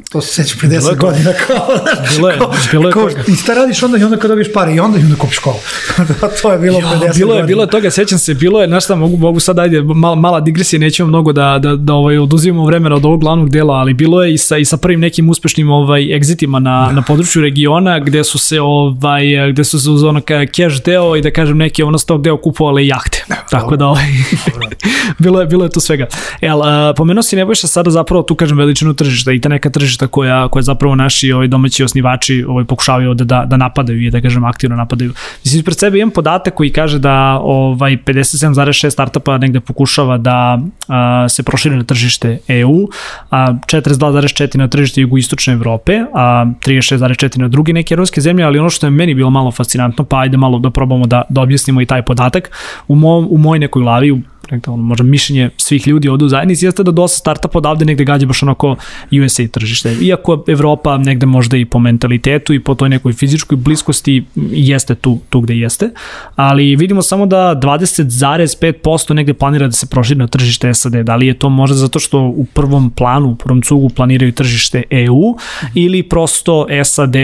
To 0.09 0.21
se 0.21 0.43
seća 0.43 0.55
50 0.67 0.97
godina 0.97 1.31
kao, 1.47 1.67
bilo 2.15 2.29
je, 2.29 2.37
kao, 2.37 2.53
bilo 2.71 2.87
je 2.87 2.93
kao, 2.93 3.09
I 3.27 3.35
šta 3.35 3.53
radiš 3.53 3.83
onda 3.83 3.97
i 3.97 4.03
onda 4.03 4.17
kada 4.17 4.27
dobiješ 4.27 4.53
pare 4.53 4.75
i 4.75 4.79
onda 4.79 4.99
i 4.99 5.01
onda 5.01 5.15
kupiš 5.15 5.37
školu. 5.37 5.55
to 6.41 6.51
je 6.51 6.59
bilo 6.59 6.79
jo, 6.79 6.87
50 6.87 7.17
bilo 7.17 7.35
je, 7.35 7.43
Bilo 7.43 7.63
je 7.63 7.69
toga, 7.69 7.91
sećam 7.91 8.19
se, 8.19 8.33
bilo 8.33 8.61
je, 8.61 8.67
znaš 8.67 8.83
šta, 8.83 8.95
mogu, 8.95 9.17
mogu 9.17 9.39
sad, 9.39 9.59
ajde, 9.59 9.81
mala, 9.81 10.15
mala 10.15 10.39
digresija, 10.39 10.79
nećemo 10.79 11.09
mnogo 11.09 11.33
da, 11.33 11.59
da, 11.61 11.75
da 11.75 11.93
ovaj, 11.93 12.17
oduzimamo 12.17 12.65
vremena 12.65 12.95
od 12.95 13.05
ovog 13.05 13.19
glavnog 13.19 13.49
dela, 13.49 13.73
ali 13.73 13.93
bilo 13.93 14.23
je 14.23 14.33
i 14.33 14.37
sa, 14.37 14.57
i 14.57 14.65
sa 14.65 14.77
prvim 14.77 14.99
nekim 14.99 15.29
uspešnim 15.29 15.69
ovaj, 15.69 16.01
exitima 16.01 16.59
na, 16.59 16.85
da. 16.87 16.91
na 16.91 17.01
području 17.01 17.41
regiona, 17.41 17.99
gde 17.99 18.23
su 18.23 18.37
se, 18.37 18.61
ovaj, 18.61 19.23
gde 19.51 19.63
su 19.63 19.79
se 19.79 19.89
uz 19.89 20.03
ono 20.03 20.21
cash 20.55 20.83
deo 20.85 21.15
i 21.15 21.21
da 21.21 21.31
kažem 21.31 21.57
neki 21.57 21.83
ono 21.83 21.97
tog 21.97 22.21
deo 22.21 22.37
kupovali 22.37 22.87
jahte. 22.87 23.25
Da, 23.29 23.35
Tako 23.51 23.75
da, 23.75 23.87
ovaj, 23.87 24.05
bilo, 25.23 25.41
je, 25.41 25.47
bilo 25.47 25.63
je 25.63 25.69
to 25.69 25.79
svega. 25.79 26.07
Ali, 26.41 26.95
pomenuo 26.95 27.23
si 27.23 27.35
Nebojša 27.35 27.67
sada 27.67 27.91
zapravo 27.91 28.23
tu 28.23 28.35
kažem 28.35 28.57
veličinu 28.57 28.93
tržišta 28.93 29.31
i 29.31 29.41
ta 29.41 29.49
neka 29.49 29.69
tržišta 29.69 29.88
koja, 29.97 30.47
koja 30.47 30.63
zapravo 30.63 30.95
naši 30.95 31.31
ovaj, 31.31 31.47
domaći 31.47 31.83
osnivači 31.83 32.43
ovaj, 32.47 32.65
pokušavaju 32.65 33.13
da, 33.13 33.23
da, 33.23 33.45
da 33.45 33.57
napadaju 33.57 34.01
i 34.01 34.09
da 34.09 34.21
kažem 34.21 34.45
aktivno 34.45 34.75
napadaju. 34.75 35.13
Mislim, 35.45 35.63
pred 35.63 35.79
sebe 35.79 35.97
imam 35.97 36.11
podatak 36.11 36.53
koji 36.53 36.69
kaže 36.69 36.99
da 36.99 37.39
ovaj, 37.41 37.97
57,6 37.97 38.89
startupa 38.89 39.37
negde 39.37 39.59
pokušava 39.59 40.17
da 40.17 40.59
a, 40.87 41.29
se 41.29 41.43
proširi 41.43 41.75
na 41.75 41.83
tržište 41.83 42.39
EU, 42.47 42.87
a 43.31 43.53
42,4 43.53 44.57
na 44.57 44.67
tržište 44.67 45.01
jugoistočne 45.01 45.53
Evrope, 45.53 45.99
a 46.13 46.45
36,4 46.65 47.39
na 47.39 47.47
druge 47.47 47.73
neke 47.73 47.93
evropske 47.93 48.21
zemlje, 48.21 48.43
ali 48.43 48.59
ono 48.59 48.69
što 48.69 48.87
je 48.87 48.91
meni 48.91 49.13
bilo 49.13 49.29
malo 49.29 49.51
fascinantno, 49.51 50.03
pa 50.03 50.19
ajde 50.19 50.37
malo 50.37 50.59
da 50.59 50.69
probamo 50.69 51.07
da, 51.07 51.21
da 51.29 51.41
objasnimo 51.41 51.81
i 51.81 51.85
taj 51.85 52.01
podatak, 52.01 52.51
u, 52.87 52.95
mom, 52.95 53.27
u 53.29 53.37
mojoj 53.37 53.59
nekoj 53.59 53.81
glavi, 53.81 54.11
u 54.11 54.19
negde, 54.51 54.71
ono, 54.71 54.83
možda 54.83 55.03
mišljenje 55.03 55.49
svih 55.57 55.87
ljudi 55.87 56.09
ovde 56.09 56.25
u 56.25 56.29
zajednici 56.29 56.65
jeste 56.65 56.83
da 56.83 56.91
dosta 56.91 57.17
startupa 57.17 57.57
odavde 57.57 57.85
negde 57.85 58.03
gađa 58.03 58.25
baš 58.25 58.43
onako 58.43 58.75
USA 59.23 59.47
tržište. 59.47 59.95
Iako 60.01 60.43
Evropa 60.47 60.97
negde 60.97 61.25
možda 61.25 61.57
i 61.57 61.65
po 61.65 61.79
mentalitetu 61.79 62.53
i 62.53 62.59
po 62.59 62.75
toj 62.75 62.89
nekoj 62.89 63.13
fizičkoj 63.13 63.57
bliskosti 63.57 64.23
jeste 64.51 64.95
tu, 64.95 65.19
tu 65.29 65.41
gde 65.41 65.55
jeste, 65.55 65.89
ali 66.35 66.75
vidimo 66.75 67.01
samo 67.01 67.25
da 67.25 67.59
20,5% 67.63 69.13
negde 69.13 69.33
planira 69.33 69.67
da 69.67 69.71
se 69.71 69.87
proširi 69.87 70.19
na 70.19 70.27
tržište 70.27 70.73
SAD. 70.73 70.93
Da 70.93 71.15
li 71.15 71.27
je 71.27 71.33
to 71.33 71.49
možda 71.49 71.75
zato 71.75 71.99
što 71.99 72.19
u 72.19 72.45
prvom 72.53 72.89
planu, 72.89 73.29
u 73.29 73.35
prvom 73.35 73.61
cugu 73.61 73.89
planiraju 73.89 74.31
tržište 74.31 74.83
EU 74.89 75.35
ili 75.73 76.03
prosto 76.03 76.67
SAD 76.83 77.15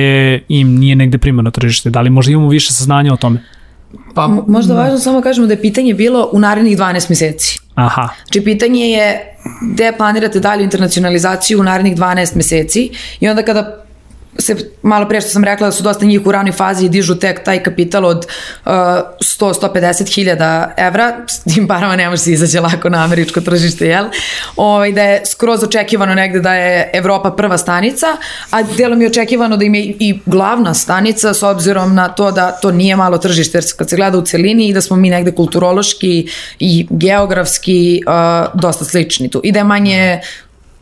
im 0.49 0.75
nije 0.75 0.95
negde 0.95 1.17
primarno 1.17 1.51
tržište? 1.51 1.89
Da 1.89 2.01
li 2.01 2.09
možda 2.09 2.31
imamo 2.31 2.49
više 2.49 2.73
saznanja 2.73 3.13
o 3.13 3.17
tome? 3.17 3.54
Pa, 4.13 4.27
možda 4.27 4.73
da. 4.73 4.81
važno 4.81 4.99
samo 4.99 5.21
kažemo 5.21 5.47
da 5.47 5.53
je 5.53 5.61
pitanje 5.61 5.93
bilo 5.93 6.29
u 6.31 6.39
narednih 6.39 6.77
12 6.77 7.09
meseci. 7.09 7.59
Aha. 7.75 8.09
Znači 8.25 8.43
pitanje 8.43 8.89
je 8.89 9.35
gde 9.73 9.93
planirate 9.97 10.39
dalju 10.39 10.63
internacionalizaciju 10.63 11.59
u 11.59 11.63
narednih 11.63 11.97
12 11.97 12.35
meseci 12.35 12.89
i 13.19 13.29
onda 13.29 13.43
kada 13.43 13.84
se 14.39 14.55
malo 14.81 15.07
pre 15.07 15.21
što 15.21 15.29
sam 15.29 15.43
rekla 15.43 15.67
da 15.67 15.71
su 15.71 15.83
dosta 15.83 16.05
njih 16.05 16.21
u 16.25 16.31
ranoj 16.31 16.51
fazi 16.51 16.85
i 16.85 16.89
dižu 16.89 17.15
tek 17.15 17.43
taj 17.43 17.63
kapital 17.63 18.05
od 18.05 18.17
uh, 18.65 18.71
100-150 18.71 20.15
hiljada 20.15 20.73
evra, 20.77 21.13
s 21.27 21.43
tim 21.43 21.67
parama 21.67 21.95
ne 21.95 22.09
može 22.09 22.21
se 22.21 22.31
izaći 22.31 22.59
lako 22.59 22.89
na 22.89 23.03
američko 23.03 23.41
tržište, 23.41 23.87
jel? 23.87 24.05
Ovaj, 24.55 24.91
da 24.91 25.01
je 25.03 25.25
skroz 25.25 25.63
očekivano 25.63 26.15
negde 26.15 26.39
da 26.39 26.53
je 26.53 26.89
Evropa 26.93 27.31
prva 27.31 27.57
stanica, 27.57 28.07
a 28.51 28.63
delom 28.63 29.01
je 29.01 29.07
očekivano 29.07 29.57
da 29.57 29.65
im 29.65 29.75
je 29.75 29.81
i 29.99 30.19
glavna 30.25 30.73
stanica 30.73 31.33
s 31.33 31.43
obzirom 31.43 31.95
na 31.95 32.07
to 32.09 32.31
da 32.31 32.51
to 32.51 32.71
nije 32.71 32.95
malo 32.95 33.17
tržište, 33.17 33.57
jer 33.57 33.65
kad 33.77 33.89
se 33.89 33.95
gleda 33.95 34.17
u 34.17 34.21
celini 34.21 34.67
i 34.67 34.73
da 34.73 34.81
smo 34.81 34.95
mi 34.95 35.09
negde 35.09 35.31
kulturološki 35.31 36.27
i 36.59 36.87
geografski 36.89 38.01
uh, 38.07 38.61
dosta 38.61 38.85
slični 38.85 39.29
tu. 39.29 39.41
I 39.43 39.51
da 39.51 39.59
je 39.59 39.63
manje 39.63 40.21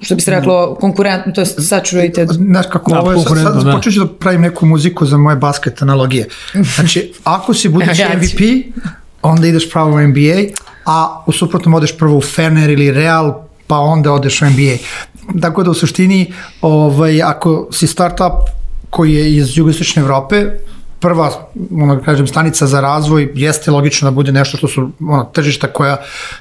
što 0.04 0.16
bi 0.16 0.22
se 0.22 0.32
reklo, 0.32 0.76
konkurentno, 0.80 1.32
to 1.32 1.42
je 1.42 1.46
saturated. 1.46 2.30
Znaš 2.32 2.66
kako, 2.72 2.92
da, 2.92 3.00
ovo 3.00 3.12
je, 3.12 3.20
sad, 3.20 3.38
sad 3.38 3.64
da. 3.64 3.72
počet 3.72 3.94
ću 3.94 4.00
da 4.00 4.08
pravim 4.08 4.42
neku 4.42 4.66
muziku 4.66 5.06
za 5.06 5.18
moje 5.18 5.36
basket 5.36 5.82
analogije. 5.82 6.28
Znači, 6.76 7.14
ako 7.24 7.54
si 7.54 7.70
budeš 7.70 7.98
MVP, 8.18 8.40
onda 9.22 9.48
ideš 9.48 9.72
pravo 9.72 9.96
u 9.96 10.02
NBA, 10.02 10.42
a 10.86 11.24
u 11.28 11.32
suprotnom 11.32 11.74
odeš 11.74 11.98
prvo 11.98 12.18
u 12.18 12.22
Fener 12.22 12.70
ili 12.70 12.92
Real, 12.92 13.42
pa 13.68 13.78
onda 13.78 14.12
odeš 14.12 14.42
u 14.42 14.46
NBA. 14.46 14.78
Tako 15.42 15.64
da 15.64 15.72
u 15.72 15.74
suštini, 15.74 16.34
ovaj, 16.62 17.24
ako 17.24 17.68
si 17.72 17.88
startup 17.88 18.34
koji 18.90 19.14
je 19.14 19.36
iz 19.36 19.58
jugoistočne 19.58 20.02
Evrope, 20.02 20.46
prva, 21.00 21.32
ono, 21.72 22.02
kažem, 22.06 22.28
stanica 22.28 22.68
za 22.68 22.82
razvoj 22.82 23.32
jeste 23.36 23.72
logično 23.72 24.10
da 24.10 24.16
bude 24.16 24.32
nešto 24.32 24.58
što 24.58 24.68
su 24.68 24.90
ono, 25.00 25.24
tržišta 25.24 25.68
koja 25.68 25.98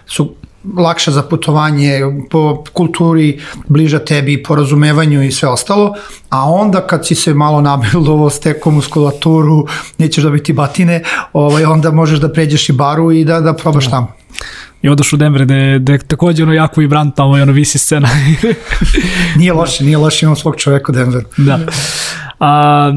su 0.06 0.34
lakše 0.76 1.10
za 1.10 1.22
putovanje, 1.22 2.00
po 2.30 2.64
kulturi 2.72 3.40
bliža 3.68 3.98
tebi, 3.98 4.42
po 4.42 4.54
razumevanju 4.54 5.22
i 5.22 5.32
sve 5.32 5.48
ostalo, 5.48 5.94
a 6.28 6.50
onda 6.50 6.86
kad 6.86 7.06
si 7.06 7.14
se 7.14 7.34
malo 7.34 7.60
nabildovo 7.60 8.30
steko 8.30 8.70
muskulaturu, 8.70 9.66
nećeš 9.98 10.24
dobiti 10.24 10.52
batine, 10.52 11.02
ovaj, 11.32 11.64
onda 11.64 11.90
možeš 11.90 12.18
da 12.18 12.32
pređeš 12.32 12.68
i 12.68 12.72
baru 12.72 13.12
i 13.12 13.24
da, 13.24 13.40
da 13.40 13.54
probaš 13.54 13.84
da. 13.84 13.90
tamo. 13.90 14.12
I 14.82 14.88
odoš 14.88 15.12
u 15.12 15.16
Denver 15.16 15.44
gde, 15.44 15.78
gde 15.78 15.98
takođe 15.98 16.42
ono 16.42 16.52
jako 16.52 16.80
vibrantno, 16.80 17.24
ovo 17.24 17.36
je 17.36 17.42
ono 17.42 17.52
visi 17.52 17.78
scena. 17.78 18.08
nije 19.38 19.52
loše, 19.52 19.84
nije 19.84 19.98
loše, 19.98 20.26
imamo 20.26 20.36
svog 20.36 20.56
čoveka 20.56 20.92
u 20.92 20.94
Denveru. 20.94 21.26
Da. 21.36 21.58
A, 22.40 22.92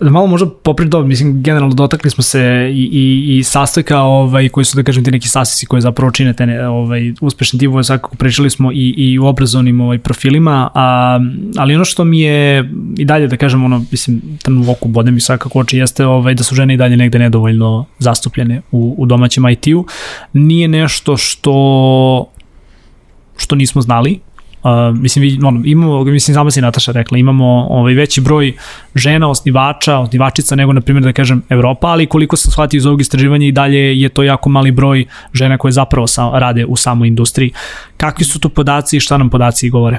da 0.00 0.10
malo 0.10 0.26
možda 0.26 0.46
poprič 0.62 0.88
dobro, 0.88 1.08
mislim, 1.08 1.42
generalno 1.42 1.74
dotakli 1.74 2.10
smo 2.10 2.22
se 2.22 2.70
i, 2.74 2.88
i, 2.92 3.38
i 3.38 3.42
sastojka 3.42 4.00
ovaj, 4.00 4.48
koji 4.48 4.64
su, 4.64 4.76
da 4.76 4.82
kažem, 4.82 5.04
ti 5.04 5.10
neki 5.10 5.28
sastojci 5.28 5.66
koji 5.66 5.82
zapravo 5.82 6.10
čine 6.10 6.32
te 6.32 6.66
ovaj, 6.68 7.12
uspešne 7.20 7.58
divove, 7.58 7.84
svakako 7.84 8.16
pričali 8.16 8.50
smo 8.50 8.72
i, 8.72 8.94
i 8.96 9.18
u 9.18 9.26
obrazovnim 9.26 9.80
ovaj, 9.80 9.98
profilima, 9.98 10.70
a, 10.74 11.18
ali 11.56 11.74
ono 11.74 11.84
što 11.84 12.04
mi 12.04 12.20
je 12.20 12.70
i 12.98 13.04
dalje, 13.04 13.26
da 13.26 13.36
kažem, 13.36 13.64
ono, 13.64 13.84
mislim, 13.90 14.22
ten 14.42 14.58
u 14.58 14.70
oku 14.70 14.88
bode 14.88 15.10
mi 15.10 15.20
svakako 15.20 15.58
oči 15.58 15.78
jeste 15.78 16.06
ovaj, 16.06 16.34
da 16.34 16.42
su 16.42 16.54
žene 16.54 16.74
i 16.74 16.76
dalje 16.76 16.96
negde 16.96 17.18
nedovoljno 17.18 17.84
zastupljene 17.98 18.62
u, 18.72 18.94
u 18.98 19.06
domaćem 19.06 19.48
IT-u. 19.48 19.86
Nije 20.32 20.68
nešto 20.68 21.16
što 21.16 22.32
što 23.36 23.54
nismo 23.54 23.82
znali, 23.82 24.20
Uh, 24.62 24.96
mislim, 24.96 25.22
vi, 25.22 25.38
ono, 25.44 25.62
imamo, 25.64 26.04
mislim, 26.04 26.34
sama 26.34 26.50
si 26.50 26.60
Nataša 26.60 26.92
rekla, 26.92 27.18
imamo 27.18 27.66
ovaj, 27.70 27.94
veći 27.94 28.20
broj 28.20 28.52
žena, 28.94 29.28
osnivača, 29.30 29.98
osnivačica 29.98 30.56
nego, 30.56 30.72
na 30.72 30.80
primjer, 30.80 31.04
da 31.04 31.12
kažem, 31.12 31.42
Evropa, 31.48 31.86
ali 31.86 32.06
koliko 32.06 32.36
sam 32.36 32.52
shvatio 32.52 32.78
iz 32.78 32.86
ovog 32.86 33.00
istraživanja 33.00 33.46
i 33.46 33.52
dalje 33.52 34.00
je 34.00 34.08
to 34.08 34.22
jako 34.22 34.48
mali 34.48 34.70
broj 34.70 35.04
žena 35.32 35.58
koje 35.58 35.72
zapravo 35.72 36.06
sa, 36.06 36.30
rade 36.34 36.64
u 36.66 36.76
samoj 36.76 37.08
industriji. 37.08 37.52
Kakvi 37.96 38.24
su 38.24 38.40
to 38.40 38.48
podaci 38.48 38.96
i 38.96 39.00
šta 39.00 39.18
nam 39.18 39.30
podaci 39.30 39.70
govore? 39.70 39.98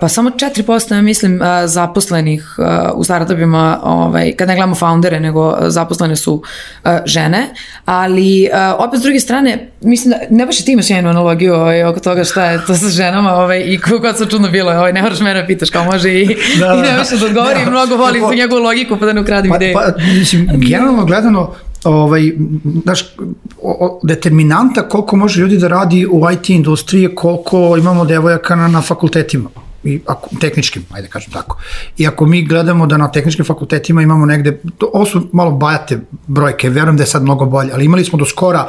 Pa 0.00 0.08
samo 0.08 0.30
4% 0.30 0.94
ja 0.94 1.02
mislim 1.02 1.40
zaposlenih 1.64 2.56
u 2.94 3.04
startupima, 3.04 3.80
ovaj, 3.82 4.32
kad 4.32 4.48
ne 4.48 4.54
gledamo 4.54 4.74
foundere, 4.74 5.20
nego 5.20 5.56
zaposlene 5.62 6.16
su 6.16 6.42
žene, 7.04 7.46
ali 7.84 8.48
opet 8.78 9.00
s 9.00 9.02
druge 9.02 9.20
strane, 9.20 9.70
mislim 9.80 10.10
da 10.10 10.36
ne 10.36 10.46
baš 10.46 10.60
i 10.60 10.64
ti 10.64 10.72
imaš 10.72 10.90
jednu 10.90 11.10
analogiju 11.10 11.54
ovaj, 11.54 11.84
oko 11.84 12.00
toga 12.00 12.24
šta 12.24 12.44
je 12.44 12.66
to 12.66 12.74
sa 12.74 12.88
ženama 12.88 13.34
ovaj, 13.34 13.62
i 13.66 13.78
kako 13.78 14.12
sam 14.12 14.26
čudno 14.28 14.48
bilo, 14.48 14.72
ovaj, 14.72 14.92
ne 14.92 15.02
moraš 15.02 15.20
mene 15.20 15.40
da 15.40 15.46
pitaš 15.46 15.70
kao 15.70 15.84
može 15.84 16.20
i, 16.20 16.36
da, 16.58 16.66
da, 16.68 16.74
i 16.74 16.82
ne 16.82 16.98
više 16.98 17.16
da 17.16 17.26
odgovori, 17.26 17.64
da, 17.64 17.70
mnogo 17.70 17.96
volim 17.96 18.22
tu 18.22 18.34
njegovu 18.34 18.62
logiku 18.62 18.96
pa 19.00 19.06
da 19.06 19.12
ne 19.12 19.20
ukradim 19.20 19.50
pa, 19.50 19.56
ideju. 19.56 19.74
Pa, 19.74 20.02
mislim, 20.02 20.48
generalno 20.68 21.04
gledano, 21.04 21.54
ovaj, 21.84 22.32
znaš, 22.82 23.14
determinanta 24.02 24.88
koliko 24.88 25.16
može 25.16 25.40
ljudi 25.40 25.58
da 25.58 25.68
radi 25.68 26.06
u 26.06 26.30
IT 26.30 26.50
industriji, 26.50 27.14
koliko 27.14 27.76
imamo 27.78 28.04
devojaka 28.04 28.56
na, 28.56 28.68
na 28.68 28.82
fakultetima 28.82 29.63
i 29.84 30.00
ako, 30.06 30.30
tehničkim, 30.40 30.86
ajde 30.90 31.08
kažem 31.08 31.32
tako. 31.32 31.58
I 31.98 32.06
ako 32.06 32.26
mi 32.26 32.44
gledamo 32.46 32.86
da 32.86 32.96
na 32.96 33.12
tehničkim 33.12 33.44
fakultetima 33.44 34.02
imamo 34.02 34.26
negde, 34.26 34.60
to, 34.78 34.90
ovo 34.92 35.06
su 35.06 35.28
malo 35.32 35.50
bajate 35.50 36.00
brojke, 36.26 36.70
verujem 36.70 36.96
da 36.96 37.02
je 37.02 37.06
sad 37.06 37.22
mnogo 37.22 37.44
bolje, 37.46 37.72
ali 37.72 37.84
imali 37.84 38.04
smo 38.04 38.18
do 38.18 38.24
skora 38.24 38.68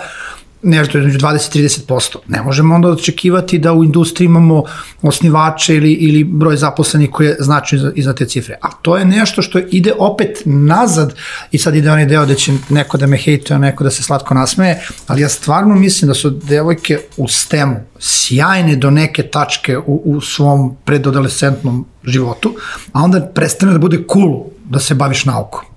nešto 0.65 0.97
između 0.97 1.19
20 1.19 1.59
i 1.59 1.63
30%. 1.63 2.15
Ne 2.27 2.41
možemo 2.41 2.75
onda 2.75 2.89
očekivati 2.89 3.59
da 3.59 3.73
u 3.73 3.83
industriji 3.83 4.25
imamo 4.25 4.63
osnivače 5.01 5.75
ili, 5.75 5.91
ili 5.91 6.23
broj 6.23 6.57
zaposlenih 6.57 7.09
koji 7.11 7.27
je 7.27 7.35
značajno 7.39 7.91
iza, 7.95 8.13
te 8.13 8.25
cifre. 8.25 8.57
A 8.61 8.71
to 8.81 8.97
je 8.97 9.05
nešto 9.05 9.41
što 9.41 9.59
ide 9.71 9.93
opet 9.97 10.41
nazad 10.45 11.13
i 11.51 11.57
sad 11.57 11.75
ide 11.75 11.91
onaj 11.91 12.05
deo 12.05 12.25
da 12.25 12.35
će 12.35 12.53
neko 12.69 12.97
da 12.97 13.07
me 13.07 13.17
hejtuje, 13.17 13.59
neko 13.59 13.83
da 13.83 13.89
se 13.89 14.03
slatko 14.03 14.33
nasmeje, 14.33 14.81
ali 15.07 15.21
ja 15.21 15.29
stvarno 15.29 15.75
mislim 15.75 16.07
da 16.07 16.13
su 16.13 16.29
devojke 16.29 16.99
u 17.17 17.27
STEM-u 17.27 17.75
sjajne 17.99 18.75
do 18.75 18.91
neke 18.91 19.23
tačke 19.23 19.77
u, 19.77 20.01
u 20.05 20.21
svom 20.21 20.75
predadolescentnom 20.85 21.85
životu, 22.03 22.55
a 22.93 23.03
onda 23.03 23.21
prestane 23.21 23.71
da 23.71 23.79
bude 23.79 24.03
cool 24.13 24.43
da 24.69 24.79
se 24.79 24.95
baviš 24.95 25.25
naukom. 25.25 25.74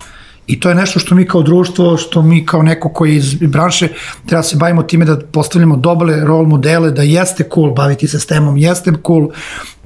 I 0.48 0.60
to 0.60 0.68
je 0.68 0.74
nešto 0.74 0.98
što 0.98 1.14
mi 1.14 1.26
kao 1.26 1.42
društvo, 1.42 1.96
što 1.96 2.22
mi 2.22 2.46
kao 2.46 2.62
neko 2.62 2.88
koji 2.88 3.16
iz 3.16 3.34
branše 3.34 3.88
treba 4.26 4.42
se 4.42 4.56
bavimo 4.56 4.82
time 4.82 5.04
da 5.04 5.18
postavljamo 5.32 5.76
dobre 5.76 6.20
rol 6.24 6.46
modele, 6.46 6.90
da 6.90 7.02
jeste 7.02 7.44
cool 7.54 7.74
baviti 7.74 8.08
se 8.08 8.20
STEM-om, 8.20 8.56
jeste 8.56 8.92
cool 9.06 9.28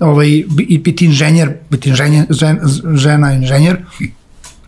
ovaj, 0.01 0.29
i 0.69 0.79
biti 0.79 1.05
inženjer, 1.05 1.53
biti 1.71 1.89
inženjer, 1.89 2.27
žen, 2.31 2.61
žena 2.95 3.33
inženjer, 3.33 3.77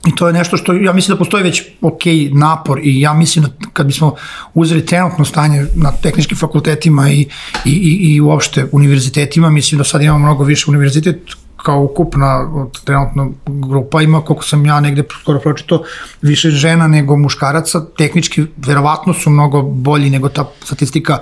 I 0.04 0.14
to 0.14 0.26
je 0.26 0.32
nešto 0.32 0.56
što 0.56 0.72
ja 0.72 0.92
mislim 0.92 1.14
da 1.14 1.18
postoji 1.18 1.44
već 1.44 1.62
ok 1.80 2.02
napor 2.32 2.80
i 2.82 3.00
ja 3.00 3.12
mislim 3.12 3.44
da 3.44 3.50
kad 3.72 3.86
bismo 3.86 4.14
uzeli 4.54 4.86
trenutno 4.86 5.24
stanje 5.24 5.66
na 5.74 5.92
tehničkim 5.92 6.38
fakultetima 6.38 7.10
i, 7.10 7.20
i, 7.64 7.70
i, 7.70 8.14
i 8.14 8.20
uopšte 8.20 8.66
univerzitetima, 8.72 9.50
mislim 9.50 9.78
da 9.78 9.84
sad 9.84 10.02
imamo 10.02 10.18
mnogo 10.18 10.44
više 10.44 10.64
univerzitet 10.68 11.16
kao 11.64 11.82
ukupna 11.82 12.48
trenutno 12.84 13.30
grupa 13.46 14.02
ima, 14.02 14.20
koliko 14.20 14.44
sam 14.44 14.66
ja 14.66 14.80
negde 14.80 15.02
skoro 15.20 15.38
pročito, 15.38 15.82
više 16.22 16.50
žena 16.50 16.88
nego 16.88 17.16
muškaraca, 17.16 17.84
tehnički 17.96 18.46
verovatno 18.56 19.14
su 19.14 19.30
mnogo 19.30 19.62
bolji 19.62 20.10
nego 20.10 20.28
ta 20.28 20.44
statistika 20.64 21.18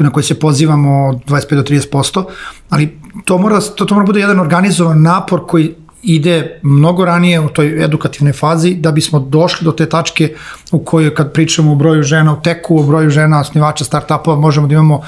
na 0.00 0.10
kojoj 0.10 0.24
se 0.24 0.38
pozivamo 0.38 1.08
od 1.08 1.16
25 1.26 1.54
do 1.54 1.62
30%, 1.62 2.24
ali 2.70 2.98
to 3.24 3.38
mora, 3.38 3.60
to, 3.60 3.84
to 3.84 3.94
mora 3.94 4.06
bude 4.06 4.20
jedan 4.20 4.40
organizovan 4.40 5.02
napor 5.02 5.46
koji 5.46 5.74
ide 6.02 6.60
mnogo 6.62 7.04
ranije 7.04 7.40
u 7.40 7.48
toj 7.48 7.84
edukativnoj 7.84 8.32
fazi 8.32 8.74
da 8.74 8.92
bismo 8.92 9.18
došli 9.18 9.64
do 9.64 9.72
te 9.72 9.86
tačke 9.88 10.34
u 10.72 10.84
kojoj 10.84 11.14
kad 11.14 11.32
pričamo 11.32 11.72
o 11.72 11.74
broju 11.74 12.02
žena 12.02 12.32
u 12.32 12.42
teku, 12.42 12.78
o 12.78 12.82
broju 12.82 13.10
žena 13.10 13.40
osnivača 13.40 13.84
startupova 13.84 14.36
možemo 14.36 14.66
da 14.66 14.74
imamo 14.74 15.02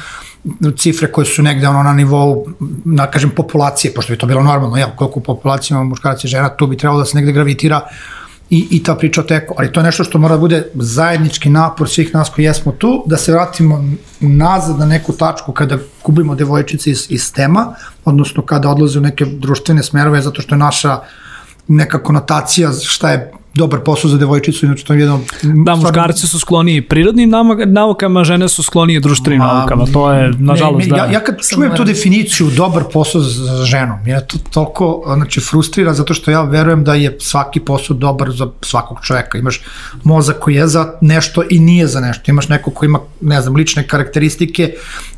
cifre 0.76 1.12
koje 1.12 1.24
su 1.24 1.43
negde 1.43 1.68
ono 1.68 1.82
na 1.82 1.93
nivou, 1.93 2.47
na 2.84 3.07
kažem, 3.07 3.30
populacije, 3.30 3.95
pošto 3.95 4.12
bi 4.12 4.18
to 4.18 4.26
bilo 4.26 4.43
normalno, 4.43 4.76
ja, 4.76 4.97
koliko 4.97 5.20
u 5.20 5.22
populaciji 5.22 5.74
imamo 5.74 5.88
muškaraca 5.88 6.26
i 6.26 6.30
žena, 6.30 6.49
tu 6.49 6.66
bi 6.66 6.76
trebalo 6.76 7.01
da 7.01 7.07
se 7.07 7.16
negde 7.16 7.32
gravitira 7.32 7.80
i, 8.51 8.66
i 8.70 8.82
ta 8.82 8.95
priča 8.95 9.20
o 9.20 9.24
teku. 9.24 9.55
Ali 9.59 9.72
to 9.72 9.80
je 9.80 9.84
nešto 9.84 10.05
što 10.05 10.18
mora 10.18 10.34
da 10.34 10.40
bude 10.40 10.62
zajednički 10.74 11.51
napor 11.51 11.88
svih 11.88 12.14
nas 12.14 12.28
koji 12.28 12.45
jesmo 12.45 12.72
tu, 12.72 13.05
da 13.07 13.16
se 13.16 13.32
vratimo 13.32 13.84
nazad 14.20 14.78
na 14.78 14.86
neku 14.86 15.12
tačku 15.12 15.53
kada 15.53 15.78
kubimo 16.03 16.34
devojčice 16.34 16.90
iz, 16.90 17.07
iz 17.09 17.32
tema, 17.32 17.74
odnosno 18.05 18.43
kada 18.43 18.70
odlaze 18.70 18.99
u 18.99 19.03
neke 19.03 19.24
društvene 19.24 19.82
smerove, 19.82 20.22
zato 20.22 20.43
što 20.43 20.55
je 20.55 20.59
naša 20.59 20.99
neka 21.68 22.03
konotacija 22.03 22.72
šta 22.72 23.11
je 23.11 23.32
dobar 23.55 23.80
posao 23.80 24.11
za 24.11 24.18
devojčicu, 24.18 24.66
inače 24.66 24.84
to 24.84 24.92
je 24.92 25.00
jedno... 25.00 25.20
Da, 25.42 25.76
muškarci 25.76 26.26
su 26.26 26.38
skloniji 26.38 26.82
prirodnim 26.82 27.32
naukama, 27.66 28.24
žene 28.24 28.48
su 28.48 28.62
sklonije 28.62 29.00
društvenim 29.00 29.38
Ma, 29.38 29.46
naukama, 29.46 29.86
to 29.92 30.12
je, 30.12 30.32
nažalost, 30.38 30.86
ne, 30.86 30.96
ne, 30.96 30.96
da. 30.96 31.05
Ja, 31.05 31.12
ja 31.12 31.20
kad 31.20 31.36
čujem 31.55 31.76
tu 31.76 31.84
definiciju 31.84 32.50
dobar 32.57 32.84
posao 32.92 33.20
za 33.20 33.64
ženu, 33.64 33.98
je 34.07 34.26
to 34.26 34.38
toliko 34.50 35.03
znači, 35.16 35.40
frustrira, 35.40 35.94
zato 35.94 36.14
što 36.14 36.30
ja 36.30 36.42
verujem 36.42 36.84
da 36.84 36.94
je 36.94 37.16
svaki 37.20 37.61
posao 37.61 37.96
dobar 37.96 38.30
za 38.30 38.48
svakog 38.61 38.98
čoveka. 39.03 39.38
Imaš 39.38 39.61
mozak 40.05 40.38
koji 40.38 40.55
je 40.55 40.66
za 40.66 40.92
nešto 41.00 41.42
i 41.50 41.59
nije 41.59 41.86
za 41.86 42.00
nešto. 42.00 42.30
Imaš 42.30 42.48
neko 42.48 42.70
koji 42.70 42.88
ima, 42.88 42.98
ne 43.20 43.40
znam, 43.40 43.57
lične 43.57 43.86
karakteristike 43.88 44.74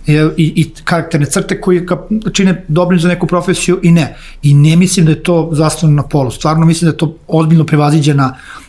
i, 0.07 0.13
i 0.37 0.71
karakterne 0.85 1.27
crte 1.27 1.61
koji 1.61 1.81
ga 1.81 2.07
čine 2.33 2.65
dobrim 2.69 3.01
za 3.01 3.09
neku 3.09 3.27
profesiju 3.27 3.81
i 3.83 3.93
ne. 3.93 4.17
I 4.43 4.55
ne 4.55 4.77
mislim 4.77 5.07
da 5.07 5.13
je 5.13 5.23
to 5.23 5.49
zaslovno 5.53 5.97
na 5.97 6.03
polu. 6.03 6.31
Stvarno 6.31 6.67
mislim 6.67 6.91
da 6.91 6.95
je 6.95 6.99
to 6.99 7.17
ozbiljno 7.29 7.65
prevaziđena 7.65 8.24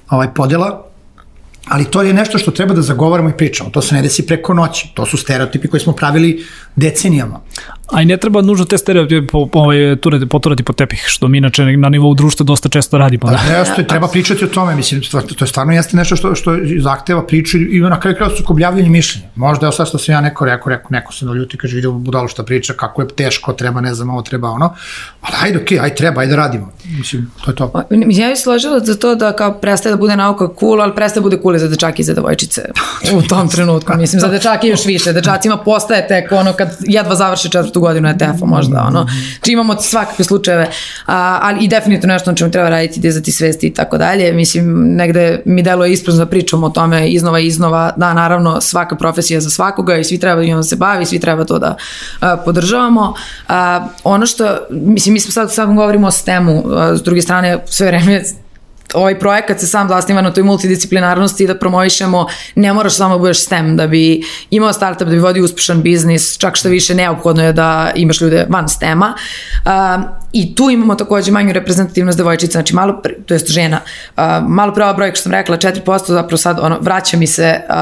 ovaj, 0.09 0.33
podela 0.33 0.85
Ali 1.65 1.85
to 1.85 2.01
je 2.01 2.13
nešto 2.13 2.37
što 2.37 2.51
treba 2.51 2.73
da 2.73 2.81
zagovaramo 2.81 3.29
i 3.29 3.37
pričamo. 3.37 3.69
To 3.69 3.81
se 3.81 3.95
ne 3.95 4.01
desi 4.01 4.25
preko 4.27 4.53
noći. 4.53 4.91
To 4.93 5.05
su 5.05 5.17
stereotipi 5.17 5.67
koje 5.67 5.79
smo 5.79 5.93
pravili 5.93 6.45
decenijama. 6.75 7.39
A 7.91 8.01
i 8.01 8.05
ne 8.05 8.17
treba 8.17 8.41
nužno 8.41 8.65
te 8.65 8.77
stereotipe 8.77 9.27
po, 9.27 9.45
po, 9.47 9.59
ovaj, 9.59 9.95
turati, 10.01 10.25
poturati 10.25 10.63
po 10.63 10.73
tepih, 10.73 11.03
što 11.07 11.27
mi 11.27 11.37
inače 11.37 11.65
na 11.65 11.89
nivou 11.89 12.13
društva 12.13 12.43
dosta 12.43 12.69
često 12.69 12.97
radimo. 12.97 13.29
Da, 13.29 13.39
da 13.47 13.57
jeste, 13.57 13.83
treba 13.87 14.07
pričati 14.07 14.45
o 14.45 14.47
tome, 14.47 14.75
mislim, 14.75 15.01
to 15.11 15.45
je 15.45 15.47
stvarno 15.47 15.73
jeste 15.73 15.97
nešto 15.97 16.15
što, 16.15 16.35
što 16.35 16.57
zahteva 16.79 17.25
priču 17.25 17.57
i 17.57 17.79
na 17.79 17.99
kraju 17.99 18.15
kraja 18.15 18.35
sukobljavljanje 18.37 18.89
mišljenja. 18.89 19.27
Možda 19.35 19.65
je 19.65 19.71
sad 19.71 19.87
što 19.87 19.97
sam 19.97 20.13
ja 20.13 20.21
neko 20.21 20.45
rekao, 20.45 20.69
rekao, 20.69 20.87
neko 20.89 21.13
se 21.13 21.25
naljuti, 21.25 21.57
kaže, 21.57 21.75
vidio 21.75 21.91
budalo 21.91 22.27
što 22.27 22.43
priča, 22.43 22.73
kako 22.73 23.01
je 23.01 23.07
teško, 23.07 23.53
treba, 23.53 23.81
ne 23.81 23.93
znam, 23.93 24.09
ovo 24.09 24.21
treba, 24.21 24.49
ono, 24.49 24.73
ali 25.21 25.33
ajde, 25.41 25.57
okej, 25.57 25.77
okay, 25.77 25.83
ajde, 25.83 25.95
treba, 25.95 26.21
ajde 26.21 26.35
radimo. 26.35 26.71
Mislim, 26.97 27.31
to 27.45 27.51
je 27.51 27.55
to. 27.55 27.71
Ja 28.09 28.29
bih 28.29 28.37
složila 28.37 28.79
za 28.79 28.95
to 28.95 29.15
da 29.15 29.35
kao 29.35 29.53
prestaje 29.53 29.95
da 29.95 29.97
bude 29.97 30.15
nauka 30.15 30.49
cool, 30.59 30.81
ali 30.81 30.95
prestaje 30.95 31.21
da 31.21 31.23
bude 31.23 31.37
cool 31.41 31.57
za 31.57 31.67
dečake 31.67 32.01
i 32.01 32.05
za 32.05 32.13
devojčice 32.13 32.61
u 33.13 33.21
tom 33.21 33.49
trenutku. 33.49 33.93
Mislim, 33.97 34.19
za 34.19 34.27
dečake 34.27 34.67
još 34.67 34.85
više. 34.85 35.13
Dečacima 35.13 35.57
postaje 35.57 36.07
tek 36.07 36.31
ono 36.31 36.53
kad 36.53 36.64
jedva 36.79 37.15
završi 37.15 37.51
četvrtu 37.51 37.79
godinu 37.81 38.09
ETF-a 38.09 38.45
možda, 38.45 38.85
ono. 38.87 39.07
Či 39.41 39.51
imamo 39.51 39.81
svakakve 39.81 40.25
slučajeve, 40.25 40.69
a, 41.05 41.39
ali 41.41 41.63
i 41.63 41.67
definitivno 41.67 42.13
nešto 42.13 42.31
na 42.31 42.37
čemu 42.37 42.51
treba 42.51 42.69
raditi, 42.69 42.99
dizati 42.99 43.31
svesti 43.31 43.67
i 43.67 43.73
tako 43.73 43.97
dalje. 43.97 44.33
Mislim, 44.33 44.95
negde 44.95 45.41
mi 45.45 45.63
deluje 45.63 45.91
isprozno 45.91 46.25
da 46.25 46.29
pričamo 46.29 46.67
o 46.67 46.69
tome 46.69 47.09
iznova 47.09 47.39
i 47.39 47.47
iznova, 47.47 47.93
da 47.97 48.13
naravno 48.13 48.61
svaka 48.61 48.95
profesija 48.95 49.41
za 49.41 49.49
svakoga 49.49 49.97
i 49.97 50.03
svi 50.03 50.19
treba 50.19 50.55
da 50.55 50.63
se 50.63 50.75
bavi, 50.75 51.05
svi 51.05 51.19
treba 51.19 51.45
to 51.45 51.59
da 51.59 51.75
a, 52.19 52.37
podržavamo. 52.37 53.13
A, 53.47 53.87
ono 54.03 54.25
što, 54.25 54.57
mislim, 54.69 55.13
mi 55.13 55.19
smo 55.19 55.31
sad, 55.31 55.53
sad 55.53 55.73
govorimo 55.75 56.07
o 56.07 56.11
STEM-u, 56.11 56.63
s 56.95 57.01
druge 57.01 57.21
strane 57.21 57.57
sve 57.65 57.87
vreme 57.87 58.23
ovaj 58.93 59.19
projekat 59.19 59.59
se 59.59 59.67
sam 59.67 59.89
zasniva 59.89 60.21
na 60.21 60.33
toj 60.33 60.43
multidisciplinarnosti 60.43 61.47
da 61.47 61.55
promovišemo, 61.55 62.27
ne 62.55 62.73
moraš 62.73 62.95
samo 62.95 63.15
da 63.15 63.19
budeš 63.19 63.45
STEM 63.45 63.77
da 63.77 63.87
bi 63.87 64.23
imao 64.49 64.73
startup, 64.73 65.07
da 65.07 65.11
bi 65.11 65.19
vodio 65.19 65.43
uspešan 65.43 65.81
biznis, 65.81 66.37
čak 66.37 66.55
što 66.55 66.69
više 66.69 66.95
neophodno 66.95 67.43
je 67.43 67.53
da 67.53 67.91
imaš 67.95 68.21
ljude 68.21 68.45
van 68.49 68.69
STEM-a. 68.69 69.13
Uh, 69.65 70.03
I 70.33 70.55
tu 70.55 70.69
imamo 70.69 70.95
takođe 70.95 71.31
manju 71.31 71.53
reprezentativnost 71.53 72.17
devojčica, 72.17 72.51
znači 72.51 72.75
malo, 72.75 73.01
pre, 73.03 73.13
to 73.25 73.33
jest 73.33 73.47
žena, 73.47 73.79
uh, 74.17 74.23
malo 74.47 74.73
prava 74.73 74.93
brojka 74.93 75.15
što 75.15 75.23
sam 75.23 75.31
rekla, 75.31 75.57
4%, 75.57 76.07
zapravo 76.07 76.37
sad 76.37 76.59
ono, 76.61 76.79
vraća 76.81 77.17
mi 77.17 77.27
se 77.27 77.61
uh, 77.69 77.75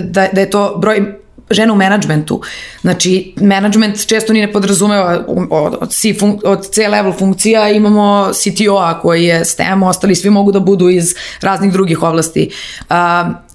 da, 0.00 0.28
da 0.32 0.40
je 0.40 0.50
to 0.50 0.76
broj 0.78 1.25
žena 1.50 1.72
u 1.72 1.76
menadžmentu. 1.76 2.40
Znači, 2.80 3.34
menadžment 3.40 4.06
često 4.06 4.32
ni 4.32 4.40
ne 4.40 4.52
podrazumeva 4.52 5.24
od, 5.50 5.76
od, 5.80 5.94
C, 5.94 6.14
od 6.44 6.68
C 6.70 6.88
level 6.88 7.12
funkcija 7.12 7.70
imamo 7.70 8.30
CTO-a 8.32 9.00
koji 9.00 9.24
je 9.24 9.44
STEM, 9.44 9.82
ostali 9.82 10.14
svi 10.14 10.30
mogu 10.30 10.52
da 10.52 10.60
budu 10.60 10.88
iz 10.90 11.14
raznih 11.40 11.72
drugih 11.72 12.02
oblasti. 12.02 12.50
Uh, 12.90 12.96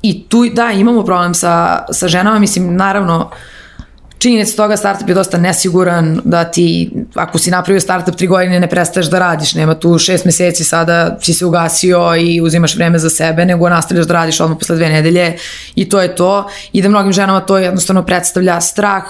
I 0.02 0.24
tu, 0.24 0.46
da, 0.54 0.72
imamo 0.72 1.04
problem 1.04 1.34
sa, 1.34 1.86
sa 1.92 2.08
ženama, 2.08 2.40
mislim, 2.40 2.76
naravno, 2.76 3.18
uh, 3.32 3.38
činjenica 4.22 4.56
toga 4.56 4.78
startup 4.78 5.10
je 5.10 5.16
dosta 5.16 5.38
nesiguran, 5.38 6.22
da 6.24 6.44
ti, 6.44 6.92
ako 7.14 7.38
si 7.38 7.52
napravio 7.52 7.82
startup 7.82 8.16
tri 8.16 8.28
godine 8.28 8.60
ne 8.60 8.70
prestaješ 8.70 9.08
da 9.10 9.20
radiš, 9.20 9.54
nema 9.56 9.76
tu 9.76 9.98
šest 9.98 10.26
meseci 10.26 10.64
sada 10.64 11.18
si 11.22 11.34
se 11.34 11.46
ugasio 11.46 12.16
i 12.16 12.42
uzimaš 12.42 12.76
vreme 12.76 13.00
za 13.00 13.10
sebe, 13.10 13.46
nego 13.46 13.70
nastavljaš 13.70 14.08
da 14.08 14.14
radiš 14.14 14.40
odmah 14.40 14.58
posle 14.58 14.76
dve 14.76 14.90
nedelje 14.90 15.38
i 15.76 15.90
to 15.90 16.02
je 16.02 16.16
to. 16.16 16.50
I 16.74 16.82
da 16.82 16.90
mnogim 16.90 17.14
ženama 17.14 17.40
to 17.40 17.58
jednostavno 17.58 18.04
predstavlja 18.04 18.62
strah, 18.62 19.04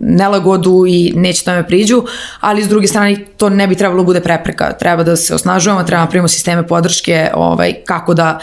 nelagodu 0.00 0.84
i 0.88 1.12
neće 1.16 1.44
tome 1.44 1.66
priđu, 1.66 2.02
ali 2.40 2.64
s 2.64 2.68
druge 2.68 2.86
strane 2.86 3.16
to 3.36 3.48
ne 3.48 3.66
bi 3.66 3.74
trebalo 3.74 4.02
da 4.02 4.06
bude 4.06 4.20
prepreka. 4.20 4.72
Treba 4.72 5.02
da 5.02 5.16
se 5.16 5.34
osnažujemo, 5.34 5.82
treba 5.82 6.00
da 6.00 6.04
napravimo 6.04 6.28
sisteme 6.28 6.66
podrške 6.66 7.30
ovaj, 7.34 7.74
kako 7.84 8.14
da 8.14 8.38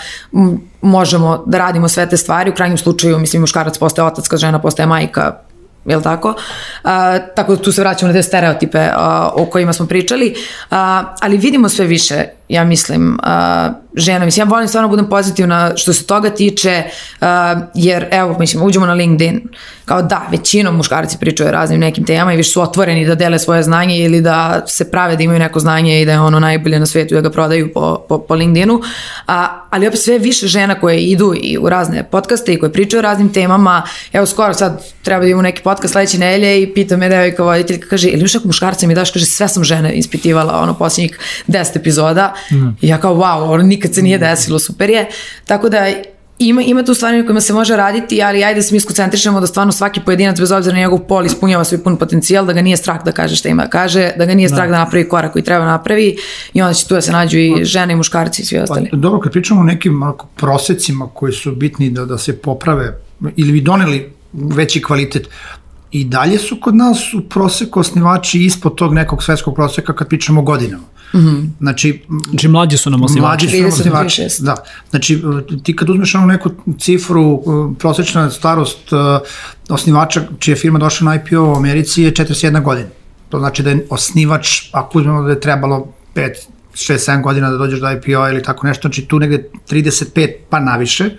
možemo 0.81 1.43
da 1.45 1.57
radimo 1.57 1.87
sve 1.87 2.09
te 2.09 2.17
stvari. 2.17 2.49
U 2.49 2.55
krajnjem 2.55 2.77
slučaju, 2.77 3.19
mislim, 3.19 3.41
muškarac 3.41 3.77
postaje 3.77 4.07
otac, 4.07 4.27
kad 4.27 4.39
žena 4.39 4.59
postaje 4.59 4.87
majka, 4.87 5.48
jel 5.89 6.01
tako? 6.01 6.35
A, 6.83 7.19
tako 7.35 7.55
da 7.55 7.61
tu 7.61 7.71
se 7.71 7.81
vraćamo 7.81 8.07
na 8.07 8.13
te 8.13 8.23
stereotipe 8.23 8.79
a, 8.79 9.29
o 9.33 9.45
kojima 9.45 9.73
smo 9.73 9.87
pričali, 9.87 10.35
a, 10.69 11.15
ali 11.21 11.37
vidimo 11.37 11.69
sve 11.69 11.85
više 11.85 12.38
ja 12.49 12.63
mislim, 12.63 13.19
uh, 13.23 13.73
žena. 13.95 14.25
Mislim, 14.25 14.47
ja 14.47 14.51
volim 14.51 14.67
stvarno 14.67 14.87
da 14.87 14.89
budem 14.89 15.09
pozitivna 15.09 15.71
što 15.75 15.93
se 15.93 16.05
toga 16.05 16.29
tiče, 16.29 16.83
uh, 17.21 17.27
jer, 17.73 18.07
evo, 18.11 18.35
mislim, 18.39 18.63
uđemo 18.63 18.85
na 18.85 18.93
LinkedIn, 18.93 19.41
kao 19.85 20.01
da, 20.01 20.27
većinom 20.31 20.75
muškarci 20.75 21.17
pričaju 21.19 21.47
o 21.47 21.51
raznim 21.51 21.79
nekim 21.79 22.05
temama 22.05 22.33
i 22.33 22.37
više 22.37 22.51
su 22.51 22.61
otvoreni 22.61 23.05
da 23.05 23.15
dele 23.15 23.39
svoje 23.39 23.63
znanje 23.63 23.97
ili 23.97 24.21
da 24.21 24.63
se 24.67 24.91
prave 24.91 25.15
da 25.15 25.23
imaju 25.23 25.39
neko 25.39 25.59
znanje 25.59 26.01
i 26.01 26.05
da 26.05 26.11
je 26.11 26.19
ono 26.19 26.39
najbolje 26.39 26.79
na 26.79 26.85
svetu 26.85 27.15
da 27.15 27.21
ga 27.21 27.29
prodaju 27.29 27.73
po, 27.73 28.05
po, 28.09 28.19
po 28.19 28.35
LinkedInu, 28.35 28.73
uh, 28.75 28.83
ali 29.69 29.87
opet 29.87 29.99
sve 29.99 30.19
više 30.19 30.47
žena 30.47 30.79
koje 30.79 30.99
idu 30.99 31.33
i 31.41 31.57
u 31.57 31.69
razne 31.69 32.03
podcaste 32.03 32.53
i 32.53 32.59
koje 32.59 32.73
pričaju 32.73 32.99
o 32.99 33.01
raznim 33.01 33.33
temama, 33.33 33.83
evo, 34.13 34.25
skoro 34.25 34.53
sad 34.53 34.83
treba 35.03 35.21
da 35.21 35.27
imamo 35.27 35.41
neki 35.41 35.61
podcast 35.61 35.91
sledeće 35.91 36.17
nelje 36.17 36.61
i 36.61 36.73
pita 36.73 36.97
me 36.97 37.09
devojka 37.09 37.43
voditeljka, 37.43 37.87
kaže, 37.89 38.09
ili 38.09 38.21
još 38.21 38.35
ako 38.35 38.47
muškarca 38.47 38.87
mi 38.87 38.95
daš, 38.95 39.11
kaže, 39.11 39.25
sve 39.25 39.47
sam 39.47 39.63
žene 39.63 39.93
ispitivala, 39.93 40.61
ono, 40.61 40.73
posljednjih 40.73 41.19
10 41.47 41.77
epizoda, 41.77 42.33
Mm. 42.51 42.69
I 42.81 42.87
ja 42.87 42.97
kao, 42.97 43.15
wow, 43.15 43.53
ono 43.53 43.63
nikad 43.63 43.93
se 43.93 44.01
nije 44.01 44.17
desilo, 44.17 44.59
super 44.59 44.89
je. 44.89 45.09
Tako 45.45 45.69
da 45.69 45.87
ima, 46.39 46.61
ima 46.61 46.83
tu 46.83 46.93
stvari 46.93 47.17
na 47.17 47.23
kojima 47.23 47.41
se 47.41 47.53
može 47.53 47.75
raditi, 47.75 48.21
ali 48.23 48.43
ajde 48.43 48.59
da 48.59 48.61
se 48.61 48.75
mi 48.75 48.79
skoncentrišemo 48.79 49.39
da 49.39 49.47
stvarno 49.47 49.71
svaki 49.71 50.01
pojedinac, 50.05 50.39
bez 50.39 50.51
obzira 50.51 50.75
na 50.75 50.79
njegov 50.79 50.99
pol, 50.99 51.25
ispunjava 51.25 51.63
svoj 51.63 51.83
pun 51.83 51.97
potencijal, 51.97 52.45
da 52.45 52.53
ga 52.53 52.61
nije 52.61 52.77
strah 52.77 53.03
da 53.03 53.11
kaže 53.11 53.35
šta 53.35 53.49
ima 53.49 53.63
da 53.63 53.69
kaže, 53.69 54.11
da 54.17 54.25
ga 54.25 54.33
nije 54.33 54.49
strah 54.49 54.65
da, 54.65 54.71
da 54.71 54.83
napravi 54.83 55.09
korak 55.09 55.31
koji 55.31 55.43
treba 55.43 55.65
napravi 55.65 56.17
i 56.53 56.61
onda 56.61 56.73
će 56.73 56.87
tu 56.87 56.93
da 56.93 57.01
se 57.01 57.11
nađu 57.11 57.37
i 57.37 57.65
žene 57.65 57.93
i 57.93 57.95
muškarci 57.95 58.41
i 58.41 58.45
svi 58.45 58.57
ostali. 58.57 58.89
Pa, 58.91 58.97
dobro, 58.97 59.19
kad 59.19 59.31
pričamo 59.31 59.61
o 59.61 59.63
nekim 59.63 60.01
prosecima 60.35 61.09
koji 61.13 61.33
su 61.33 61.55
bitni 61.55 61.89
da, 61.89 62.05
da 62.05 62.17
se 62.17 62.37
poprave 62.37 62.97
ili 63.35 63.51
bi 63.51 63.61
doneli 63.61 64.13
veći 64.33 64.81
kvalitet, 64.81 65.27
i 65.91 66.03
dalje 66.03 66.37
su 66.37 66.57
kod 66.61 66.75
nas 66.75 67.13
u 67.13 67.21
proseku 67.21 67.79
osnivači 67.79 68.39
ispod 68.43 68.75
tog 68.75 68.93
nekog 68.93 69.23
svetskog 69.23 69.55
proseka 69.55 69.95
kad 69.95 70.07
pričamo 70.07 70.41
godinama. 70.41 70.83
Mm 71.13 71.17
-hmm. 71.17 71.49
Znači, 71.59 72.03
znači 72.29 72.47
mlađi 72.47 72.77
su 72.77 72.89
nam 72.89 73.03
osnivači. 73.03 73.45
Mlađi 73.45 73.57
su 73.57 73.63
nam 73.63 73.67
osnivači, 73.67 74.27
da. 74.39 74.55
Znači 74.89 75.21
ti 75.63 75.75
kad 75.75 75.89
uzmeš 75.89 76.15
onu 76.15 76.27
neku 76.27 76.49
cifru, 76.79 77.43
prosečna 77.79 78.29
starost 78.31 78.93
uh, 78.93 78.99
osnivača 79.69 80.21
čija 80.39 80.55
firma 80.55 80.79
došla 80.79 81.05
na 81.05 81.15
IPO 81.15 81.43
u 81.43 81.55
Americi 81.55 82.03
je 82.03 82.11
41 82.11 82.63
godina. 82.63 82.89
To 83.29 83.39
znači 83.39 83.63
da 83.63 83.69
je 83.69 83.87
osnivač, 83.89 84.47
ako 84.71 84.97
uzmemo 84.97 85.21
da 85.21 85.29
je 85.29 85.39
trebalo 85.39 85.87
5, 86.15 86.33
6, 86.73 87.11
7 87.11 87.23
godina 87.23 87.51
da 87.51 87.57
dođeš 87.57 87.79
do 87.79 87.91
IPO 87.91 88.29
ili 88.29 88.43
tako 88.43 88.67
nešto, 88.67 88.81
znači 88.81 89.05
tu 89.05 89.19
negde 89.19 89.49
35 89.69 90.33
pa 90.49 90.59
naviše, 90.59 91.05
uh, 91.05 91.11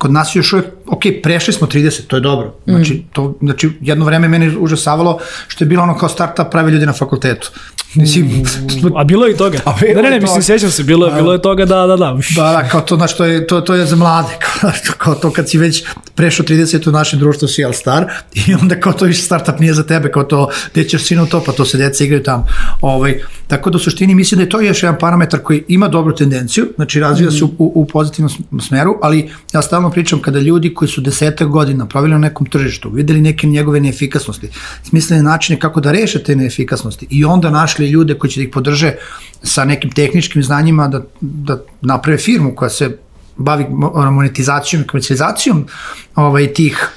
kod 0.00 0.12
nas 0.12 0.36
još 0.36 0.52
uvek, 0.52 0.66
ok, 0.86 1.02
prešli 1.22 1.52
smo 1.52 1.66
30, 1.66 2.06
to 2.06 2.16
je 2.16 2.20
dobro. 2.20 2.54
Znači, 2.66 2.94
mm. 2.94 3.08
to, 3.12 3.34
znači 3.42 3.70
jedno 3.80 4.04
vreme 4.04 4.28
meni 4.28 4.56
užasavalo 4.56 5.18
što 5.48 5.64
je 5.64 5.68
bilo 5.68 5.82
ono 5.82 5.98
kao 5.98 6.08
startup 6.08 6.50
pravi 6.50 6.72
ljudi 6.72 6.86
na 6.86 6.92
fakultetu. 6.92 7.50
Mislim, 7.94 8.26
mm, 8.26 8.96
a 8.96 9.04
bilo 9.04 9.26
je 9.26 9.32
i 9.32 9.36
toga. 9.36 9.58
A 9.64 9.74
ne, 9.94 10.02
ne, 10.02 10.10
ne, 10.10 10.20
mislim, 10.20 10.42
sjećam 10.42 10.70
se, 10.70 10.82
bilo, 10.84 11.10
bilo 11.10 11.32
je 11.32 11.42
toga 11.42 11.64
da, 11.64 11.86
da, 11.86 11.96
da. 11.96 12.18
Da, 12.36 12.42
da, 12.42 12.68
kao 12.68 12.80
to, 12.80 12.96
znači, 12.96 13.16
to 13.16 13.24
je, 13.24 13.46
to, 13.46 13.60
to 13.60 13.74
je 13.74 13.86
za 13.86 13.96
mlade, 13.96 14.28
kao, 14.40 14.70
kao 14.98 15.14
to 15.14 15.30
kad 15.30 15.50
si 15.50 15.58
već 15.58 15.84
prešao 16.14 16.46
30 16.46 16.88
u 16.88 16.92
našem 16.92 17.18
društvu 17.18 17.48
si 17.48 17.64
all 17.64 17.72
star 17.72 18.06
i 18.34 18.54
onda 18.54 18.80
kao 18.80 18.92
to 18.92 19.04
više 19.04 19.22
startup 19.22 19.58
nije 19.58 19.74
za 19.74 19.82
tebe, 19.82 20.10
kao 20.10 20.24
to, 20.24 20.50
gde 20.72 20.88
ćeš 20.88 21.04
sinu 21.04 21.26
to, 21.26 21.42
pa 21.46 21.52
to 21.52 21.64
se 21.64 21.78
deca 21.78 22.04
igraju 22.04 22.22
tamo. 22.22 22.46
Ovaj, 22.80 23.20
tako 23.46 23.70
da 23.70 23.76
u 23.76 23.78
suštini 23.78 24.14
mislim 24.14 24.38
da 24.38 24.42
je 24.42 24.48
to 24.48 24.60
još 24.60 24.82
jedan 24.82 24.98
parametar 24.98 25.40
koji 25.40 25.64
ima 25.68 25.88
dobru 25.88 26.14
tendenciju, 26.14 26.66
znači 26.76 27.00
razvija 27.00 27.28
mm. 27.28 27.32
se 27.32 27.44
u, 27.44 27.50
u 27.58 27.86
pozitivnom 27.86 28.60
smeru, 28.60 28.98
ali 29.02 29.30
ja 29.52 29.62
stalno 29.62 29.90
pričam 29.90 30.22
kada 30.22 30.40
ljudi 30.40 30.74
koji 30.74 30.88
su 30.88 31.00
desetak 31.00 31.48
godina 31.48 31.86
pravili 31.86 32.12
na 32.12 32.18
nekom 32.18 32.46
tržištu, 32.46 32.90
videli 32.90 33.20
neke 33.20 33.46
njegove 33.46 33.80
neefikasnosti, 33.80 34.48
smislene 34.82 35.22
načine 35.22 35.58
kako 35.58 35.80
da 35.80 35.92
reše 35.92 36.22
te 36.22 36.36
neefikasnosti 36.36 37.06
i 37.10 37.24
onda 37.24 37.50
našli 37.50 37.79
ljude 37.86 38.18
koji 38.18 38.30
će 38.30 38.40
da 38.40 38.44
ih 38.44 38.50
podrže 38.52 38.94
sa 39.42 39.64
nekim 39.64 39.90
tehničkim 39.90 40.42
znanjima 40.42 40.88
da, 40.88 41.00
da 41.20 41.62
naprave 41.80 42.18
firmu 42.18 42.54
koja 42.54 42.70
se 42.70 42.98
bavi 43.36 43.66
monetizacijom 44.10 44.82
i 44.82 44.86
komercijalizacijom 44.86 45.66
ovaj, 46.14 46.52
tih 46.52 46.88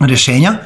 rešenja, 0.00 0.58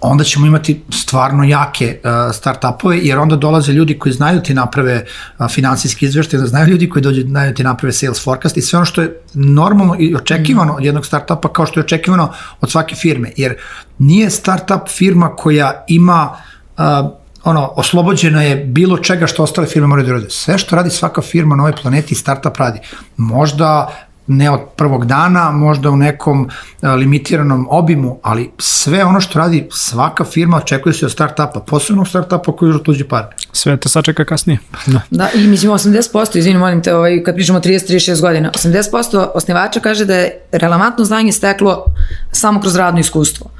onda 0.00 0.24
ćemo 0.24 0.46
imati 0.46 0.80
stvarno 0.90 1.44
jake 1.44 1.98
uh, 2.04 2.10
start-upove, 2.10 2.98
jer 3.02 3.18
onda 3.18 3.36
dolaze 3.36 3.72
ljudi 3.72 3.98
koji 3.98 4.12
znaju 4.12 4.36
da 4.36 4.42
ti 4.42 4.54
naprave 4.54 5.04
uh, 5.38 5.50
finansijski 5.50 6.06
izveštaj, 6.06 6.40
da 6.40 6.46
znaju 6.46 6.68
ljudi 6.68 6.88
koji 6.88 7.02
dođu, 7.02 7.22
znaju 7.22 7.50
da 7.50 7.54
ti 7.54 7.64
naprave 7.64 7.92
sales 7.92 8.24
forecast 8.24 8.56
i 8.56 8.62
sve 8.62 8.76
ono 8.76 8.86
što 8.86 9.02
je 9.02 9.20
normalno 9.34 9.96
i 9.98 10.14
očekivano 10.14 10.74
od 10.74 10.84
jednog 10.84 11.06
start-upa 11.06 11.52
kao 11.52 11.66
što 11.66 11.80
je 11.80 11.84
očekivano 11.84 12.32
od 12.60 12.70
svake 12.70 12.94
firme, 12.94 13.32
jer 13.36 13.56
nije 13.98 14.30
start-up 14.30 14.88
firma 14.88 15.36
koja 15.36 15.84
ima 15.88 16.36
uh, 16.78 17.21
ono, 17.44 17.72
oslobođena 17.76 18.42
je 18.42 18.56
bilo 18.56 18.98
čega 18.98 19.26
što 19.26 19.42
ostale 19.42 19.66
firme 19.66 19.86
moraju 19.86 20.06
da 20.06 20.12
rade. 20.12 20.30
Sve 20.30 20.58
što 20.58 20.76
radi 20.76 20.90
svaka 20.90 21.22
firma 21.22 21.56
na 21.56 21.62
ovoj 21.62 21.76
planeti 21.82 22.14
startup 22.14 22.56
radi. 22.56 22.80
Možda 23.16 23.92
ne 24.26 24.50
od 24.50 24.60
prvog 24.76 25.06
dana, 25.06 25.50
možda 25.50 25.90
u 25.90 25.96
nekom 25.96 26.50
e, 26.82 26.88
limitiranom 26.88 27.66
obimu, 27.70 28.18
ali 28.22 28.50
sve 28.58 29.04
ono 29.04 29.20
što 29.20 29.38
radi 29.38 29.68
svaka 29.70 30.24
firma 30.24 30.56
očekuje 30.56 30.92
se 30.92 31.06
od 31.06 31.12
start-upa, 31.12 31.60
posebno 31.66 32.04
start-upa 32.04 32.56
koji 32.56 32.70
už 32.70 32.82
tuđe 32.84 33.08
par. 33.08 33.26
Sve 33.52 33.76
te 33.76 33.88
sačeka 33.88 34.24
kasnije. 34.24 34.58
Da. 34.86 35.00
da, 35.10 35.28
i 35.34 35.46
mislim 35.46 35.72
80%, 35.72 36.38
izvini, 36.38 36.58
molim 36.58 36.82
te, 36.82 36.94
ovaj, 36.94 37.22
kad 37.22 37.34
pričamo 37.34 37.60
30-36 37.60 38.20
godina, 38.20 38.50
80% 38.50 39.26
osnivača 39.34 39.80
kaže 39.80 40.04
da 40.04 40.14
je 40.14 40.40
relevantno 40.52 41.04
znanje 41.04 41.32
steklo 41.32 41.84
samo 42.32 42.60
kroz 42.60 42.76
radno 42.76 43.00
iskustvo. 43.00 43.50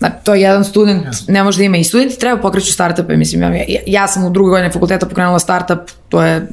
Znači, 0.00 0.14
to 0.24 0.34
je 0.34 0.40
jedan 0.40 0.64
student, 0.64 1.06
ne 1.28 1.42
može 1.44 1.58
da 1.58 1.64
ima. 1.64 1.76
I 1.76 1.84
studenti 1.84 2.18
treba 2.18 2.40
pokreću 2.40 2.72
startupe, 2.72 3.16
mislim, 3.16 3.42
ja, 3.42 3.64
ja 3.86 4.08
sam 4.08 4.24
u 4.24 4.30
drugoj 4.30 4.50
godini 4.50 4.72
fakulteta 4.72 5.06
pokrenula 5.06 5.38
startup, 5.38 5.90
to 6.08 6.22
je 6.22 6.48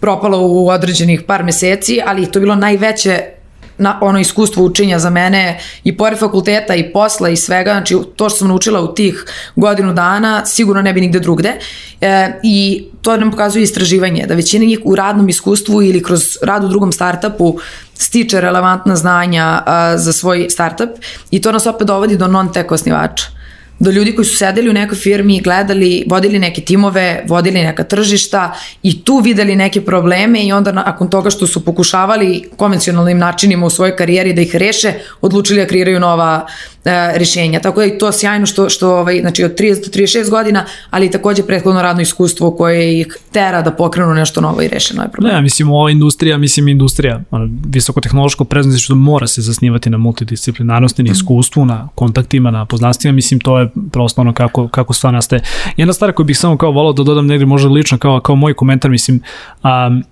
propalo 0.00 0.46
u 0.46 0.68
određenih 0.68 1.22
par 1.22 1.44
meseci, 1.44 2.00
ali 2.06 2.26
to 2.26 2.38
je 2.38 2.40
bilo 2.40 2.54
najveće 2.54 3.35
na, 3.78 3.98
ono 4.02 4.18
iskustvo 4.18 4.64
učenja 4.64 4.98
za 4.98 5.10
mene 5.10 5.60
i 5.84 5.96
pored 5.96 6.18
fakulteta 6.18 6.74
i 6.74 6.92
posla 6.92 7.28
i 7.28 7.36
svega, 7.36 7.72
znači 7.72 7.96
to 8.16 8.28
što 8.28 8.38
sam 8.38 8.48
naučila 8.48 8.80
u 8.80 8.94
tih 8.94 9.24
godinu 9.56 9.92
dana 9.92 10.46
sigurno 10.46 10.82
ne 10.82 10.92
bi 10.92 11.00
nigde 11.00 11.20
drugde. 11.20 11.52
E, 12.00 12.32
i 12.42 12.86
to 13.02 13.16
nam 13.16 13.30
pokazuje 13.30 13.62
istraživanje, 13.62 14.26
da 14.26 14.34
većina 14.34 14.64
njih 14.64 14.78
u 14.84 14.96
radnom 14.96 15.28
iskustvu 15.28 15.82
ili 15.82 16.02
kroz 16.02 16.22
rad 16.42 16.64
u 16.64 16.68
drugom 16.68 16.92
startupu 16.92 17.58
stiče 17.94 18.40
relevantna 18.40 18.96
znanja 18.96 19.62
a, 19.66 19.98
za 19.98 20.12
svoj 20.12 20.46
startup 20.50 20.90
i 21.30 21.42
to 21.42 21.52
nas 21.52 21.66
opet 21.66 21.86
dovodi 21.86 22.16
do 22.16 22.26
non-tech 22.26 22.72
osnivača 22.72 23.35
do 23.78 23.90
ljudi 23.90 24.14
koji 24.14 24.26
su 24.26 24.36
sedeli 24.36 24.70
u 24.70 24.72
nekoj 24.72 24.98
firmi, 24.98 25.40
gledali, 25.40 26.04
vodili 26.06 26.38
neke 26.38 26.60
timove, 26.60 27.24
vodili 27.28 27.62
neka 27.62 27.84
tržišta 27.84 28.54
i 28.82 29.04
tu 29.04 29.18
videli 29.18 29.56
neke 29.56 29.80
probleme 29.80 30.46
i 30.46 30.52
onda 30.52 30.72
nakon 30.72 31.10
toga 31.10 31.30
što 31.30 31.46
su 31.46 31.64
pokušavali 31.64 32.48
konvencionalnim 32.56 33.18
načinima 33.18 33.66
u 33.66 33.70
svojoj 33.70 33.96
karijeri 33.96 34.32
da 34.32 34.40
ih 34.40 34.56
reše, 34.56 34.92
odlučili 35.20 35.60
da 35.60 35.66
kreiraju 35.66 36.00
nova 36.00 36.46
e, 36.86 37.18
rešenja. 37.18 37.60
Tako 37.60 37.80
da 37.80 37.84
je 37.84 37.98
to 37.98 38.12
sjajno 38.12 38.46
što, 38.46 38.68
što 38.68 38.96
ovaj, 38.96 39.20
znači 39.20 39.44
od 39.44 39.54
30 39.58 39.84
do 39.84 40.02
36 40.02 40.30
godina, 40.30 40.64
ali 40.90 41.10
takođe 41.10 41.42
prethodno 41.42 41.82
radno 41.82 42.02
iskustvo 42.02 42.50
koje 42.50 43.00
ih 43.00 43.18
tera 43.32 43.62
da 43.62 43.70
pokrenu 43.70 44.14
nešto 44.14 44.40
novo 44.40 44.62
i 44.62 44.68
reše 44.68 44.94
nove 44.94 45.08
probleme. 45.12 45.36
Ne, 45.36 45.42
mislim, 45.42 45.70
ova 45.70 45.90
industrija, 45.90 46.38
mislim, 46.38 46.68
industrija, 46.68 47.20
ono, 47.30 47.48
visokotehnološko 47.66 48.44
preznanje 48.44 48.78
što 48.78 48.94
mora 48.94 49.26
se 49.26 49.42
zasnivati 49.42 49.90
na 49.90 49.98
multidisciplinarnosti, 49.98 51.02
na 51.02 51.10
mhm. 51.10 51.12
iskustvu, 51.12 51.64
na 51.64 51.88
kontaktima, 51.94 52.50
na 52.50 52.64
poznanstvima, 52.64 53.14
mislim, 53.14 53.40
to 53.40 53.58
je 53.58 53.68
prosto 53.92 54.20
ono 54.20 54.32
kako, 54.32 54.68
kako 54.68 54.92
stvar 54.92 55.14
nastaje. 55.14 55.42
Jedna 55.76 55.92
stvar 55.92 56.12
koju 56.12 56.26
bih 56.26 56.38
samo 56.38 56.56
kao 56.56 56.70
volao 56.70 56.92
da 56.92 57.02
dodam 57.02 57.26
negdje 57.26 57.46
možda 57.46 57.68
lično 57.68 57.98
kao, 57.98 58.20
kao 58.20 58.36
moj 58.36 58.54
komentar, 58.54 58.90
mislim, 58.90 59.22
um, 59.64 60.04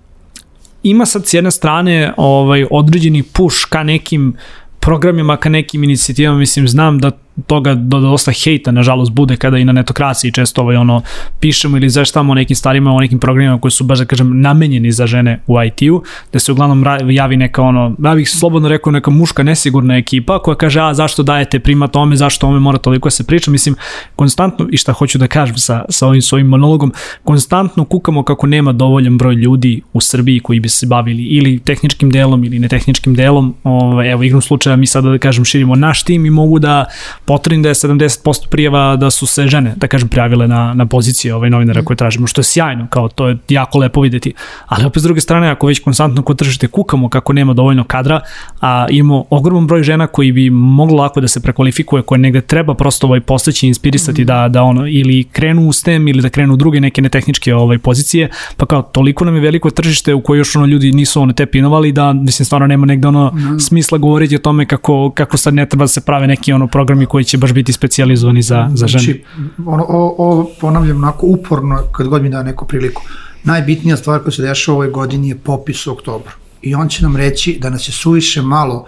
ima 0.83 1.07
sad 1.07 1.27
s 1.27 1.35
jedne 1.35 1.51
strane 1.51 2.13
ovaj 2.17 2.67
određeni 2.71 3.23
push 3.23 3.57
ka 3.69 3.83
nekim 3.83 4.37
programima, 4.85 5.37
ka 5.37 5.49
nekim 5.49 5.85
inicijativama, 5.85 6.39
mislim, 6.39 6.69
znam 6.69 6.99
da 6.99 7.11
toga 7.47 7.75
do 7.75 8.01
dosta 8.01 8.33
hejta 8.33 8.73
nažalost 8.73 9.13
bude 9.13 9.37
kada 9.37 9.59
i 9.59 9.65
na 9.65 9.73
netokraciji 9.73 10.33
često 10.33 10.63
ovaj 10.63 10.77
ono 10.77 11.03
pišemo 11.41 11.77
ili 11.77 11.89
zaštamo 11.89 12.33
o 12.33 12.35
nekim 12.35 12.57
starima 12.57 12.93
o 12.93 13.01
nekim 13.01 13.19
programima 13.19 13.61
koji 13.61 13.73
su 13.73 13.85
baš 13.85 13.99
da 13.99 14.05
kažem 14.05 14.41
namenjeni 14.41 14.93
za 14.93 15.07
žene 15.07 15.41
u 15.47 15.63
IT-u 15.63 16.03
da 16.33 16.39
se 16.39 16.53
uglavnom 16.53 16.85
javi 17.11 17.37
neka 17.37 17.63
ono 17.63 17.97
ja 18.05 18.15
bih 18.15 18.31
slobodno 18.31 18.69
rekao 18.69 18.93
neka 18.93 19.11
muška 19.11 19.43
nesigurna 19.43 19.97
ekipa 19.97 20.39
koja 20.39 20.55
kaže 20.55 20.81
a 20.81 20.95
zašto 20.95 21.23
dajete 21.23 21.61
prima 21.61 21.89
tome 21.89 22.17
zašto 22.17 22.47
ome 22.47 22.59
mora 22.59 22.79
toliko 22.79 23.07
da 23.07 23.11
se 23.11 23.25
priča? 23.25 23.51
Mislim 23.51 23.77
konstantno 24.17 24.69
i 24.73 24.77
šta 24.77 24.93
hoću 24.93 25.19
da 25.19 25.27
kažem 25.27 25.57
sa, 25.57 25.85
sa 25.89 26.07
ovim 26.07 26.23
svojim 26.23 26.47
monologom 26.47 26.93
konstantno 27.25 27.85
kukamo 27.85 28.23
kako 28.23 28.47
nema 28.47 28.73
dovoljan 28.73 29.19
broj 29.19 29.35
ljudi 29.35 29.83
u 29.93 30.01
Srbiji 30.01 30.41
koji 30.41 30.61
bi 30.61 30.69
se 30.69 30.87
bavili 30.87 31.23
ili 31.23 31.59
tehničkim 31.59 32.11
delom 32.11 32.45
ili 32.45 32.59
netehničkim 32.59 33.15
delom 33.15 33.55
ovaj, 33.65 34.11
evo 34.11 34.23
igrom 34.23 34.43
slučaja 34.43 34.77
mi 34.77 34.87
sada 34.87 35.11
da 35.11 35.19
kažem 35.19 35.45
širimo 35.45 35.77
naš 35.77 36.03
tim 36.03 36.27
i 36.27 36.31
mogu 36.31 36.59
da 36.59 36.85
potvrdim 37.25 37.63
da 37.63 37.69
je 37.69 37.75
70% 37.75 38.49
prijava 38.49 38.97
da 38.97 39.11
su 39.11 39.27
se 39.27 39.47
žene, 39.47 39.75
da 39.77 39.87
kažem, 39.87 40.09
prijavile 40.09 40.49
na, 40.49 40.75
na 40.75 40.87
pozicije 40.87 41.35
ovaj 41.35 41.51
novinara 41.51 41.83
koje 41.83 41.97
tražimo, 41.97 42.27
što 42.27 42.41
je 42.41 42.45
sjajno, 42.45 42.87
kao 42.91 43.09
to 43.09 43.29
je 43.29 43.39
jako 43.49 43.79
lepo 43.79 44.01
videti. 44.01 44.35
Ali 44.67 44.85
opet 44.85 45.01
s 45.01 45.05
druge 45.05 45.21
strane, 45.21 45.51
ako 45.51 45.67
već 45.67 45.79
konstantno 45.79 46.23
kod 46.23 46.39
tržište 46.39 46.69
kukamo 46.69 47.09
kako 47.09 47.33
nema 47.33 47.55
dovoljno 47.55 47.85
kadra, 47.85 48.21
a 48.61 48.87
imamo 48.91 49.25
ogroman 49.31 49.67
broj 49.67 49.83
žena 49.83 50.07
koji 50.07 50.33
bi 50.33 50.51
moglo 50.51 50.97
lako 50.97 51.21
da 51.21 51.29
se 51.29 51.41
prekvalifikuje, 51.41 52.03
koje 52.03 52.19
negde 52.19 52.41
treba 52.41 52.75
prosto 52.75 53.07
ovaj 53.07 53.21
postaći, 53.21 53.67
inspirisati 53.67 54.23
mm. 54.23 54.27
da, 54.27 54.49
da 54.49 54.63
ono, 54.63 54.87
ili 54.89 55.25
krenu 55.25 55.69
u 55.69 55.73
STEM 55.73 56.09
ili 56.09 56.23
da 56.23 56.29
krenu 56.29 56.55
u 56.55 56.57
druge 56.57 56.81
neke 56.81 57.03
netehničke 57.03 57.55
ovaj, 57.55 57.79
pozicije, 57.79 58.31
pa 58.57 58.67
kao 58.67 58.83
toliko 58.83 59.25
nam 59.25 59.35
je 59.35 59.41
veliko 59.41 59.71
tržište 59.71 60.15
u 60.15 60.23
koje 60.23 60.39
još 60.39 60.57
ono 60.57 60.67
ljudi 60.67 60.93
nisu 60.93 61.23
ono 61.23 61.33
te 61.33 61.47
pinovali 61.47 61.93
da 61.93 62.13
mislim 62.13 62.47
stvarno 62.47 62.67
nema 62.67 62.87
negde 62.87 63.09
ono 63.09 63.31
mm. 63.31 63.61
smisla 63.61 63.99
govoriti 63.99 64.37
o 64.37 64.39
tome 64.39 64.67
kako, 64.67 65.11
kako 65.11 65.37
sad 65.37 65.55
ne 65.55 65.67
treba 65.67 65.85
da 65.85 65.89
se 65.89 66.01
prave 66.01 66.27
neki 66.27 66.53
ono 66.53 66.67
programi 66.67 67.07
koji 67.15 67.25
će 67.25 67.39
baš 67.39 67.53
biti 67.53 67.73
specijalizovani 67.73 68.43
za, 68.43 68.71
za 68.75 68.87
žene. 68.87 69.05
Znači, 69.05 69.23
ono, 69.67 69.85
o, 69.89 70.15
o, 70.19 70.51
ponavljam 70.61 70.97
onako 70.97 71.27
uporno 71.27 71.79
kad 71.93 72.09
god 72.09 72.23
mi 72.23 72.29
da 72.29 72.43
neku 72.43 72.67
priliku. 72.67 73.03
Najbitnija 73.45 73.97
stvar 73.97 74.23
koja 74.23 74.33
se 74.33 74.43
dešava 74.43 74.75
u 74.75 74.81
ovoj 74.81 74.91
godini 74.91 75.29
je 75.29 75.37
popis 75.39 75.87
u 75.87 75.93
oktobru. 75.93 76.33
I 76.63 76.75
on 76.75 76.89
će 76.89 77.03
nam 77.03 77.17
reći 77.17 77.59
da 77.63 77.71
nas 77.71 77.89
je 77.89 77.93
suviše 77.93 78.43
malo 78.43 78.87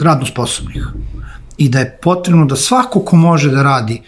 radno 0.00 0.26
sposobnih. 0.26 0.88
I 1.58 1.68
da 1.68 1.78
je 1.78 1.98
potrebno 2.02 2.46
da 2.46 2.56
svako 2.56 3.00
ko 3.00 3.16
može 3.16 3.50
da 3.50 3.62
radi, 3.62 4.00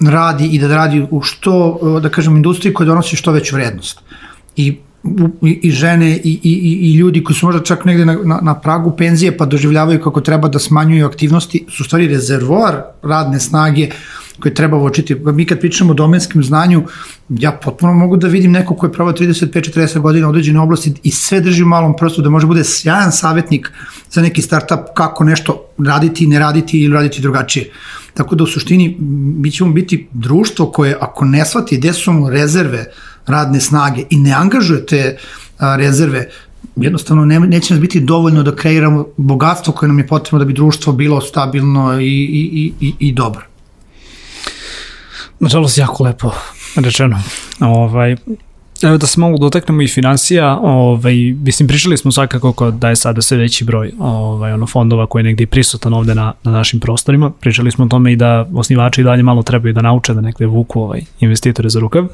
radi 0.00 0.46
i 0.46 0.58
da 0.58 0.74
radi 0.74 1.06
u 1.10 1.22
što, 1.22 1.78
da 2.02 2.08
kažem, 2.08 2.36
industriji 2.36 2.74
koja 2.74 2.86
donosi 2.86 3.16
što 3.16 3.32
veću 3.32 3.54
vrednost. 3.56 4.00
I 4.56 4.78
i, 5.42 5.70
žene 5.70 6.16
i, 6.16 6.40
i, 6.42 6.78
i 6.82 6.94
ljudi 6.94 7.24
koji 7.24 7.36
su 7.36 7.46
možda 7.46 7.62
čak 7.62 7.84
negde 7.84 8.04
na, 8.04 8.18
na, 8.24 8.38
na 8.42 8.54
pragu 8.54 8.96
penzije 8.96 9.36
pa 9.36 9.46
doživljavaju 9.46 10.00
kako 10.00 10.20
treba 10.20 10.48
da 10.48 10.58
smanjuju 10.58 11.06
aktivnosti, 11.06 11.64
su 11.68 11.84
stvari 11.84 12.08
rezervoar 12.08 12.82
radne 13.02 13.40
snage 13.40 13.88
koje 14.40 14.54
treba 14.54 14.76
uočiti. 14.76 15.14
Mi 15.14 15.46
kad 15.46 15.60
pričamo 15.60 15.90
o 15.90 15.94
domenskim 15.94 16.44
znanju, 16.44 16.84
ja 17.28 17.52
potpuno 17.52 17.92
mogu 17.92 18.16
da 18.16 18.28
vidim 18.28 18.52
neko 18.52 18.74
ko 18.74 18.86
je 18.86 18.92
probao 18.92 19.14
35-40 19.14 19.98
godina 19.98 20.26
u 20.26 20.30
određene 20.30 20.60
oblasti 20.60 20.92
i 21.02 21.10
sve 21.10 21.40
drži 21.40 21.62
u 21.62 21.66
malom 21.66 21.96
prstu 21.96 22.22
da 22.22 22.30
može 22.30 22.46
bude 22.46 22.64
sjajan 22.64 23.12
savjetnik 23.12 23.72
za 24.10 24.22
neki 24.22 24.42
startup 24.42 24.80
kako 24.94 25.24
nešto 25.24 25.64
raditi, 25.86 26.26
ne 26.26 26.38
raditi 26.38 26.80
ili 26.80 26.94
raditi 26.94 27.22
drugačije. 27.22 27.70
Tako 28.14 28.34
da 28.34 28.44
u 28.44 28.46
suštini 28.46 28.96
mi 29.38 29.50
ćemo 29.50 29.72
biti 29.72 30.08
društvo 30.12 30.70
koje 30.70 30.96
ako 31.00 31.24
ne 31.24 31.44
shvati 31.44 31.76
gde 31.76 31.92
su 31.92 32.12
mu 32.12 32.30
rezerve 32.30 32.84
radne 33.26 33.60
snage 33.60 34.04
i 34.10 34.16
ne 34.16 34.32
angažuje 34.32 34.86
te 34.86 35.16
a, 35.58 35.76
rezerve, 35.76 36.28
jednostavno 36.76 37.24
ne, 37.24 37.40
neće 37.40 37.74
nas 37.74 37.80
biti 37.80 38.00
dovoljno 38.00 38.42
da 38.42 38.56
kreiramo 38.56 39.06
bogatstvo 39.16 39.72
koje 39.72 39.88
nam 39.88 39.98
je 39.98 40.06
potrebno 40.06 40.38
da 40.38 40.44
bi 40.44 40.52
društvo 40.52 40.92
bilo 40.92 41.20
stabilno 41.20 42.00
i, 42.00 42.04
i, 42.04 42.72
i, 42.80 42.94
i 42.98 43.12
dobro. 43.12 43.42
Nažalost, 45.40 45.78
jako 45.78 46.04
lepo 46.04 46.32
rečeno. 46.76 47.22
Ovaj, 47.60 48.16
Evo 48.82 48.96
da 48.98 49.06
se 49.06 49.20
mogu 49.20 49.38
dotaknemo 49.38 49.82
i 49.82 49.88
financija, 49.88 50.58
ovaj, 50.62 51.14
mislim, 51.32 51.68
pričali 51.68 51.96
smo 51.96 52.12
svakako 52.12 52.70
da 52.70 52.88
je 52.88 52.96
sada 52.96 53.22
sve 53.22 53.38
veći 53.38 53.64
broj 53.64 53.92
ovaj, 53.98 54.52
ono, 54.52 54.66
fondova 54.66 55.06
koji 55.06 55.20
je 55.20 55.24
negdje 55.24 55.46
prisutan 55.46 55.94
ovde 55.94 56.14
na, 56.14 56.32
na 56.42 56.52
našim 56.52 56.80
prostorima. 56.80 57.30
Pričali 57.30 57.70
smo 57.70 57.84
o 57.84 57.88
tome 57.88 58.12
i 58.12 58.16
da 58.16 58.48
osnivači 58.54 59.00
i 59.00 59.04
dalje 59.04 59.22
malo 59.22 59.42
trebaju 59.42 59.74
da 59.74 59.82
nauče 59.82 60.14
da 60.14 60.20
nekde 60.20 60.46
vuku 60.46 60.80
ovaj, 60.80 61.00
investitore 61.20 61.68
za 61.68 61.80
rukav, 61.80 62.06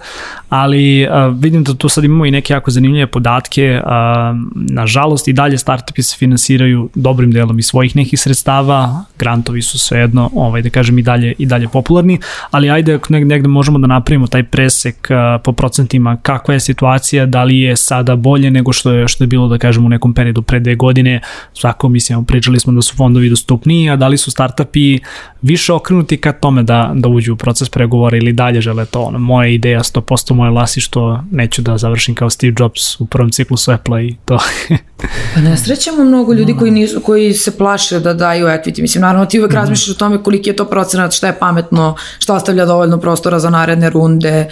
ali 0.48 1.06
a, 1.10 1.26
vidim 1.26 1.64
da 1.64 1.74
tu 1.74 1.88
sad 1.88 2.04
imamo 2.04 2.26
i 2.26 2.30
neke 2.30 2.52
jako 2.52 2.70
zanimljive 2.70 3.06
podatke. 3.06 3.80
A, 3.84 4.34
nažalost 4.54 5.28
i 5.28 5.32
dalje 5.32 5.58
startupi 5.58 6.02
se 6.02 6.16
finansiraju 6.16 6.88
dobrim 6.94 7.32
delom 7.32 7.58
iz 7.58 7.66
svojih 7.66 7.96
nekih 7.96 8.20
sredstava, 8.20 9.04
grantovi 9.18 9.62
su 9.62 9.78
svejedno, 9.78 10.30
ovaj, 10.34 10.62
da 10.62 10.70
kažem, 10.70 10.98
i 10.98 11.02
dalje, 11.02 11.34
i 11.38 11.46
dalje 11.46 11.68
popularni, 11.68 12.18
ali 12.50 12.70
ajde 12.70 12.98
negde, 13.08 13.34
negde 13.34 13.48
možemo 13.48 13.78
da 13.78 13.86
napravimo 13.86 14.26
taj 14.26 14.42
presek 14.42 15.10
a, 15.10 15.38
po 15.44 15.52
procentima 15.52 16.16
je 16.55 16.55
situacija, 16.60 17.26
da 17.26 17.44
li 17.44 17.60
je 17.60 17.76
sada 17.76 18.16
bolje 18.16 18.50
nego 18.50 18.72
što 18.72 18.92
je, 18.92 19.08
što 19.08 19.24
je 19.24 19.28
bilo, 19.28 19.48
da 19.48 19.58
kažemo, 19.58 19.86
u 19.86 19.88
nekom 19.88 20.14
periodu 20.14 20.42
pre 20.42 20.60
dve 20.60 20.74
godine, 20.74 21.20
svako, 21.54 21.88
mislim, 21.88 22.24
pričali 22.24 22.60
smo 22.60 22.72
da 22.72 22.82
su 22.82 22.96
fondovi 22.96 23.30
dostupniji, 23.30 23.90
a 23.90 23.96
da 23.96 24.08
li 24.08 24.18
su 24.18 24.30
startupi 24.30 24.98
više 25.42 25.72
okrenuti 25.72 26.16
ka 26.16 26.32
tome 26.32 26.62
da, 26.62 26.92
da 26.94 27.08
uđu 27.08 27.32
u 27.32 27.36
proces 27.36 27.68
pregovora 27.68 28.16
ili 28.16 28.32
dalje 28.32 28.60
žele 28.60 28.84
to, 28.84 29.00
ono, 29.00 29.18
moja 29.18 29.48
ideja 29.48 29.80
100% 29.80 30.34
moje 30.34 30.50
lasi 30.50 30.80
što 30.80 31.22
neću 31.30 31.62
da 31.62 31.78
završim 31.78 32.14
kao 32.14 32.30
Steve 32.30 32.54
Jobs 32.58 33.00
u 33.00 33.06
prvom 33.06 33.30
ciklusu 33.30 33.72
Apple 33.72 34.06
i 34.06 34.16
to. 34.24 34.38
pa 35.34 35.40
ne 35.40 35.56
srećemo 35.56 36.04
mnogo 36.04 36.32
ljudi 36.32 36.54
koji, 36.58 36.70
nisu, 36.70 37.00
koji 37.00 37.32
se 37.32 37.58
plaše 37.58 38.00
da 38.00 38.14
daju 38.14 38.46
equity, 38.46 38.82
mislim, 38.82 39.02
naravno 39.02 39.26
ti 39.26 39.38
uvek 39.38 39.50
-hmm. 39.50 39.54
razmišljaš 39.54 39.96
o 39.96 39.98
tome 39.98 40.22
koliki 40.22 40.50
je 40.50 40.56
to 40.56 40.64
procenat, 40.64 41.12
šta 41.12 41.26
je 41.26 41.38
pametno, 41.38 41.96
šta 42.18 42.34
ostavlja 42.34 42.66
dovoljno 42.66 42.98
prostora 42.98 43.38
za 43.38 43.50
naredne 43.50 43.90
runde, 43.90 44.48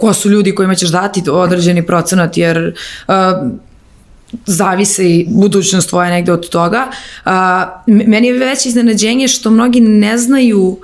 ko 0.00 0.12
su 0.12 0.30
ljudi 0.30 0.54
kojima 0.54 0.74
ćeš 0.74 0.90
dati 0.90 1.22
određeni 1.40 1.86
procenat, 1.86 2.36
jer 2.36 2.74
uh, 3.08 3.14
zavise 4.46 5.10
i 5.10 5.26
budućnost 5.28 5.88
tvoja 5.88 6.10
negde 6.10 6.32
od 6.32 6.48
toga. 6.48 6.86
Uh, 7.24 7.32
meni 7.86 8.26
je 8.26 8.38
već 8.38 8.66
iznenađenje 8.66 9.28
što 9.28 9.50
mnogi 9.50 9.80
ne 9.80 10.18
znaju 10.18 10.78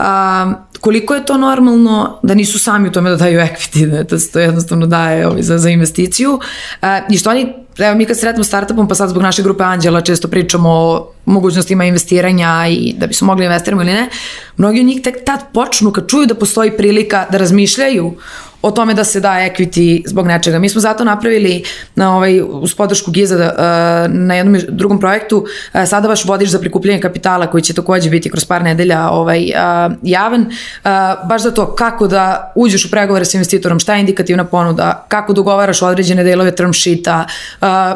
a, 0.00 0.52
koliko 0.80 1.14
je 1.14 1.26
to 1.26 1.38
normalno 1.38 2.18
da 2.22 2.34
nisu 2.34 2.58
sami 2.58 2.88
u 2.88 2.92
tome 2.92 3.10
da 3.10 3.16
daju 3.16 3.40
equity, 3.40 3.90
da 3.90 4.04
to, 4.04 4.16
to 4.32 4.40
jednostavno 4.40 4.86
daje 4.86 5.26
ovaj, 5.26 5.42
za, 5.42 5.58
za 5.58 5.70
investiciju 5.70 6.40
a, 6.82 7.00
i 7.10 7.18
što 7.18 7.30
oni, 7.30 7.52
evo 7.78 7.94
mi 7.94 8.04
kad 8.04 8.18
sretamo 8.18 8.44
startupom 8.44 8.88
pa 8.88 8.94
sad 8.94 9.08
zbog 9.08 9.22
naše 9.22 9.42
grupe 9.42 9.64
Anđela 9.64 10.00
često 10.00 10.28
pričamo 10.28 10.70
o 10.70 11.12
mogućnostima 11.24 11.84
investiranja 11.84 12.66
i 12.70 12.94
da 12.98 13.06
bi 13.06 13.14
su 13.14 13.24
mogli 13.24 13.44
investiramo 13.44 13.82
ili 13.82 13.92
ne, 13.92 14.08
mnogi 14.56 14.80
od 14.80 14.86
njih 14.86 15.02
tek 15.02 15.24
tad 15.24 15.40
počnu 15.52 15.92
kad 15.92 16.08
čuju 16.08 16.26
da 16.26 16.34
postoji 16.34 16.76
prilika 16.76 17.26
da 17.30 17.38
razmišljaju 17.38 18.14
o 18.62 18.70
tome 18.70 18.94
da 18.94 19.04
se 19.04 19.20
da 19.20 19.28
equity 19.28 20.02
zbog 20.06 20.26
nečega. 20.26 20.58
Mi 20.58 20.68
smo 20.68 20.80
zato 20.80 21.04
napravili 21.04 21.64
na 21.94 22.16
ovaj, 22.16 22.42
uz 22.48 22.74
podršku 22.74 23.10
Giza 23.10 23.34
uh, 23.34 24.14
na 24.14 24.34
jednom 24.34 24.60
drugom 24.68 25.00
projektu 25.00 25.36
uh, 25.36 25.80
sada 25.86 26.08
vaš 26.08 26.24
vodiš 26.24 26.50
za 26.50 26.58
prikupljanje 26.58 27.00
kapitala 27.00 27.46
koji 27.46 27.62
će 27.62 27.74
takođe 27.74 28.10
biti 28.10 28.30
kroz 28.30 28.44
par 28.44 28.62
nedelja 28.62 29.10
ovaj, 29.10 29.42
uh, 29.42 29.92
javan, 30.02 30.50
baš 31.28 31.42
za 31.42 31.50
to 31.50 31.74
kako 31.74 32.06
da 32.06 32.52
uđeš 32.54 32.84
u 32.84 32.90
pregovore 32.90 33.24
sa 33.24 33.38
investitorom, 33.38 33.78
šta 33.78 33.94
je 33.94 34.00
indikativna 34.00 34.44
ponuda, 34.44 35.04
kako 35.08 35.32
dogovaraš 35.32 35.82
određene 35.82 36.24
delove 36.24 36.56
term 36.56 36.72
sheeta, 36.72 37.26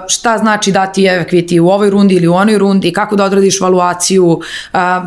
šta 0.09 0.39
znači 0.39 0.73
dati 0.73 1.03
equity 1.03 1.61
u 1.61 1.69
ovoj 1.69 1.91
rundi 1.91 2.15
ili 2.15 2.29
u 2.29 2.35
onoj 2.35 2.59
rundi, 2.59 2.93
kako 2.93 3.17
da 3.17 3.25
odradiš 3.25 3.61
valuaciju, 3.61 4.41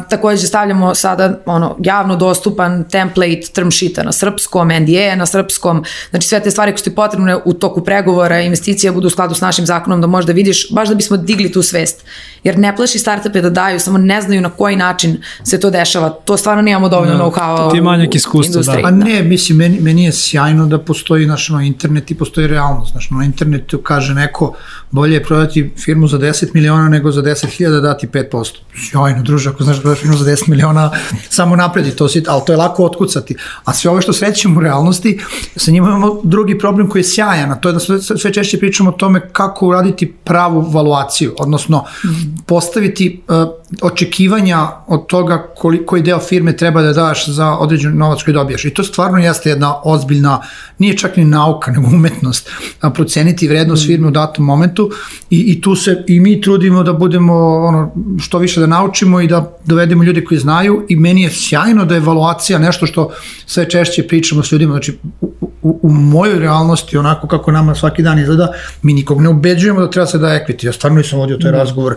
takođe 0.10 0.48
stavljamo 0.48 0.96
sada 0.96 1.40
ono, 1.46 1.78
javno 1.84 2.16
dostupan 2.16 2.84
template 2.84 3.42
term 3.54 3.72
sheeta 3.72 4.04
na 4.04 4.12
srpskom, 4.12 4.68
NDA 4.68 5.16
na 5.16 5.26
srpskom, 5.26 5.47
srpskom, 5.48 5.84
znači 6.10 6.28
sve 6.28 6.40
te 6.40 6.52
stvari 6.52 6.72
koje 6.72 6.78
su 6.78 6.84
ti 6.84 6.96
potrebne 6.96 7.38
u 7.46 7.54
toku 7.54 7.84
pregovora, 7.84 8.42
investicija 8.42 8.92
budu 8.92 9.08
u 9.08 9.10
skladu 9.10 9.36
s 9.36 9.42
našim 9.42 9.66
zakonom 9.66 10.02
da 10.02 10.08
možda 10.08 10.34
vidiš, 10.34 10.72
baš 10.72 10.90
da 10.90 10.96
bismo 10.96 11.18
digli 11.18 11.52
tu 11.52 11.62
svest. 11.62 12.06
Jer 12.44 12.58
ne 12.60 12.76
plaši 12.76 13.00
startupe 13.00 13.42
da 13.42 13.50
daju, 13.50 13.80
samo 13.80 13.98
ne 13.98 14.22
znaju 14.22 14.42
na 14.42 14.50
koji 14.50 14.76
način 14.76 15.18
se 15.44 15.60
to 15.60 15.70
dešava. 15.70 16.10
To 16.10 16.38
stvarno 16.38 16.62
nemamo 16.62 16.90
dovoljno 16.90 17.14
no, 17.14 17.18
da, 17.18 17.24
know-how. 17.26 17.72
Ti 17.72 17.78
je 17.78 17.82
manjak 17.82 18.16
iskustva, 18.16 18.62
da. 18.62 18.88
A 18.88 18.92
ne, 18.92 19.24
mislim, 19.24 19.58
meni, 19.58 19.80
meni 19.80 20.06
je 20.06 20.12
sjajno 20.12 20.66
da 20.66 20.80
postoji 20.80 21.26
naš 21.26 21.50
no, 21.50 21.62
internet 21.62 22.12
i 22.12 22.16
postoji 22.16 22.48
realnost. 22.48 22.92
Znaš, 22.92 23.10
na 23.12 23.26
internetu 23.26 23.78
kaže 23.78 24.14
neko, 24.14 24.54
bolje 24.92 25.14
je 25.14 25.24
prodati 25.24 25.72
firmu 25.78 26.08
za 26.08 26.18
10 26.18 26.54
miliona 26.54 26.90
nego 26.90 27.12
za 27.12 27.22
10.000 27.22 27.70
da 27.70 27.80
dati 27.82 28.08
5%. 28.08 28.54
Sjajno, 28.90 29.24
druže, 29.24 29.50
ako 29.50 29.64
znaš 29.64 29.76
da 29.76 29.82
prodaš 29.82 30.00
firmu 30.00 30.18
za 30.18 30.32
10 30.32 30.50
miliona, 30.50 30.92
samo 31.30 31.56
napredi 31.56 31.92
to, 31.92 32.08
si, 32.08 32.24
ali 32.28 32.42
to 32.46 32.54
je 32.54 32.58
lako 32.58 32.86
otkucati. 32.86 33.36
A 33.64 33.74
sve 33.74 33.92
ovo 33.92 34.02
što 34.02 34.14
srećemo 34.14 34.60
u 34.60 34.64
realnosti, 34.64 35.20
sa 35.56 35.72
njima 35.72 35.88
imamo 35.88 36.22
drugi 36.24 36.60
problem 36.60 36.90
koji 36.90 37.00
je 37.00 37.04
sjajan, 37.04 37.52
a 37.52 37.56
to 37.56 37.70
je 37.70 37.74
da 37.74 37.80
sve, 37.80 38.02
sve 38.02 38.34
češće 38.34 38.60
pričamo 38.60 38.90
o 38.90 38.94
tome 38.94 39.30
kako 39.32 39.68
uraditi 39.68 40.14
pravu 40.24 40.62
valuaciju, 40.62 41.36
odnosno 41.40 41.84
postaviti 42.46 43.22
uh, 43.28 43.36
očekivanja 43.82 44.68
od 44.88 45.08
toga 45.08 45.48
koliko, 45.58 45.86
koji 45.86 46.02
deo 46.02 46.20
firme 46.20 46.58
treba 46.58 46.82
da 46.82 46.94
daš 46.94 47.28
za 47.28 47.58
određen 47.58 47.98
novac 47.98 48.24
koji 48.24 48.34
dobijaš. 48.34 48.66
I 48.66 48.74
to 48.74 48.84
stvarno 48.84 49.18
jeste 49.18 49.50
jedna 49.50 49.76
ozbiljna, 49.84 50.42
nije 50.78 50.98
čak 50.98 51.18
ni 51.18 51.26
nauka, 51.26 51.72
nego 51.72 51.88
umetnost, 51.88 52.50
a 52.82 52.90
proceniti 52.90 53.48
vrednost 53.48 53.84
mm. 53.84 53.88
firme 53.88 54.08
u 54.08 54.12
datom 54.12 54.46
momentu 54.46 54.92
i, 55.30 55.40
i 55.40 55.62
tu 55.62 55.76
se 55.76 56.04
i 56.08 56.20
mi 56.20 56.42
trudimo 56.42 56.84
da 56.84 56.94
budemo 56.94 57.34
ono, 57.56 57.92
što 58.20 58.38
više 58.38 58.60
da 58.60 58.68
naučimo 58.68 59.22
i 59.22 59.28
da 59.28 59.58
dovedemo 59.66 60.04
ljude 60.04 60.24
koji 60.24 60.40
znaju 60.40 60.86
i 60.90 60.96
meni 60.96 61.24
je 61.24 61.30
sjajno 61.30 61.86
da 61.86 61.96
je 61.96 62.02
evaluacija 62.02 62.60
nešto 62.60 62.86
što 62.86 63.12
sve 63.46 63.70
češće 63.70 64.08
pričamo 64.08 64.44
s 64.44 64.52
ljudima, 64.52 64.74
znači 64.74 64.98
u, 65.42 65.80
u, 65.84 65.90
mojoj 65.90 66.40
realnosti, 66.40 66.98
onako 66.98 67.28
kako 67.28 67.52
nama 67.52 67.76
svaki 67.76 68.04
dan 68.04 68.20
izgleda, 68.20 68.54
mi 68.82 68.94
nikog 68.94 69.22
ne 69.22 69.30
ubeđujemo 69.30 69.82
da 69.82 69.90
treba 69.90 70.06
se 70.06 70.18
da 70.18 70.28
equity, 70.28 70.66
ja 70.66 70.74
stvarno 70.74 70.98
nisam 70.98 71.20
vodio 71.20 71.38
taj 71.38 71.52
mm. 71.52 71.56
razgovor, 71.56 71.96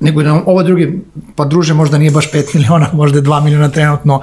nego 0.00 0.22
da 0.22 0.42
ova 0.46 0.62
drugi 0.62 1.00
pa 1.36 1.44
druže 1.44 1.74
možda 1.74 1.98
nije 1.98 2.10
baš 2.10 2.32
5 2.32 2.54
miliona, 2.54 2.90
možda 3.00 3.18
je 3.18 3.22
2 3.22 3.44
miliona 3.44 3.68
trenutno, 3.68 4.20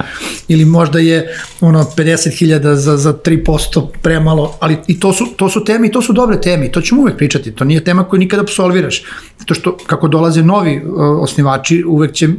ili 0.48 0.66
možda 0.66 1.00
je 1.00 1.28
ono 1.62 1.84
50.000 1.84 2.74
za, 2.74 2.98
za 2.98 3.14
3% 3.14 3.88
premalo, 4.02 4.58
ali 4.60 4.78
i 4.88 5.00
to 5.00 5.14
su, 5.14 5.26
to 5.36 5.50
su 5.50 5.64
teme 5.64 5.88
i 5.88 5.92
to 5.92 6.02
su 6.02 6.14
dobre 6.14 6.42
teme 6.42 6.66
i 6.66 6.72
to 6.72 6.82
ćemo 6.82 7.02
uvek 7.02 7.18
pričati, 7.18 7.52
to 7.52 7.64
nije 7.64 7.84
tema 7.84 8.04
koju 8.04 8.20
nikada 8.20 8.42
absolviraš, 8.42 9.04
zato 9.40 9.54
što 9.54 9.78
kako 9.88 10.08
dolaze 10.08 10.44
novi 10.44 10.82
uh, 10.86 11.24
osnivači, 11.24 11.84
uvek 11.88 12.14
će 12.14 12.30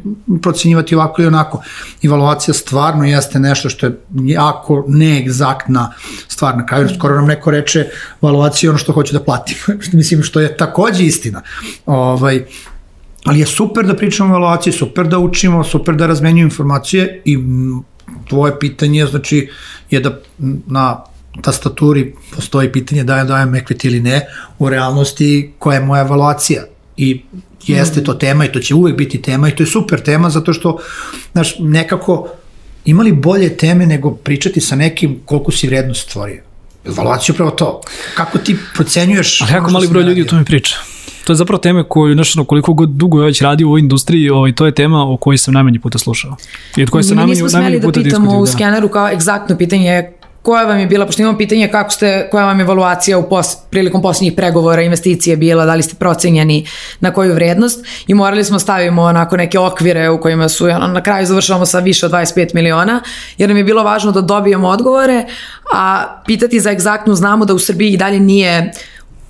procenjivati 0.43 0.95
ovako 0.95 1.23
ili 1.23 1.29
onako. 1.29 1.62
Evaluacija 2.03 2.55
stvarno 2.55 3.05
jeste 3.05 3.39
nešto 3.39 3.69
što 3.69 3.87
je 3.87 4.01
jako 4.25 4.85
neegzaktna 4.89 5.93
stvar, 6.28 6.56
na 6.56 6.66
kraju 6.66 6.88
skoro 6.88 7.14
nam 7.14 7.26
neko 7.26 7.50
reče 7.50 7.86
evaluacija 8.22 8.70
ono 8.70 8.78
što 8.78 8.92
hoće 8.92 9.12
da 9.12 9.24
platim, 9.24 9.56
mislim 9.92 10.22
što 10.22 10.40
je 10.40 10.56
takođe 10.56 11.04
istina. 11.04 11.42
Ovaj, 11.86 12.44
Ali 13.24 13.40
je 13.40 13.46
super 13.46 13.86
da 13.86 13.96
pričamo 13.96 14.34
o 14.34 14.36
evaluaciji, 14.36 14.72
super 14.72 15.06
da 15.06 15.18
učimo, 15.18 15.64
super 15.64 15.94
da 15.94 16.06
razmenjuju 16.06 16.44
informacije 16.44 17.22
i 17.24 17.38
tvoje 18.28 18.59
pitanje 18.59 19.06
znači 19.06 19.48
je 19.90 20.00
da 20.00 20.20
na 20.66 21.04
tastaturi 21.42 22.14
postoji 22.34 22.72
pitanje 22.72 23.04
da 23.04 23.16
ja 23.16 23.24
dajem 23.24 23.52
equity 23.52 23.86
ili 23.86 24.00
ne, 24.00 24.26
u 24.59 24.68
realnosti 24.68 25.52
koja 25.59 25.74
je 25.74 25.84
moja 25.84 26.00
evaluacija 26.00 26.62
i 26.96 27.22
jeste 27.66 28.04
to 28.04 28.14
tema 28.14 28.44
i 28.44 28.52
to 28.52 28.61
će 28.61 28.74
uvek 28.74 28.96
biti 28.96 29.22
tema 29.22 29.48
i 29.48 29.56
to 29.56 29.62
je 29.62 29.66
super 29.66 30.00
tema 30.00 30.30
zato 30.30 30.52
što 30.52 30.78
znaš, 31.32 31.56
nekako 31.59 32.28
imali 32.85 33.12
bolje 33.12 33.57
teme 33.57 33.87
nego 33.87 34.11
pričati 34.11 34.61
sa 34.61 34.76
nekim 34.76 35.20
koliko 35.24 35.53
si 35.53 35.66
vrednost 35.66 36.03
stvorio. 36.03 36.43
Evaluacija 36.85 37.33
je 37.33 37.35
upravo 37.35 37.51
to. 37.51 37.81
Kako 38.16 38.39
ti 38.39 38.57
procenjuješ... 38.74 39.41
Ali 39.41 39.53
jako 39.53 39.70
mali 39.70 39.89
broj 39.89 40.03
ljudi 40.03 40.22
o 40.22 40.24
tome 40.24 40.45
priča 40.45 40.76
to 41.29 41.33
je 41.33 41.37
zapravo 41.37 41.59
tema 41.59 41.85
koju, 41.85 42.14
nešto, 42.14 42.45
koliko 42.45 42.72
god 42.72 42.91
dugo 42.91 43.20
je 43.20 43.26
već 43.26 43.43
radio 43.43 43.66
u 43.66 43.70
ovoj 43.70 43.81
industriji, 43.81 44.31
ovaj, 44.31 44.53
to 44.53 44.66
je 44.66 44.74
tema 44.74 45.12
o 45.12 45.16
kojoj 45.16 45.39
sam 45.39 45.55
najmanje 45.55 45.81
puta 45.81 45.99
slušao. 45.99 46.37
I 46.76 46.83
od 46.83 46.91
koje 46.91 47.05
sam 47.05 47.16
najmanje, 47.16 47.43
najmanje 47.53 47.81
puta 47.81 48.01
diskutivao. 48.01 48.20
Mi 48.20 48.26
nismo 48.26 48.31
smeli 48.31 48.31
da 48.31 48.33
pitamo 48.33 48.43
u 48.43 48.47
da. 48.47 48.53
skeneru 48.53 48.89
kao 48.89 49.09
egzaktno 49.09 49.57
pitanje 49.57 50.11
koja 50.43 50.64
vam 50.64 50.78
je 50.78 50.86
bila, 50.86 51.07
pošto 51.07 51.22
imamo 51.22 51.39
pitanje 51.39 51.68
kako 51.68 51.91
ste, 51.91 52.28
koja 52.30 52.45
vam 52.45 52.59
je 52.59 52.62
evaluacija 52.62 53.18
u 53.18 53.28
pos, 53.28 53.57
prilikom 53.70 54.03
posljednjih 54.03 54.32
pregovora, 54.36 54.82
investicije 54.82 55.36
bila, 55.36 55.64
da 55.64 55.74
li 55.74 55.82
ste 55.82 55.95
procenjeni 55.95 56.66
na 57.01 57.12
koju 57.12 57.34
vrednost? 57.34 57.86
I 58.07 58.14
morali 58.14 58.45
smo 58.45 58.59
stavimo 58.59 59.03
onako 59.03 59.36
neke 59.36 59.59
okvire 59.59 60.11
u 60.11 60.20
kojima 60.20 60.49
su, 60.49 60.66
ono, 60.66 60.86
na 60.86 61.03
kraju 61.03 61.26
završavamo 61.26 61.66
sa 61.66 61.78
više 61.78 62.07
od 62.07 62.12
25 62.12 62.55
miliona, 62.55 63.03
jer 63.39 63.49
nam 63.49 63.57
je 63.57 63.64
bilo 63.64 63.82
važno 63.82 64.12
da 64.12 64.20
dobijemo 64.20 64.68
odgovore, 64.68 65.24
a 65.72 66.05
pitati 66.26 66.61
za 66.61 66.70
egzaktnu 66.70 67.14
znamo 67.14 67.45
da 67.45 67.55
u 67.55 67.59
Srbiji 67.59 67.93
i 67.93 67.97
dalje 67.97 68.20
nije 68.20 68.72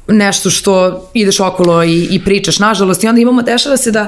nešto 0.09 0.51
što 0.51 1.05
ideš 1.15 1.41
okolo 1.41 1.85
i, 1.85 2.09
i 2.11 2.25
pričaš, 2.25 2.59
nažalost, 2.59 3.05
i 3.05 3.09
onda 3.09 3.21
imamo, 3.21 3.43
dešava 3.43 3.77
se 3.77 3.91
da, 3.91 4.07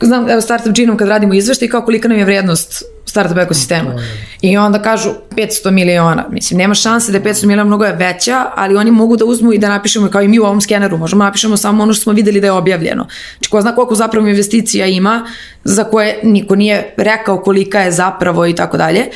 znam, 0.00 0.30
evo, 0.30 0.40
Startup 0.40 0.72
Genom 0.74 0.96
kad 0.96 1.08
radimo 1.08 1.34
izveštaj, 1.34 1.68
kao 1.68 1.82
kolika 1.82 2.08
nam 2.08 2.18
je 2.18 2.24
vrednost 2.24 2.84
startup 3.04 3.38
ekosistema. 3.38 3.94
I 4.42 4.56
onda 4.56 4.82
kažu 4.82 5.10
500 5.30 5.70
miliona. 5.70 6.24
Mislim, 6.30 6.58
nema 6.58 6.74
šanse 6.74 7.12
da 7.12 7.18
je 7.18 7.24
500 7.24 7.46
miliona 7.46 7.64
mnogo 7.64 7.84
je 7.84 7.96
veća, 7.96 8.46
ali 8.54 8.76
oni 8.76 8.90
mogu 8.90 9.16
da 9.16 9.24
uzmu 9.24 9.52
i 9.52 9.58
da 9.58 9.68
napišemo, 9.68 10.08
kao 10.08 10.22
i 10.22 10.28
mi 10.28 10.38
u 10.38 10.44
ovom 10.44 10.60
skeneru, 10.60 10.98
možemo 10.98 11.18
da 11.18 11.24
napišemo 11.24 11.56
samo 11.56 11.82
ono 11.82 11.92
što 11.92 12.02
smo 12.02 12.12
videli 12.12 12.40
da 12.40 12.46
je 12.46 12.52
objavljeno. 12.52 13.06
Znači, 13.32 13.50
ko 13.50 13.60
zna 13.60 13.74
koliko 13.74 13.94
zapravo 13.94 14.26
investicija 14.26 14.86
ima, 14.86 15.26
za 15.64 15.84
koje 15.84 16.20
niko 16.22 16.56
nije 16.56 16.94
rekao 16.96 17.42
kolika 17.42 17.80
je 17.80 17.92
zapravo 17.92 18.46
i 18.46 18.54
tako 18.54 18.76
dalje. 18.76 19.06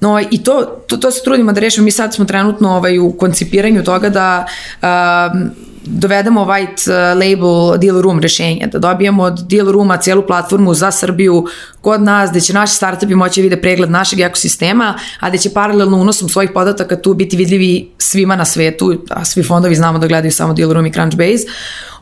No, 0.00 0.20
i 0.30 0.42
to, 0.42 0.82
to, 0.86 0.96
to 0.96 1.10
se 1.10 1.22
trudimo 1.24 1.52
da 1.52 1.60
rešimo. 1.60 1.84
Mi 1.84 1.90
sad 1.90 2.14
smo 2.14 2.24
trenutno 2.24 2.76
ovaj, 2.76 2.98
u 2.98 3.12
koncipiranju 3.12 3.84
toga 3.84 4.08
da 4.08 4.46
um, 4.82 5.50
dovedemo 5.84 6.44
white 6.44 6.90
uh, 6.90 7.18
label 7.18 7.78
deal 7.78 8.00
room 8.00 8.20
rešenje, 8.20 8.68
da 8.72 8.78
dobijemo 8.78 9.22
od 9.22 9.46
deal 9.48 9.72
rooma 9.72 9.96
cijelu 9.96 10.26
platformu 10.26 10.74
za 10.74 10.90
Srbiju 10.90 11.46
kod 11.84 12.02
nas, 12.02 12.30
gde 12.30 12.40
će 12.40 12.52
naši 12.52 12.74
startupi 12.74 13.14
moći 13.14 13.40
da 13.40 13.42
vide 13.42 13.60
pregled 13.60 13.90
našeg 13.90 14.20
ekosistema, 14.20 14.94
a 15.20 15.28
gde 15.28 15.38
će 15.38 15.52
paralelno 15.52 15.96
unosom 15.96 16.28
svojih 16.28 16.50
podataka 16.54 16.96
tu 16.96 17.14
biti 17.14 17.36
vidljivi 17.36 17.90
svima 17.98 18.36
na 18.36 18.44
svetu, 18.44 18.94
a 19.10 19.24
svi 19.24 19.42
fondovi 19.42 19.74
znamo 19.74 19.98
da 19.98 20.06
gledaju 20.06 20.32
samo 20.32 20.52
deal 20.52 20.72
room 20.72 20.86
i 20.86 20.92
Crunchbase, 20.92 21.46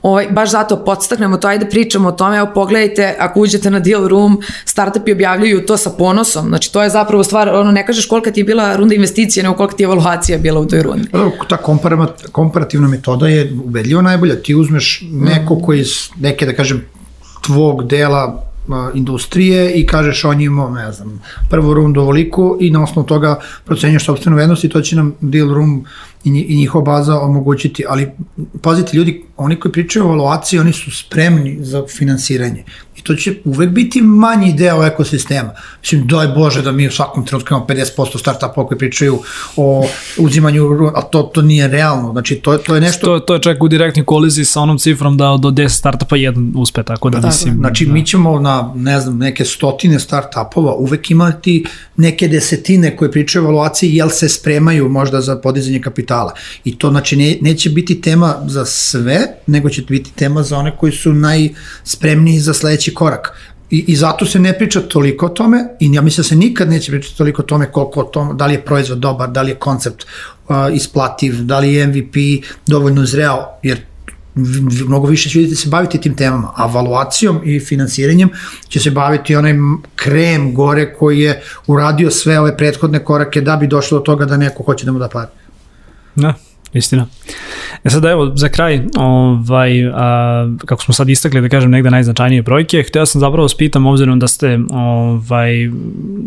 Ovaj, 0.02 0.26
baš 0.30 0.50
zato 0.50 0.84
podstaknemo 0.84 1.36
to, 1.36 1.48
ajde 1.48 1.68
pričamo 1.70 2.08
o 2.08 2.12
tome, 2.12 2.36
evo 2.36 2.50
pogledajte, 2.54 3.16
ako 3.18 3.40
uđete 3.40 3.70
na 3.70 3.78
deal 3.80 4.08
room, 4.08 4.40
startupi 4.64 5.12
objavljuju 5.12 5.66
to 5.66 5.76
sa 5.76 5.90
ponosom, 5.90 6.48
znači 6.48 6.72
to 6.72 6.82
je 6.82 6.90
zapravo 6.90 7.24
stvar, 7.24 7.48
ono 7.48 7.70
ne 7.70 7.86
kažeš 7.86 8.06
kolika 8.06 8.30
ti 8.30 8.40
je 8.40 8.44
bila 8.44 8.76
runda 8.76 8.94
investicije, 8.94 9.42
nego 9.42 9.54
kolika 9.54 9.76
ti 9.76 9.82
je 9.82 9.84
evaluacija 9.84 10.38
bila 10.38 10.60
u 10.60 10.66
toj 10.66 10.82
rundi. 10.82 11.08
Ta 11.48 11.56
komparativna 12.32 12.88
metoda 12.88 13.28
je 13.28 13.52
ubedljivo 13.64 14.02
najbolja, 14.02 14.42
ti 14.42 14.54
uzmeš 14.54 15.02
neko 15.12 15.60
koji 15.60 15.80
iz 15.80 16.10
neke, 16.20 16.46
da 16.46 16.52
kažem, 16.52 16.84
tvog 17.46 17.86
dela 17.88 18.51
industrije 18.94 19.72
i 19.72 19.86
kažeš 19.86 20.24
on 20.24 20.40
ima, 20.40 20.70
ne 20.70 20.92
znam, 20.92 21.20
prvu 21.50 21.74
rundu 21.74 22.00
ovoliko 22.00 22.56
i 22.60 22.70
na 22.70 22.82
osnovu 22.82 23.06
toga 23.06 23.40
procenjuješ 23.64 24.04
sobstvenu 24.04 24.36
vrednost 24.36 24.64
i 24.64 24.68
to 24.68 24.80
će 24.80 24.96
nam 24.96 25.14
deal 25.20 25.54
room 25.54 25.84
i 26.24 26.56
njihova 26.56 26.84
baza 26.84 27.20
omogućiti, 27.20 27.84
ali 27.88 28.10
pazite 28.62 28.96
ljudi, 28.96 29.24
oni 29.36 29.56
koji 29.60 29.72
pričaju 29.72 30.04
o 30.04 30.08
evaluaciji, 30.08 30.60
oni 30.60 30.72
su 30.72 30.90
spremni 30.90 31.58
za 31.60 31.82
finansiranje 31.98 32.64
i 32.96 33.02
to 33.02 33.14
će 33.14 33.34
uvek 33.44 33.70
biti 33.70 34.02
manji 34.02 34.52
deo 34.52 34.86
ekosistema. 34.86 35.50
Mislim, 35.80 36.06
daj 36.06 36.28
Bože 36.28 36.62
da 36.62 36.72
mi 36.72 36.86
u 36.86 36.90
svakom 36.90 37.26
trenutku 37.26 37.54
imamo 37.54 37.66
50% 37.66 38.18
startupa 38.18 38.66
koji 38.66 38.78
pričaju 38.78 39.18
o 39.56 39.86
uzimanju, 40.18 40.90
a 40.94 41.02
to, 41.02 41.22
to 41.22 41.42
nije 41.42 41.68
realno, 41.68 42.12
znači 42.12 42.36
to, 42.36 42.58
to 42.58 42.74
je 42.74 42.80
nešto... 42.80 43.06
To, 43.06 43.20
to 43.20 43.34
je 43.34 43.40
čak 43.40 43.62
u 43.62 43.68
direktnoj 43.68 44.04
koliziji 44.04 44.44
sa 44.44 44.60
onom 44.60 44.78
cifrom 44.78 45.16
da 45.16 45.36
do 45.40 45.50
10 45.50 45.68
startupa 45.68 46.16
jedan 46.16 46.52
uspe, 46.56 46.82
tako 46.82 47.10
da, 47.10 47.18
da 47.20 47.26
mislim... 47.26 47.54
Znači, 47.54 47.86
da. 47.86 47.92
mi 47.92 48.06
ćemo 48.06 48.38
na, 48.38 48.72
ne 48.76 49.00
znam, 49.00 49.18
neke 49.18 49.44
stotine 49.44 50.00
startupova 50.00 50.74
uvek 50.74 51.10
imati 51.10 51.64
neke 51.96 52.28
desetine 52.28 52.96
koje 52.96 53.10
pričaju 53.10 53.44
o 53.44 53.46
evaluaciji, 53.46 53.96
jel 53.96 54.08
se 54.08 54.28
spremaju 54.28 54.88
možda 54.88 55.20
za 55.20 55.36
podizanje 55.36 55.80
kapitala. 55.80 56.11
I 56.64 56.78
to 56.78 56.90
znači 56.90 57.16
ne, 57.16 57.38
neće 57.40 57.70
biti 57.70 58.00
tema 58.00 58.34
za 58.46 58.64
sve, 58.64 59.26
nego 59.46 59.68
će 59.68 59.82
biti 59.82 60.12
tema 60.12 60.42
za 60.42 60.58
one 60.58 60.76
koji 60.76 60.92
su 60.92 61.12
najspremniji 61.12 62.40
za 62.40 62.54
sledeći 62.54 62.94
korak. 62.94 63.36
I, 63.70 63.84
I 63.86 63.96
zato 63.96 64.26
se 64.26 64.38
ne 64.38 64.52
priča 64.58 64.80
toliko 64.80 65.26
o 65.26 65.28
tome 65.28 65.64
i 65.80 65.94
ja 65.94 66.02
mislim 66.02 66.22
da 66.22 66.28
se 66.28 66.36
nikad 66.36 66.70
neće 66.70 66.92
pričati 66.92 67.16
toliko 67.16 67.42
o 67.42 67.44
tome 67.44 67.72
koliko 67.72 68.00
o 68.00 68.04
tome, 68.04 68.34
da 68.34 68.46
li 68.46 68.54
je 68.54 68.64
proizvod 68.64 68.98
dobar, 68.98 69.30
da 69.30 69.42
li 69.42 69.50
je 69.50 69.54
koncept 69.54 70.04
uh, 70.04 70.56
isplativ, 70.72 71.34
da 71.40 71.58
li 71.58 71.74
je 71.74 71.86
MVP 71.86 72.44
dovoljno 72.66 73.06
zreo, 73.06 73.46
jer 73.62 73.80
mnogo 74.86 75.06
više 75.06 75.30
će 75.30 75.38
vidjeti 75.38 75.62
se 75.62 75.68
baviti 75.68 76.00
tim 76.00 76.16
temama, 76.16 76.52
a 76.56 76.66
valuacijom 76.66 77.40
i 77.44 77.60
finansiranjem 77.60 78.30
će 78.68 78.80
se 78.80 78.90
baviti 78.90 79.36
onaj 79.36 79.54
krem 79.96 80.54
gore 80.54 80.94
koji 80.94 81.20
je 81.20 81.42
uradio 81.66 82.10
sve 82.10 82.40
ove 82.40 82.56
prethodne 82.56 83.04
korake 83.04 83.40
da 83.40 83.56
bi 83.56 83.66
došlo 83.66 83.98
do 83.98 84.04
toga 84.04 84.24
da 84.24 84.36
neko 84.36 84.62
hoće 84.62 84.86
da 84.86 84.92
mu 84.92 84.98
da 84.98 85.08
pare. 85.08 85.28
Da, 86.16 86.36
istina. 86.78 87.06
E 87.84 87.90
sad 87.90 88.04
evo, 88.04 88.32
za 88.34 88.48
kraj, 88.48 88.80
ovaj, 88.96 89.86
a, 89.86 90.48
kako 90.66 90.82
smo 90.82 90.94
sad 90.94 91.08
istakli, 91.08 91.40
da 91.40 91.48
kažem, 91.48 91.70
negde 91.70 91.90
najznačajnije 91.90 92.42
brojke, 92.42 92.82
hteo 92.82 93.06
sam 93.06 93.20
zapravo 93.20 93.44
da 93.44 93.48
spitam, 93.48 93.86
obzirom 93.86 94.18
da 94.18 94.28
ste, 94.28 94.58
ovaj, 94.70 95.70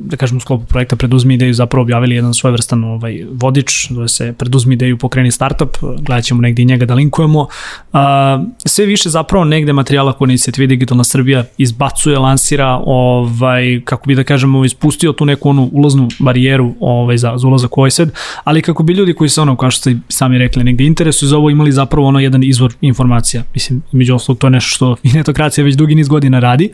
da 0.04 0.18
kažem, 0.18 0.38
u 0.38 0.40
sklopu 0.40 0.66
projekta 0.66 0.96
Preduzmi 0.96 1.34
ideju 1.34 1.54
zapravo 1.54 1.82
objavili 1.82 2.16
jedan 2.16 2.34
svojevrstan 2.34 2.84
ovaj, 2.84 3.26
vodič, 3.32 3.90
da 3.90 4.08
se 4.08 4.34
Preduzmi 4.34 4.74
ideju 4.74 4.98
pokreni 4.98 5.32
startup, 5.32 5.78
gledat 5.82 6.24
ćemo 6.24 6.42
negde 6.42 6.62
i 6.62 6.66
njega 6.66 6.86
da 6.86 6.94
linkujemo. 6.94 7.48
A, 7.94 8.44
sve 8.66 8.86
više 8.86 9.10
zapravo 9.10 9.46
negde 9.46 9.74
materijala 9.74 10.14
koje 10.14 10.28
inicijativa 10.28 10.68
Digitalna 10.68 11.04
Srbija 11.04 11.46
izbacuje, 11.58 12.20
lansira, 12.20 12.82
ovaj, 12.86 13.82
kako 13.86 14.08
bi 14.08 14.16
da 14.16 14.24
kažemo, 14.24 14.66
ispustio 14.66 15.14
tu 15.14 15.26
neku 15.26 15.50
onu 15.50 15.70
ulaznu 15.72 16.08
barijeru 16.20 16.74
ovaj, 16.80 17.18
za, 17.18 17.34
za 17.38 17.48
ulazak 17.48 17.78
u 17.78 17.82
ovaj 17.82 17.92
svet, 17.92 18.10
ali 18.44 18.62
kako 18.62 18.84
bi 18.84 18.94
ljudi 18.94 19.14
koji 19.14 19.30
se 19.30 19.42
ono, 19.42 19.56
kao 19.56 19.72
što 19.72 19.82
ste 19.82 19.96
sami 20.10 20.35
rekli, 20.38 20.64
negde 20.64 20.84
interesuju 20.84 21.30
za 21.30 21.38
ovo 21.38 21.50
imali 21.50 21.72
zapravo 21.72 22.08
ono 22.08 22.20
jedan 22.20 22.44
izvor 22.44 22.74
informacija. 22.82 23.44
Mislim, 23.54 23.82
među 23.92 24.16
oslog 24.16 24.38
to 24.38 24.48
je 24.48 24.52
nešto 24.52 24.70
što 24.76 24.96
netokracija 25.18 25.66
već 25.66 25.76
dugi 25.76 25.96
niz 25.96 26.08
godina 26.08 26.40
radi. 26.40 26.70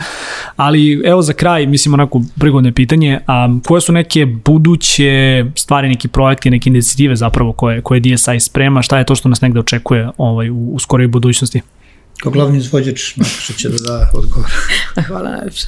Ali 0.56 1.02
evo 1.06 1.22
za 1.22 1.34
kraj, 1.34 1.66
mislim 1.66 1.94
onako 1.94 2.22
prigodne 2.40 2.72
pitanje, 2.72 3.20
a 3.28 3.48
koje 3.68 3.82
su 3.82 3.92
neke 3.92 4.26
buduće 4.26 5.46
stvari, 5.56 5.90
neki 5.90 6.08
projekti, 6.08 6.50
neke 6.50 6.70
inicijative 6.70 7.16
zapravo 7.16 7.54
koje, 7.54 7.82
koje 7.82 8.00
DSI 8.00 8.40
sprema, 8.40 8.82
šta 8.82 8.98
je 8.98 9.06
to 9.06 9.16
što 9.16 9.30
nas 9.30 9.42
negde 9.42 9.60
očekuje 9.60 10.10
ovaj, 10.18 10.50
u, 10.50 10.70
u 10.74 10.80
skoroj 10.80 11.08
budućnosti? 11.08 11.62
Kao 12.22 12.32
glavni 12.32 12.58
izvođač, 12.58 13.00
što 13.40 13.54
će 13.54 13.70
da 13.70 13.78
da 13.78 14.10
odgovor. 14.14 14.50
Hvala 15.08 15.30
najviše. 15.30 15.68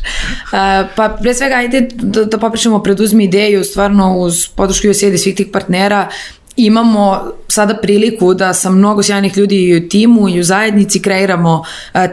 Pa 0.95 1.17
pre 1.21 1.33
svega 1.33 1.55
ajde 1.55 1.87
da, 1.93 2.25
da 2.25 2.37
popričamo 2.37 2.83
preduzmi 2.83 3.23
ideju, 3.23 3.63
stvarno 3.63 4.17
uz 4.17 4.47
podršku 4.55 4.89
USAID 4.89 5.13
i 5.13 5.17
svih 5.17 5.35
tih 5.35 5.47
partnera, 5.53 6.09
imamo 6.56 7.32
sada 7.47 7.74
priliku 7.74 8.34
da 8.34 8.54
sa 8.54 8.70
mnogo 8.70 9.04
sjajnih 9.04 9.38
ljudi 9.38 9.56
i 9.56 9.78
u 9.78 9.89
timu 9.89 10.30
i 10.30 10.39
u 10.39 10.43
zajednici 10.43 11.01
kreiramo 11.01 11.64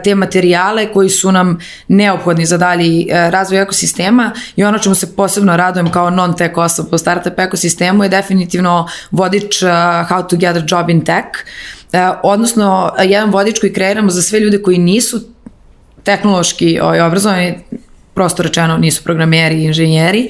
te 0.03 0.15
materijale 0.15 0.93
koji 0.93 1.09
su 1.09 1.31
nam 1.31 1.59
neophodni 1.87 2.45
za 2.45 2.57
dalji 2.57 3.07
razvoj 3.11 3.61
ekosistema 3.61 4.31
i 4.55 4.63
ono 4.63 4.79
čemu 4.79 4.95
se 4.95 5.15
posebno 5.15 5.57
radujem 5.57 5.91
kao 5.91 6.09
non-tech 6.09 6.57
osoba 6.57 6.89
po 6.89 6.97
startup 6.97 7.39
ekosistemu 7.39 8.03
je 8.03 8.09
definitivno 8.09 8.87
vodič 9.11 9.63
How 10.09 10.27
to 10.27 10.35
get 10.35 10.55
a 10.55 10.63
job 10.67 10.89
in 10.89 11.05
tech, 11.05 11.27
odnosno 12.23 12.93
jedan 13.03 13.29
vodič 13.29 13.59
koji 13.59 13.73
kreiramo 13.73 14.09
za 14.09 14.21
sve 14.21 14.39
ljude 14.39 14.61
koji 14.61 14.77
nisu 14.77 15.21
tehnološki 16.03 16.79
ovaj, 16.79 17.01
obrazovani, 17.01 17.59
prosto 18.13 18.43
rečeno 18.43 18.77
nisu 18.77 19.03
programeri 19.03 19.55
i 19.55 19.65
inženjeri, 19.65 20.29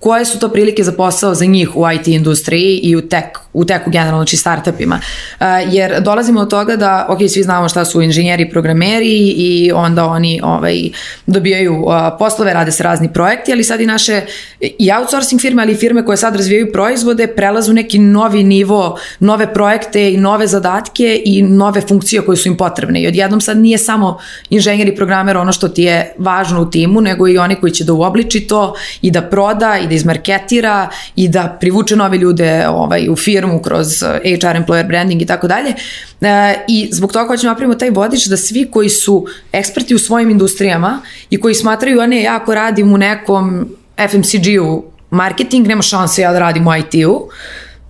koje 0.00 0.24
su 0.24 0.38
to 0.38 0.48
prilike 0.48 0.84
za 0.84 0.92
posao 0.92 1.34
za 1.34 1.44
njih 1.44 1.76
u 1.76 1.84
IT 1.94 2.08
industriji 2.08 2.80
i 2.82 2.96
u 2.96 3.08
tech, 3.08 3.26
u 3.52 3.64
techu 3.64 3.90
generalno, 3.90 4.18
znači 4.18 4.36
startupima. 4.36 5.00
Uh, 5.40 5.46
jer 5.70 6.00
dolazimo 6.00 6.40
od 6.40 6.50
toga 6.50 6.76
da, 6.76 7.06
ok, 7.08 7.18
svi 7.28 7.42
znamo 7.42 7.68
šta 7.68 7.84
su 7.84 8.02
inženjeri 8.02 8.42
i 8.42 8.50
programeri 8.50 9.34
i 9.36 9.72
onda 9.74 10.04
oni 10.04 10.40
ovaj, 10.42 10.90
dobijaju 11.26 11.74
uh, 11.74 11.92
poslove, 12.18 12.54
rade 12.54 12.72
se 12.72 12.82
razni 12.82 13.12
projekti, 13.12 13.52
ali 13.52 13.64
sad 13.64 13.80
i 13.80 13.86
naše 13.86 14.20
i 14.60 14.92
outsourcing 14.92 15.40
firme, 15.40 15.62
ali 15.62 15.72
i 15.72 15.76
firme 15.76 16.04
koje 16.04 16.16
sad 16.16 16.36
razvijaju 16.36 16.72
proizvode, 16.72 17.26
prelazu 17.26 17.72
neki 17.72 17.98
novi 17.98 18.44
nivo, 18.44 18.98
nove 19.20 19.54
projekte 19.54 20.12
i 20.12 20.16
nove 20.16 20.46
zadatke 20.46 21.22
i 21.24 21.42
nove 21.42 21.80
funkcije 21.80 22.22
koje 22.22 22.36
su 22.36 22.48
im 22.48 22.56
potrebne. 22.56 23.02
I 23.02 23.06
odjednom 23.06 23.40
sad 23.40 23.58
nije 23.58 23.78
samo 23.78 24.18
inženjer 24.50 24.88
i 24.88 24.96
programer 24.96 25.36
ono 25.36 25.52
što 25.52 25.68
ti 25.68 25.82
je 25.82 26.14
važno 26.18 26.62
u 26.62 26.70
timu, 26.70 27.00
nego 27.00 27.28
i 27.28 27.38
oni 27.38 27.54
koji 27.54 27.72
će 27.72 27.84
da 27.84 27.92
uobliči 27.92 28.40
to 28.40 28.74
i 29.02 29.10
da 29.10 29.22
proda 29.22 29.78
i 29.78 29.89
da 29.90 29.94
izmarketira 29.94 30.88
i 31.16 31.28
da 31.28 31.56
privuče 31.60 31.96
nove 31.96 32.18
ljude 32.18 32.68
ovaj, 32.68 33.08
u 33.08 33.16
firmu 33.16 33.62
kroz 33.62 34.02
eh, 34.02 34.06
HR, 34.24 34.56
employer 34.56 34.86
branding 34.86 35.22
i 35.22 35.26
tako 35.26 35.48
dalje. 35.48 35.74
Eh, 36.20 36.64
I 36.68 36.88
zbog 36.92 37.12
toga 37.12 37.26
hoćemo 37.26 37.50
napravimo 37.50 37.74
taj 37.74 37.90
vodič 37.90 38.26
da 38.26 38.36
svi 38.36 38.68
koji 38.70 38.88
su 38.88 39.26
eksperti 39.52 39.94
u 39.94 39.98
svojim 39.98 40.30
industrijama 40.30 41.00
i 41.30 41.40
koji 41.40 41.54
smatraju, 41.54 42.00
a 42.00 42.06
ne, 42.06 42.22
ja 42.22 42.36
ako 42.36 42.54
radim 42.54 42.94
u 42.94 42.98
nekom 42.98 43.68
FMCG-u 44.08 44.84
marketing, 45.10 45.66
nema 45.66 45.82
šanse 45.82 46.22
ja 46.22 46.32
da 46.32 46.38
radim 46.38 46.66
u 46.66 46.70
IT-u, 46.76 47.28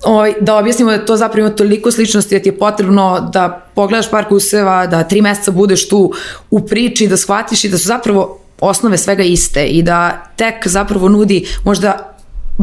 ovaj, 0.02 0.34
da 0.40 0.56
objasnimo 0.56 0.90
da 0.90 1.04
to 1.04 1.16
zapravo 1.16 1.46
ima 1.46 1.56
toliko 1.56 1.90
sličnosti 1.90 2.34
da 2.34 2.42
ti 2.42 2.48
je 2.48 2.58
potrebno 2.58 3.30
da 3.32 3.66
pogledaš 3.74 4.10
par 4.10 4.28
kuseva, 4.28 4.86
da 4.86 5.02
tri 5.02 5.22
meseca 5.22 5.50
budeš 5.50 5.88
tu 5.88 6.12
u 6.50 6.66
priči, 6.66 7.08
da 7.08 7.16
shvatiš 7.16 7.64
i 7.64 7.68
da 7.68 7.78
su 7.78 7.86
zapravo 7.86 8.39
osnove 8.60 8.98
svega 8.98 9.22
iste 9.22 9.66
i 9.66 9.82
da 9.82 10.24
tek 10.36 10.66
zapravo 10.66 11.08
nudi 11.08 11.46
možda 11.64 12.10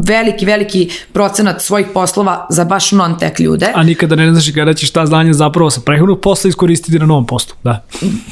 veliki, 0.05 0.45
veliki 0.45 0.89
procenat 1.13 1.61
svojih 1.61 1.87
poslova 1.93 2.47
za 2.49 2.63
baš 2.63 2.91
non-tech 2.91 3.39
ljude. 3.39 3.71
A 3.75 3.83
nikada 3.83 4.15
ne 4.15 4.31
znaš 4.31 4.51
kada 4.55 4.73
ćeš 4.73 4.91
ta 4.91 5.05
znanja 5.05 5.33
zapravo 5.33 5.69
sa 5.69 5.81
prehodnog 5.81 6.21
posla 6.21 6.47
iskoristiti 6.47 6.99
na 6.99 7.05
novom 7.05 7.25
poslu, 7.25 7.55
da. 7.63 7.83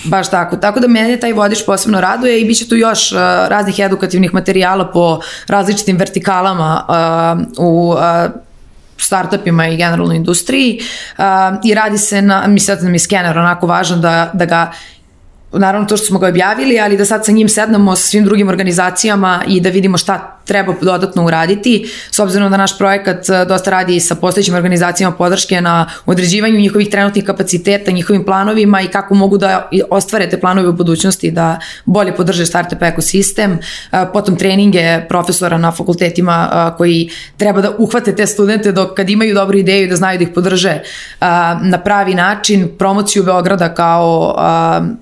Baš 0.03 0.29
tako. 0.29 0.57
Tako 0.57 0.79
da 0.79 0.87
mene 0.87 1.19
taj 1.19 1.33
vodič 1.33 1.65
posebno 1.65 2.01
raduje 2.01 2.41
i 2.41 2.45
bit 2.45 2.57
će 2.57 2.67
tu 2.69 2.75
još 2.75 3.11
uh, 3.11 3.17
raznih 3.47 3.79
edukativnih 3.79 4.33
materijala 4.33 4.91
po 4.91 5.19
različitim 5.47 5.97
vertikalama 5.97 6.85
uh, 6.87 7.65
u 7.65 7.89
uh, 7.89 7.97
startupima 8.97 9.67
i 9.67 9.77
generalnoj 9.77 10.15
industriji 10.15 10.79
uh, 11.17 11.23
i 11.63 11.73
radi 11.73 11.97
se 11.97 12.21
na, 12.21 12.47
mislim 12.47 12.77
da 12.77 12.83
nam 12.83 12.93
je 12.93 12.99
skener 12.99 13.37
onako 13.37 13.67
važan 13.67 14.01
da, 14.01 14.29
da 14.33 14.45
ga 14.45 14.71
naravno 15.59 15.87
to 15.87 15.97
što 15.97 16.05
smo 16.05 16.19
ga 16.19 16.27
objavili, 16.27 16.79
ali 16.79 16.97
da 16.97 17.05
sad 17.05 17.25
sa 17.25 17.31
njim 17.31 17.49
sednemo 17.49 17.95
sa 17.95 18.07
svim 18.07 18.25
drugim 18.25 18.47
organizacijama 18.47 19.43
i 19.47 19.61
da 19.61 19.69
vidimo 19.69 19.97
šta 19.97 20.34
treba 20.45 20.73
dodatno 20.81 21.25
uraditi, 21.25 21.89
s 22.11 22.19
obzirom 22.19 22.51
da 22.51 22.57
naš 22.57 22.77
projekat 22.77 23.29
e, 23.29 23.45
dosta 23.45 23.71
radi 23.71 23.99
sa 23.99 24.15
postojećim 24.15 24.55
organizacijama 24.55 25.15
podrške 25.15 25.61
na 25.61 25.89
određivanju 26.05 26.59
njihovih 26.59 26.89
trenutnih 26.89 27.23
kapaciteta, 27.23 27.91
njihovim 27.91 28.25
planovima 28.25 28.81
i 28.81 28.87
kako 28.87 29.15
mogu 29.15 29.37
da 29.37 29.69
ostvare 29.89 30.29
te 30.29 30.39
planove 30.39 30.69
u 30.69 30.73
budućnosti 30.73 31.31
da 31.31 31.59
bolje 31.85 32.15
podrže 32.15 32.45
startup 32.45 32.81
ekosistem, 32.81 33.51
e, 33.91 34.05
potom 34.13 34.35
treninge 34.35 35.01
profesora 35.09 35.57
na 35.57 35.71
fakultetima 35.71 36.49
e, 36.51 36.77
koji 36.77 37.09
treba 37.37 37.61
da 37.61 37.71
uhvate 37.77 38.15
te 38.15 38.27
studente 38.27 38.71
dok 38.71 38.93
kad 38.93 39.09
imaju 39.09 39.33
dobru 39.33 39.57
ideju 39.57 39.89
da 39.89 39.95
znaju 39.95 40.17
da 40.17 40.23
ih 40.23 40.29
podrže 40.35 40.79
na 41.61 41.77
pravi 41.83 42.15
način, 42.15 42.69
promociju 42.77 43.23
Beograda 43.23 43.73
kao 43.73 44.35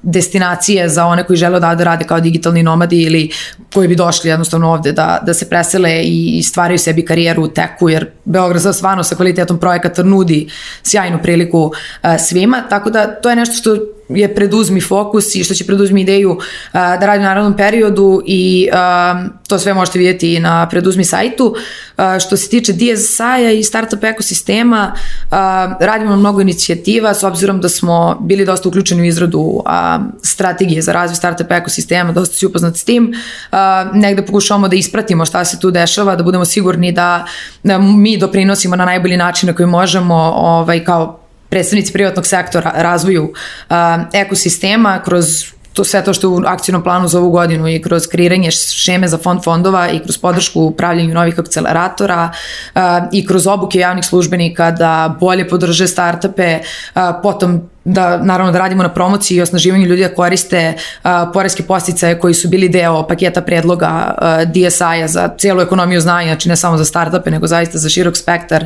destinacije 0.03 0.89
za 0.89 1.05
one 1.05 1.23
koji 1.23 1.37
žele 1.37 1.59
da 1.59 1.73
rade 1.73 2.05
kao 2.05 2.19
digitalni 2.19 2.63
nomadi 2.63 3.01
ili 3.01 3.31
koji 3.73 3.87
bi 3.87 3.95
došli 3.95 4.29
jednostavno 4.29 4.71
ovde 4.71 4.91
da, 4.91 5.19
da 5.25 5.32
se 5.33 5.49
presele 5.49 6.01
i 6.03 6.43
stvaraju 6.43 6.79
sebi 6.79 7.05
karijeru 7.05 7.43
u 7.43 7.47
teku, 7.47 7.89
jer 7.89 8.05
Beograd 8.25 8.61
za 8.61 8.73
stvarno 8.73 9.03
sa 9.03 9.15
kvalitetom 9.15 9.59
projekata 9.59 10.03
nudi 10.03 10.49
sjajnu 10.83 11.19
priliku 11.21 11.59
uh, 11.59 11.73
svima, 12.19 12.63
tako 12.69 12.89
da 12.89 13.07
to 13.07 13.29
je 13.29 13.35
nešto 13.35 13.55
što 13.55 13.77
je 14.09 14.35
preduzmi 14.35 14.81
fokus 14.81 15.35
i 15.35 15.43
što 15.43 15.53
će 15.53 15.65
preduzmi 15.65 16.01
ideju 16.01 16.31
uh, 16.31 16.41
da 16.73 17.05
radi 17.05 17.19
u 17.19 17.23
naravnom 17.23 17.57
periodu 17.57 18.21
i 18.25 18.69
uh, 18.71 19.31
to 19.47 19.59
sve 19.59 19.73
možete 19.73 19.99
vidjeti 19.99 20.35
i 20.35 20.39
na 20.39 20.69
preduzmi 20.69 21.03
sajtu. 21.03 21.55
Što 22.19 22.37
se 22.37 22.49
tiče 22.49 22.73
DSI-a 22.73 23.51
i 23.51 23.63
startup 23.63 24.03
ekosistema, 24.03 24.93
radimo 25.79 26.11
na 26.11 26.17
mnogo 26.17 26.41
inicijativa 26.41 27.13
s 27.13 27.23
obzirom 27.23 27.61
da 27.61 27.69
smo 27.69 28.17
bili 28.21 28.45
dosta 28.45 28.69
uključeni 28.69 29.01
u 29.01 29.05
izradu 29.05 29.63
strategije 30.23 30.81
za 30.81 30.93
razvoj 30.93 31.15
startup 31.15 31.51
ekosistema, 31.51 32.11
dosta 32.11 32.35
si 32.35 32.45
upoznat 32.45 32.77
s 32.77 32.83
tim. 32.83 33.13
Negde 33.93 34.25
pokušavamo 34.25 34.67
da 34.67 34.75
ispratimo 34.75 35.25
šta 35.25 35.45
se 35.45 35.59
tu 35.59 35.71
dešava, 35.71 36.15
da 36.15 36.23
budemo 36.23 36.45
sigurni 36.45 36.91
da, 36.91 37.25
da 37.63 37.77
mi 37.77 38.17
doprinosimo 38.17 38.75
na 38.75 38.85
najbolji 38.85 39.17
način 39.17 39.47
na 39.47 39.55
koji 39.55 39.67
možemo 39.67 40.15
ovaj, 40.35 40.83
kao 40.83 41.19
predstavnici 41.49 41.93
privatnog 41.93 42.25
sektora 42.25 42.71
razvoju 42.75 43.33
ekosistema 44.13 45.01
kroz 45.05 45.45
to 45.73 45.83
sve 45.83 46.03
to 46.03 46.13
što 46.13 46.27
je 46.27 46.31
u 46.31 46.41
akcijnom 46.45 46.83
planu 46.83 47.07
za 47.07 47.19
ovu 47.19 47.29
godinu 47.29 47.67
i 47.67 47.81
kroz 47.81 48.07
kreiranje 48.07 48.51
šeme 48.51 49.07
za 49.07 49.17
fond 49.17 49.43
fondova 49.43 49.89
i 49.89 49.99
kroz 49.99 50.17
podršku 50.17 50.61
u 50.61 50.67
upravljanju 50.67 51.13
novih 51.13 51.39
akceleratora 51.39 52.31
i 53.11 53.25
kroz 53.25 53.47
obuke 53.47 53.79
javnih 53.79 54.05
službenika 54.05 54.71
da 54.71 55.17
bolje 55.19 55.49
podrže 55.49 55.87
startupe, 55.87 56.59
potom 57.23 57.69
da 57.85 58.17
naravno 58.17 58.51
da 58.51 58.59
radimo 58.59 58.83
na 58.83 58.89
promociji 58.89 59.37
i 59.37 59.41
osnaživanju 59.41 59.85
ljudi 59.85 60.01
da 60.01 60.15
koriste 60.15 60.73
poreske 61.33 61.63
posticaje 61.63 62.19
koji 62.19 62.33
su 62.33 62.47
bili 62.47 62.69
deo 62.69 63.07
paketa 63.07 63.41
predloga 63.41 64.15
DSI-a 64.45 65.07
za 65.07 65.29
cijelu 65.37 65.61
ekonomiju 65.61 66.01
znanja, 66.01 66.27
znači 66.27 66.49
ne 66.49 66.55
samo 66.55 66.77
za 66.77 66.85
startupe, 66.85 67.31
nego 67.31 67.47
zaista 67.47 67.77
za 67.77 67.89
širok 67.89 68.17
spektar 68.17 68.65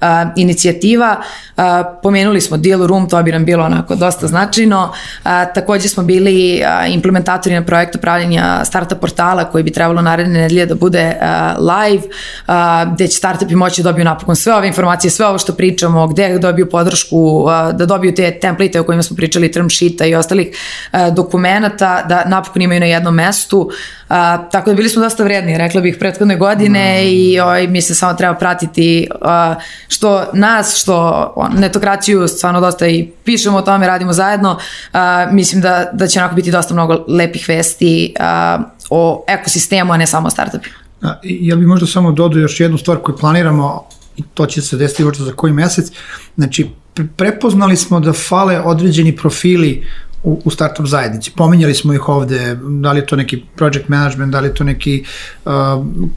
uh, 0.00 0.06
inicijativa. 0.36 1.16
Uh, 1.56 1.64
pomenuli 2.02 2.40
smo 2.40 2.56
Deal 2.56 2.86
Room, 2.86 3.08
to 3.08 3.22
bi 3.22 3.32
nam 3.32 3.44
bilo 3.44 3.64
onako 3.64 3.94
dosta 3.94 4.26
značajno. 4.26 4.92
Uh, 5.24 5.30
takođe 5.54 5.88
smo 5.88 6.02
bili 6.02 6.62
uh, 6.62 6.94
implementatori 6.94 7.54
na 7.54 7.64
projektu 7.64 7.98
pravljenja 7.98 8.64
startup 8.64 9.00
portala 9.00 9.44
koji 9.44 9.64
bi 9.64 9.72
trebalo 9.72 10.02
naredne 10.02 10.40
nedelje 10.40 10.66
da 10.66 10.74
bude 10.74 11.16
uh, 11.20 11.64
live, 11.64 12.02
uh, 12.48 12.94
gde 12.94 13.08
će 13.08 13.16
startupi 13.16 13.54
moći 13.54 13.82
da 13.82 13.88
dobiju 13.88 14.04
napokon 14.04 14.36
sve 14.36 14.54
ove 14.54 14.66
informacije, 14.68 15.10
sve 15.10 15.26
ovo 15.26 15.38
što 15.38 15.52
pričamo, 15.52 16.06
gde 16.06 16.38
dobiju 16.38 16.70
podršku, 16.70 17.16
uh, 17.16 17.50
da 17.72 17.86
dobiju 17.86 18.14
te 18.14 18.38
temp 18.40 18.57
template 18.58 18.80
o 18.80 18.84
kojima 18.84 19.02
smo 19.02 19.16
pričali, 19.16 19.52
term 19.52 19.68
sheeta 19.68 20.06
i 20.06 20.14
ostalih 20.14 20.48
uh, 20.92 21.14
dokumenta, 21.14 22.04
da 22.08 22.24
napokon 22.24 22.62
imaju 22.62 22.80
na 22.80 22.86
jednom 22.86 23.14
mestu. 23.14 23.60
Uh, 23.60 24.16
tako 24.52 24.70
da 24.70 24.76
bili 24.76 24.88
smo 24.88 25.02
dosta 25.02 25.24
vredni, 25.24 25.58
rekla 25.58 25.80
bih, 25.80 25.96
prethodne 25.98 26.36
godine 26.36 27.00
mm. 27.02 27.06
i 27.06 27.40
ovaj, 27.40 27.66
mi 27.66 27.82
se 27.82 27.94
samo 27.94 28.14
treba 28.14 28.34
pratiti 28.34 29.08
uh, 29.14 29.62
što 29.88 30.24
nas, 30.32 30.76
što 30.76 31.48
netokraciju, 31.56 32.28
stvarno 32.28 32.60
dosta 32.60 32.86
i 32.86 33.10
pišemo 33.24 33.58
o 33.58 33.62
tome, 33.62 33.86
radimo 33.86 34.12
zajedno. 34.12 34.58
Uh, 34.92 34.98
mislim 35.32 35.62
da, 35.62 35.90
da 35.92 36.06
će 36.06 36.20
onako 36.20 36.34
biti 36.34 36.50
dosta 36.50 36.74
mnogo 36.74 37.04
lepih 37.08 37.44
vesti 37.48 38.14
uh, 38.20 38.64
o 38.90 39.24
ekosistemu, 39.28 39.92
a 39.92 39.96
ne 39.96 40.06
samo 40.06 40.26
o 40.26 40.30
startupima. 40.30 40.74
Ja 41.22 41.56
bih 41.56 41.66
možda 41.66 41.86
samo 41.86 42.12
dodao 42.12 42.40
još 42.40 42.60
jednu 42.60 42.78
stvar 42.78 42.98
koju 42.98 43.16
planiramo 43.16 43.88
i 44.18 44.22
to 44.34 44.46
će 44.46 44.62
se 44.62 44.76
desiti 44.76 45.04
možda 45.04 45.24
za 45.24 45.32
koji 45.32 45.52
mesec. 45.52 45.92
Znači, 46.36 46.70
prepoznali 47.16 47.76
smo 47.76 48.00
da 48.00 48.12
fale 48.12 48.60
određeni 48.60 49.16
profili 49.16 49.86
u, 50.22 50.40
u 50.44 50.50
startup 50.50 50.86
zajednici. 50.86 51.32
Pominjali 51.36 51.74
smo 51.74 51.94
ih 51.94 52.08
ovde, 52.08 52.58
da 52.80 52.92
li 52.92 52.98
je 52.98 53.06
to 53.06 53.16
neki 53.16 53.42
project 53.56 53.88
management, 53.88 54.32
da 54.32 54.40
li 54.40 54.48
je 54.48 54.54
to 54.54 54.64
neki 54.64 55.04
uh, 55.44 55.52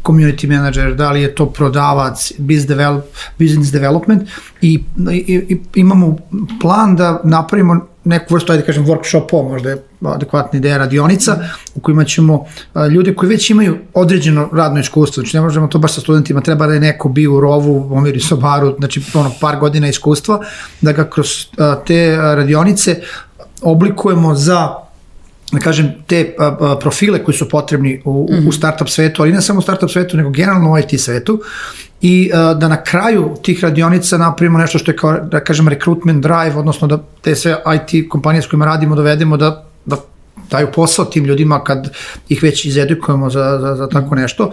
community 0.03 0.47
manager, 0.47 0.95
da 0.95 1.11
li 1.11 1.21
je 1.21 1.35
to 1.35 1.45
prodavac, 1.45 2.31
business, 2.37 2.67
develop, 2.67 3.05
business 3.39 3.71
development 3.71 4.29
i, 4.61 4.83
i, 5.11 5.33
i 5.49 5.59
imamo 5.75 6.17
plan 6.61 6.95
da 6.95 7.21
napravimo 7.23 7.90
neku 8.03 8.33
vrstu, 8.33 8.51
ajde 8.51 8.63
kažem, 8.65 8.85
workshopa, 8.85 9.49
možda 9.49 9.69
je 9.69 9.83
adekvatna 10.05 10.59
ideja 10.59 10.77
radionica, 10.77 11.37
u 11.75 11.79
kojima 11.79 12.03
ćemo 12.03 12.45
ljude 12.91 13.15
koji 13.15 13.29
već 13.29 13.49
imaju 13.49 13.77
određeno 13.93 14.49
radno 14.53 14.79
iskustvo, 14.79 15.21
znači 15.21 15.37
ne 15.37 15.41
možemo 15.41 15.67
to 15.67 15.79
baš 15.79 15.93
sa 15.93 16.01
studentima, 16.01 16.41
treba 16.41 16.67
da 16.67 16.73
je 16.73 16.79
neko 16.79 17.09
bio 17.09 17.33
u 17.33 17.39
rovu, 17.39 17.89
Omiri 17.91 18.19
Sobaru, 18.19 18.75
znači 18.79 19.01
ono 19.13 19.31
par 19.41 19.59
godina 19.59 19.87
iskustva, 19.87 20.39
da 20.81 20.91
ga 20.91 21.09
kroz 21.09 21.27
te 21.87 22.17
radionice 22.17 23.01
oblikujemo 23.61 24.35
za 24.35 24.75
da 25.51 25.59
kažem, 25.59 25.93
te 26.07 26.35
a, 26.39 26.45
a, 26.45 26.75
profile 26.79 27.23
koji 27.23 27.35
su 27.35 27.49
potrebni 27.49 28.01
u, 28.05 28.27
mm 28.29 28.33
-hmm. 28.33 28.37
u 28.37 28.41
mhm. 28.41 28.51
startup 28.51 28.89
svetu, 28.89 29.21
ali 29.21 29.31
ne 29.31 29.41
samo 29.41 29.59
u 29.59 29.61
startup 29.61 29.89
svetu, 29.89 30.17
nego 30.17 30.29
generalno 30.29 30.71
u 30.71 30.77
IT 30.77 31.01
svetu 31.01 31.41
i 32.01 32.31
a, 32.33 32.53
da 32.53 32.67
na 32.67 32.83
kraju 32.83 33.35
tih 33.41 33.63
radionica 33.63 34.17
napravimo 34.17 34.59
nešto 34.59 34.79
što 34.79 34.91
je 34.91 34.97
kao, 34.97 35.19
da 35.19 35.39
kažem, 35.39 35.67
recruitment 35.67 36.23
drive, 36.23 36.55
odnosno 36.55 36.87
da 36.87 37.03
te 37.21 37.35
sve 37.35 37.57
IT 37.75 38.09
kompanije 38.09 38.41
s 38.41 38.47
kojima 38.47 38.65
radimo 38.65 38.95
dovedemo 38.95 39.37
da, 39.37 39.65
da 39.85 39.97
daju 40.51 40.67
posao 40.75 41.05
tim 41.05 41.25
ljudima 41.25 41.63
kad 41.63 41.91
ih 42.29 42.43
već 42.43 42.65
izedukujemo 42.65 43.29
za, 43.29 43.59
za, 43.61 43.75
za 43.75 43.89
tako 43.89 44.15
nešto 44.15 44.51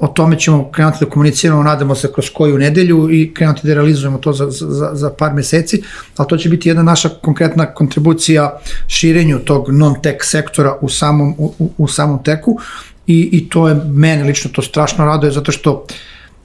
o 0.00 0.08
tome 0.08 0.38
ćemo 0.38 0.70
krenuti 0.72 0.96
da 1.00 1.10
komuniciramo, 1.10 1.62
nadamo 1.62 1.94
se 1.94 2.12
kroz 2.12 2.30
koju 2.34 2.58
nedelju 2.58 3.10
i 3.10 3.34
krenuti 3.34 3.66
da 3.66 3.74
realizujemo 3.74 4.18
to 4.18 4.32
za, 4.32 4.46
za, 4.50 4.90
za 4.92 5.10
par 5.10 5.34
meseci, 5.34 5.82
ali 6.16 6.28
to 6.28 6.36
će 6.36 6.48
biti 6.48 6.68
jedna 6.68 6.82
naša 6.82 7.08
konkretna 7.08 7.74
kontribucija 7.74 8.58
širenju 8.86 9.38
tog 9.38 9.68
non-tech 9.68 10.22
sektora 10.22 10.76
u 10.80 10.88
samom, 10.88 11.34
u, 11.38 11.70
u 11.78 11.88
samom 11.88 12.22
teku 12.24 12.58
i, 13.06 13.28
i 13.32 13.48
to 13.48 13.68
je 13.68 13.74
mene 13.74 14.24
lično 14.24 14.50
to 14.54 14.62
strašno 14.62 15.04
raduje 15.04 15.32
zato 15.32 15.52
što 15.52 15.86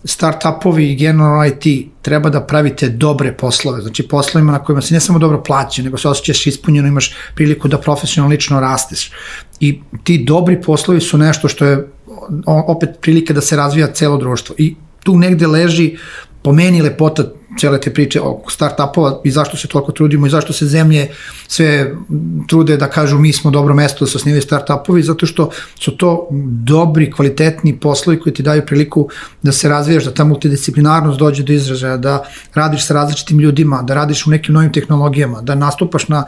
startupovi 0.06 0.91
i 0.91 0.95
generalno 0.95 1.45
IT 1.45 1.88
treba 2.01 2.30
da 2.30 2.41
pravite 2.41 2.89
dobre 2.89 3.34
poslove, 3.34 3.82
znači 3.82 4.08
poslovima 4.08 4.51
na 4.51 4.60
kojima 4.60 4.82
se 4.82 4.93
ne 4.93 4.99
samo 4.99 5.20
dobro 5.20 5.43
plaće, 5.43 5.84
nego 5.84 5.97
se 5.97 6.08
osjećaš 6.08 6.47
ispunjeno, 6.47 6.88
imaš 6.88 7.16
priliku 7.36 7.68
da 7.68 7.78
profesionalno 7.78 8.32
lično 8.32 8.60
rasteš. 8.60 9.12
I 9.60 9.80
ti 10.04 10.24
dobri 10.28 10.62
poslovi 10.62 11.01
su 11.01 11.18
nešto 11.18 11.47
što 11.47 11.66
je 11.66 11.88
opet 12.45 12.89
prilike 13.01 13.34
da 13.34 13.41
se 13.41 13.55
razvija 13.55 13.88
celo 13.88 14.17
društvo. 14.17 14.55
I 14.57 14.76
tu 15.03 15.17
negde 15.17 15.47
leži 15.47 15.97
po 16.43 16.53
meni 16.53 16.82
lepota 16.82 17.24
cele 17.59 17.80
te 17.82 17.93
priče 17.93 18.21
o 18.21 18.41
start-upova 18.49 19.21
i 19.24 19.32
zašto 19.32 19.57
se 19.57 19.67
toliko 19.67 19.91
trudimo 19.91 20.28
i 20.28 20.30
zašto 20.30 20.53
se 20.53 20.65
zemlje 20.65 21.07
sve 21.47 21.95
trude 22.47 22.78
da 22.78 22.89
kažu 22.89 23.19
mi 23.19 23.34
smo 23.34 23.51
dobro 23.51 23.74
mesto 23.74 24.05
da 24.05 24.11
se 24.11 24.17
osnivaju 24.17 24.41
start-upovi, 24.41 25.01
zato 25.01 25.26
što 25.26 25.49
su 25.80 25.97
to 25.97 26.28
dobri, 26.65 27.11
kvalitetni 27.11 27.80
poslovi 27.80 28.19
koji 28.19 28.34
ti 28.34 28.43
daju 28.43 28.65
priliku 28.65 29.07
da 29.41 29.51
se 29.51 29.69
razvijaš, 29.69 30.05
da 30.05 30.13
ta 30.13 30.24
multidisciplinarnost 30.24 31.19
dođe 31.19 31.43
do 31.43 31.53
izražaja, 31.53 31.97
da 31.97 32.24
radiš 32.53 32.88
sa 32.88 32.93
različitim 32.93 33.39
ljudima, 33.39 33.82
da 33.82 33.93
radiš 33.93 34.28
u 34.28 34.30
nekim 34.30 34.53
novim 34.53 34.74
tehnologijama, 34.74 35.41
da 35.41 35.55
nastupaš 35.55 36.07
na, 36.07 36.26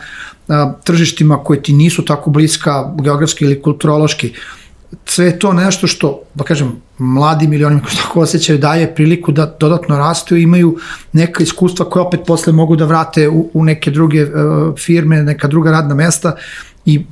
tržištima 0.83 1.43
koje 1.43 1.63
ti 1.63 1.73
nisu 1.73 2.05
tako 2.05 2.29
bliska 2.29 2.93
geografski 3.01 3.45
ili 3.45 3.61
kulturološki, 3.61 4.33
sve 5.05 5.39
to 5.39 5.53
nešto 5.53 5.87
što, 5.87 6.21
da 6.33 6.43
kažem, 6.43 6.71
mladi 6.97 7.47
milioni 7.47 7.81
koji 7.81 7.95
tako 8.03 8.21
osjećaju 8.21 8.59
daje 8.59 8.95
priliku 8.95 9.31
da 9.31 9.55
dodatno 9.59 9.97
rastu 9.97 10.35
i 10.35 10.43
imaju 10.43 10.77
neka 11.13 11.43
iskustva 11.43 11.89
koje 11.89 12.03
opet 12.03 12.19
posle 12.27 12.53
mogu 12.53 12.75
da 12.75 12.85
vrate 12.85 13.29
u, 13.29 13.49
u 13.53 13.63
neke 13.63 13.91
druge 13.91 14.23
uh, 14.23 14.29
firme, 14.77 15.23
neka 15.23 15.47
druga 15.47 15.71
radna 15.71 15.95
mesta 15.95 16.35
i 16.85 17.05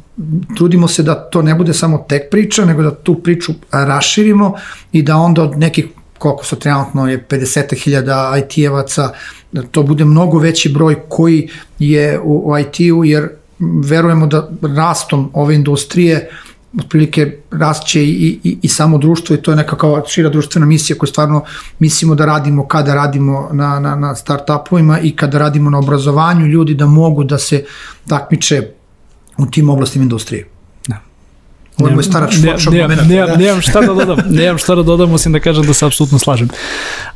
trudimo 0.57 0.87
se 0.87 1.03
da 1.03 1.15
to 1.15 1.41
ne 1.41 1.55
bude 1.55 1.73
samo 1.73 2.05
tek 2.09 2.29
priča, 2.31 2.65
nego 2.65 2.83
da 2.83 2.95
tu 2.95 3.15
priču 3.15 3.53
raširimo 3.71 4.53
i 4.91 5.01
da 5.01 5.17
onda 5.17 5.43
od 5.43 5.57
nekih 5.57 5.85
koliko 6.17 6.45
su 6.45 6.55
trenutno 6.55 7.09
je 7.09 7.25
50.000 7.29 8.39
IT-evaca, 8.39 9.09
da 9.51 9.61
to 9.61 9.83
bude 9.83 10.05
mnogo 10.05 10.39
veći 10.39 10.69
broj 10.69 10.95
koji 11.09 11.49
je 11.79 12.19
u, 12.19 12.51
u 12.51 12.59
IT-u, 12.59 13.05
jer 13.05 13.29
verujemo 13.59 14.27
da 14.27 14.49
rastom 14.75 15.29
ove 15.33 15.55
industrije 15.55 16.29
otprilike 16.79 17.37
rastće 17.51 18.03
i, 18.03 18.39
i, 18.43 18.57
i 18.61 18.67
samo 18.67 18.97
društvo 18.97 19.35
i 19.35 19.41
to 19.41 19.51
je 19.51 19.57
neka 19.57 19.77
kao 19.77 20.03
šira 20.07 20.29
društvena 20.29 20.65
misija 20.65 20.97
koju 20.97 21.07
stvarno 21.07 21.43
mislimo 21.79 22.15
da 22.15 22.25
radimo 22.25 22.67
kada 22.67 22.95
radimo 22.95 23.49
na, 23.51 23.79
na, 23.79 23.95
na 23.95 24.15
start-upovima 24.15 24.99
i 24.99 25.15
kada 25.15 25.37
radimo 25.37 25.69
na 25.69 25.79
obrazovanju 25.79 26.45
ljudi 26.45 26.73
da 26.73 26.85
mogu 26.85 27.23
da 27.23 27.37
se 27.37 27.65
takmiče 28.07 28.67
u 29.37 29.45
tim 29.45 29.69
oblastima 29.69 30.03
industrije. 30.03 30.52
Ovo 31.83 31.89
je 31.89 31.95
moj 31.95 32.03
starač 32.03 32.35
Photoshop 32.41 32.73
nemam, 32.73 32.91
moment. 32.91 33.09
nemam, 33.09 33.39
nemam 33.39 33.61
šta 33.61 33.81
da 33.81 33.93
dodam, 33.93 34.17
nemam 34.29 34.57
šta 34.57 34.75
da 34.75 34.83
dodam, 34.83 35.13
osim 35.13 35.33
da 35.33 35.39
kažem 35.39 35.65
da 35.67 35.73
se 35.73 35.85
apsolutno 35.85 36.19
slažem. 36.19 36.49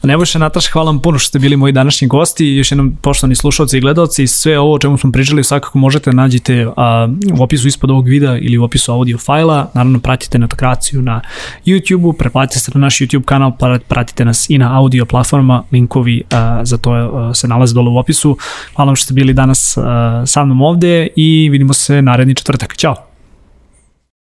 Nebojša 0.03 0.39
Nataša, 0.39 0.71
hvala 0.71 0.91
vam 0.91 0.99
puno 1.01 1.19
što 1.19 1.27
ste 1.27 1.39
bili 1.39 1.55
moji 1.55 1.73
današnji 1.73 2.07
gosti 2.07 2.45
i 2.45 2.57
još 2.57 2.71
jednom 2.71 2.97
poštovani 3.01 3.35
slušalci 3.35 3.77
i 3.77 3.81
gledalci, 3.81 4.27
sve 4.27 4.59
ovo 4.59 4.73
o 4.73 4.79
čemu 4.79 4.97
smo 4.97 5.11
pričali 5.11 5.43
svakako 5.43 5.77
možete 5.77 6.11
nađite 6.11 6.67
a, 6.77 7.07
u 7.39 7.43
opisu 7.43 7.67
ispod 7.67 7.91
ovog 7.91 8.07
videa 8.07 8.37
ili 8.37 8.57
u 8.57 8.63
opisu 8.63 8.91
audio 8.91 9.17
fajla, 9.17 9.71
naravno 9.73 9.99
pratite 9.99 10.39
Natokraciju 10.39 11.01
na 11.01 11.21
YouTube-u, 11.65 12.13
preplatite 12.13 12.59
se 12.59 12.71
na 12.73 12.79
naš 12.79 12.97
YouTube 12.99 13.23
kanal, 13.23 13.51
pratite 13.87 14.25
nas 14.25 14.49
i 14.49 14.57
na 14.57 14.79
audio 14.79 15.05
platformama, 15.05 15.63
linkovi 15.71 16.23
a, 16.31 16.65
za 16.65 16.77
to 16.77 16.91
a, 16.91 17.33
se 17.33 17.47
nalaze 17.47 17.73
dole 17.73 17.89
u 17.89 17.97
opisu. 17.97 18.37
Hvala 18.75 18.89
vam 18.89 18.95
što 18.95 19.03
ste 19.03 19.13
bili 19.13 19.33
danas 19.33 19.77
a, 19.77 20.23
sa 20.25 20.45
mnom 20.45 20.61
ovde 20.61 21.07
i 21.15 21.49
vidimo 21.51 21.73
se 21.73 22.01
naredni 22.01 22.35
četvrtak. 22.35 22.77
Ćao! 22.77 23.06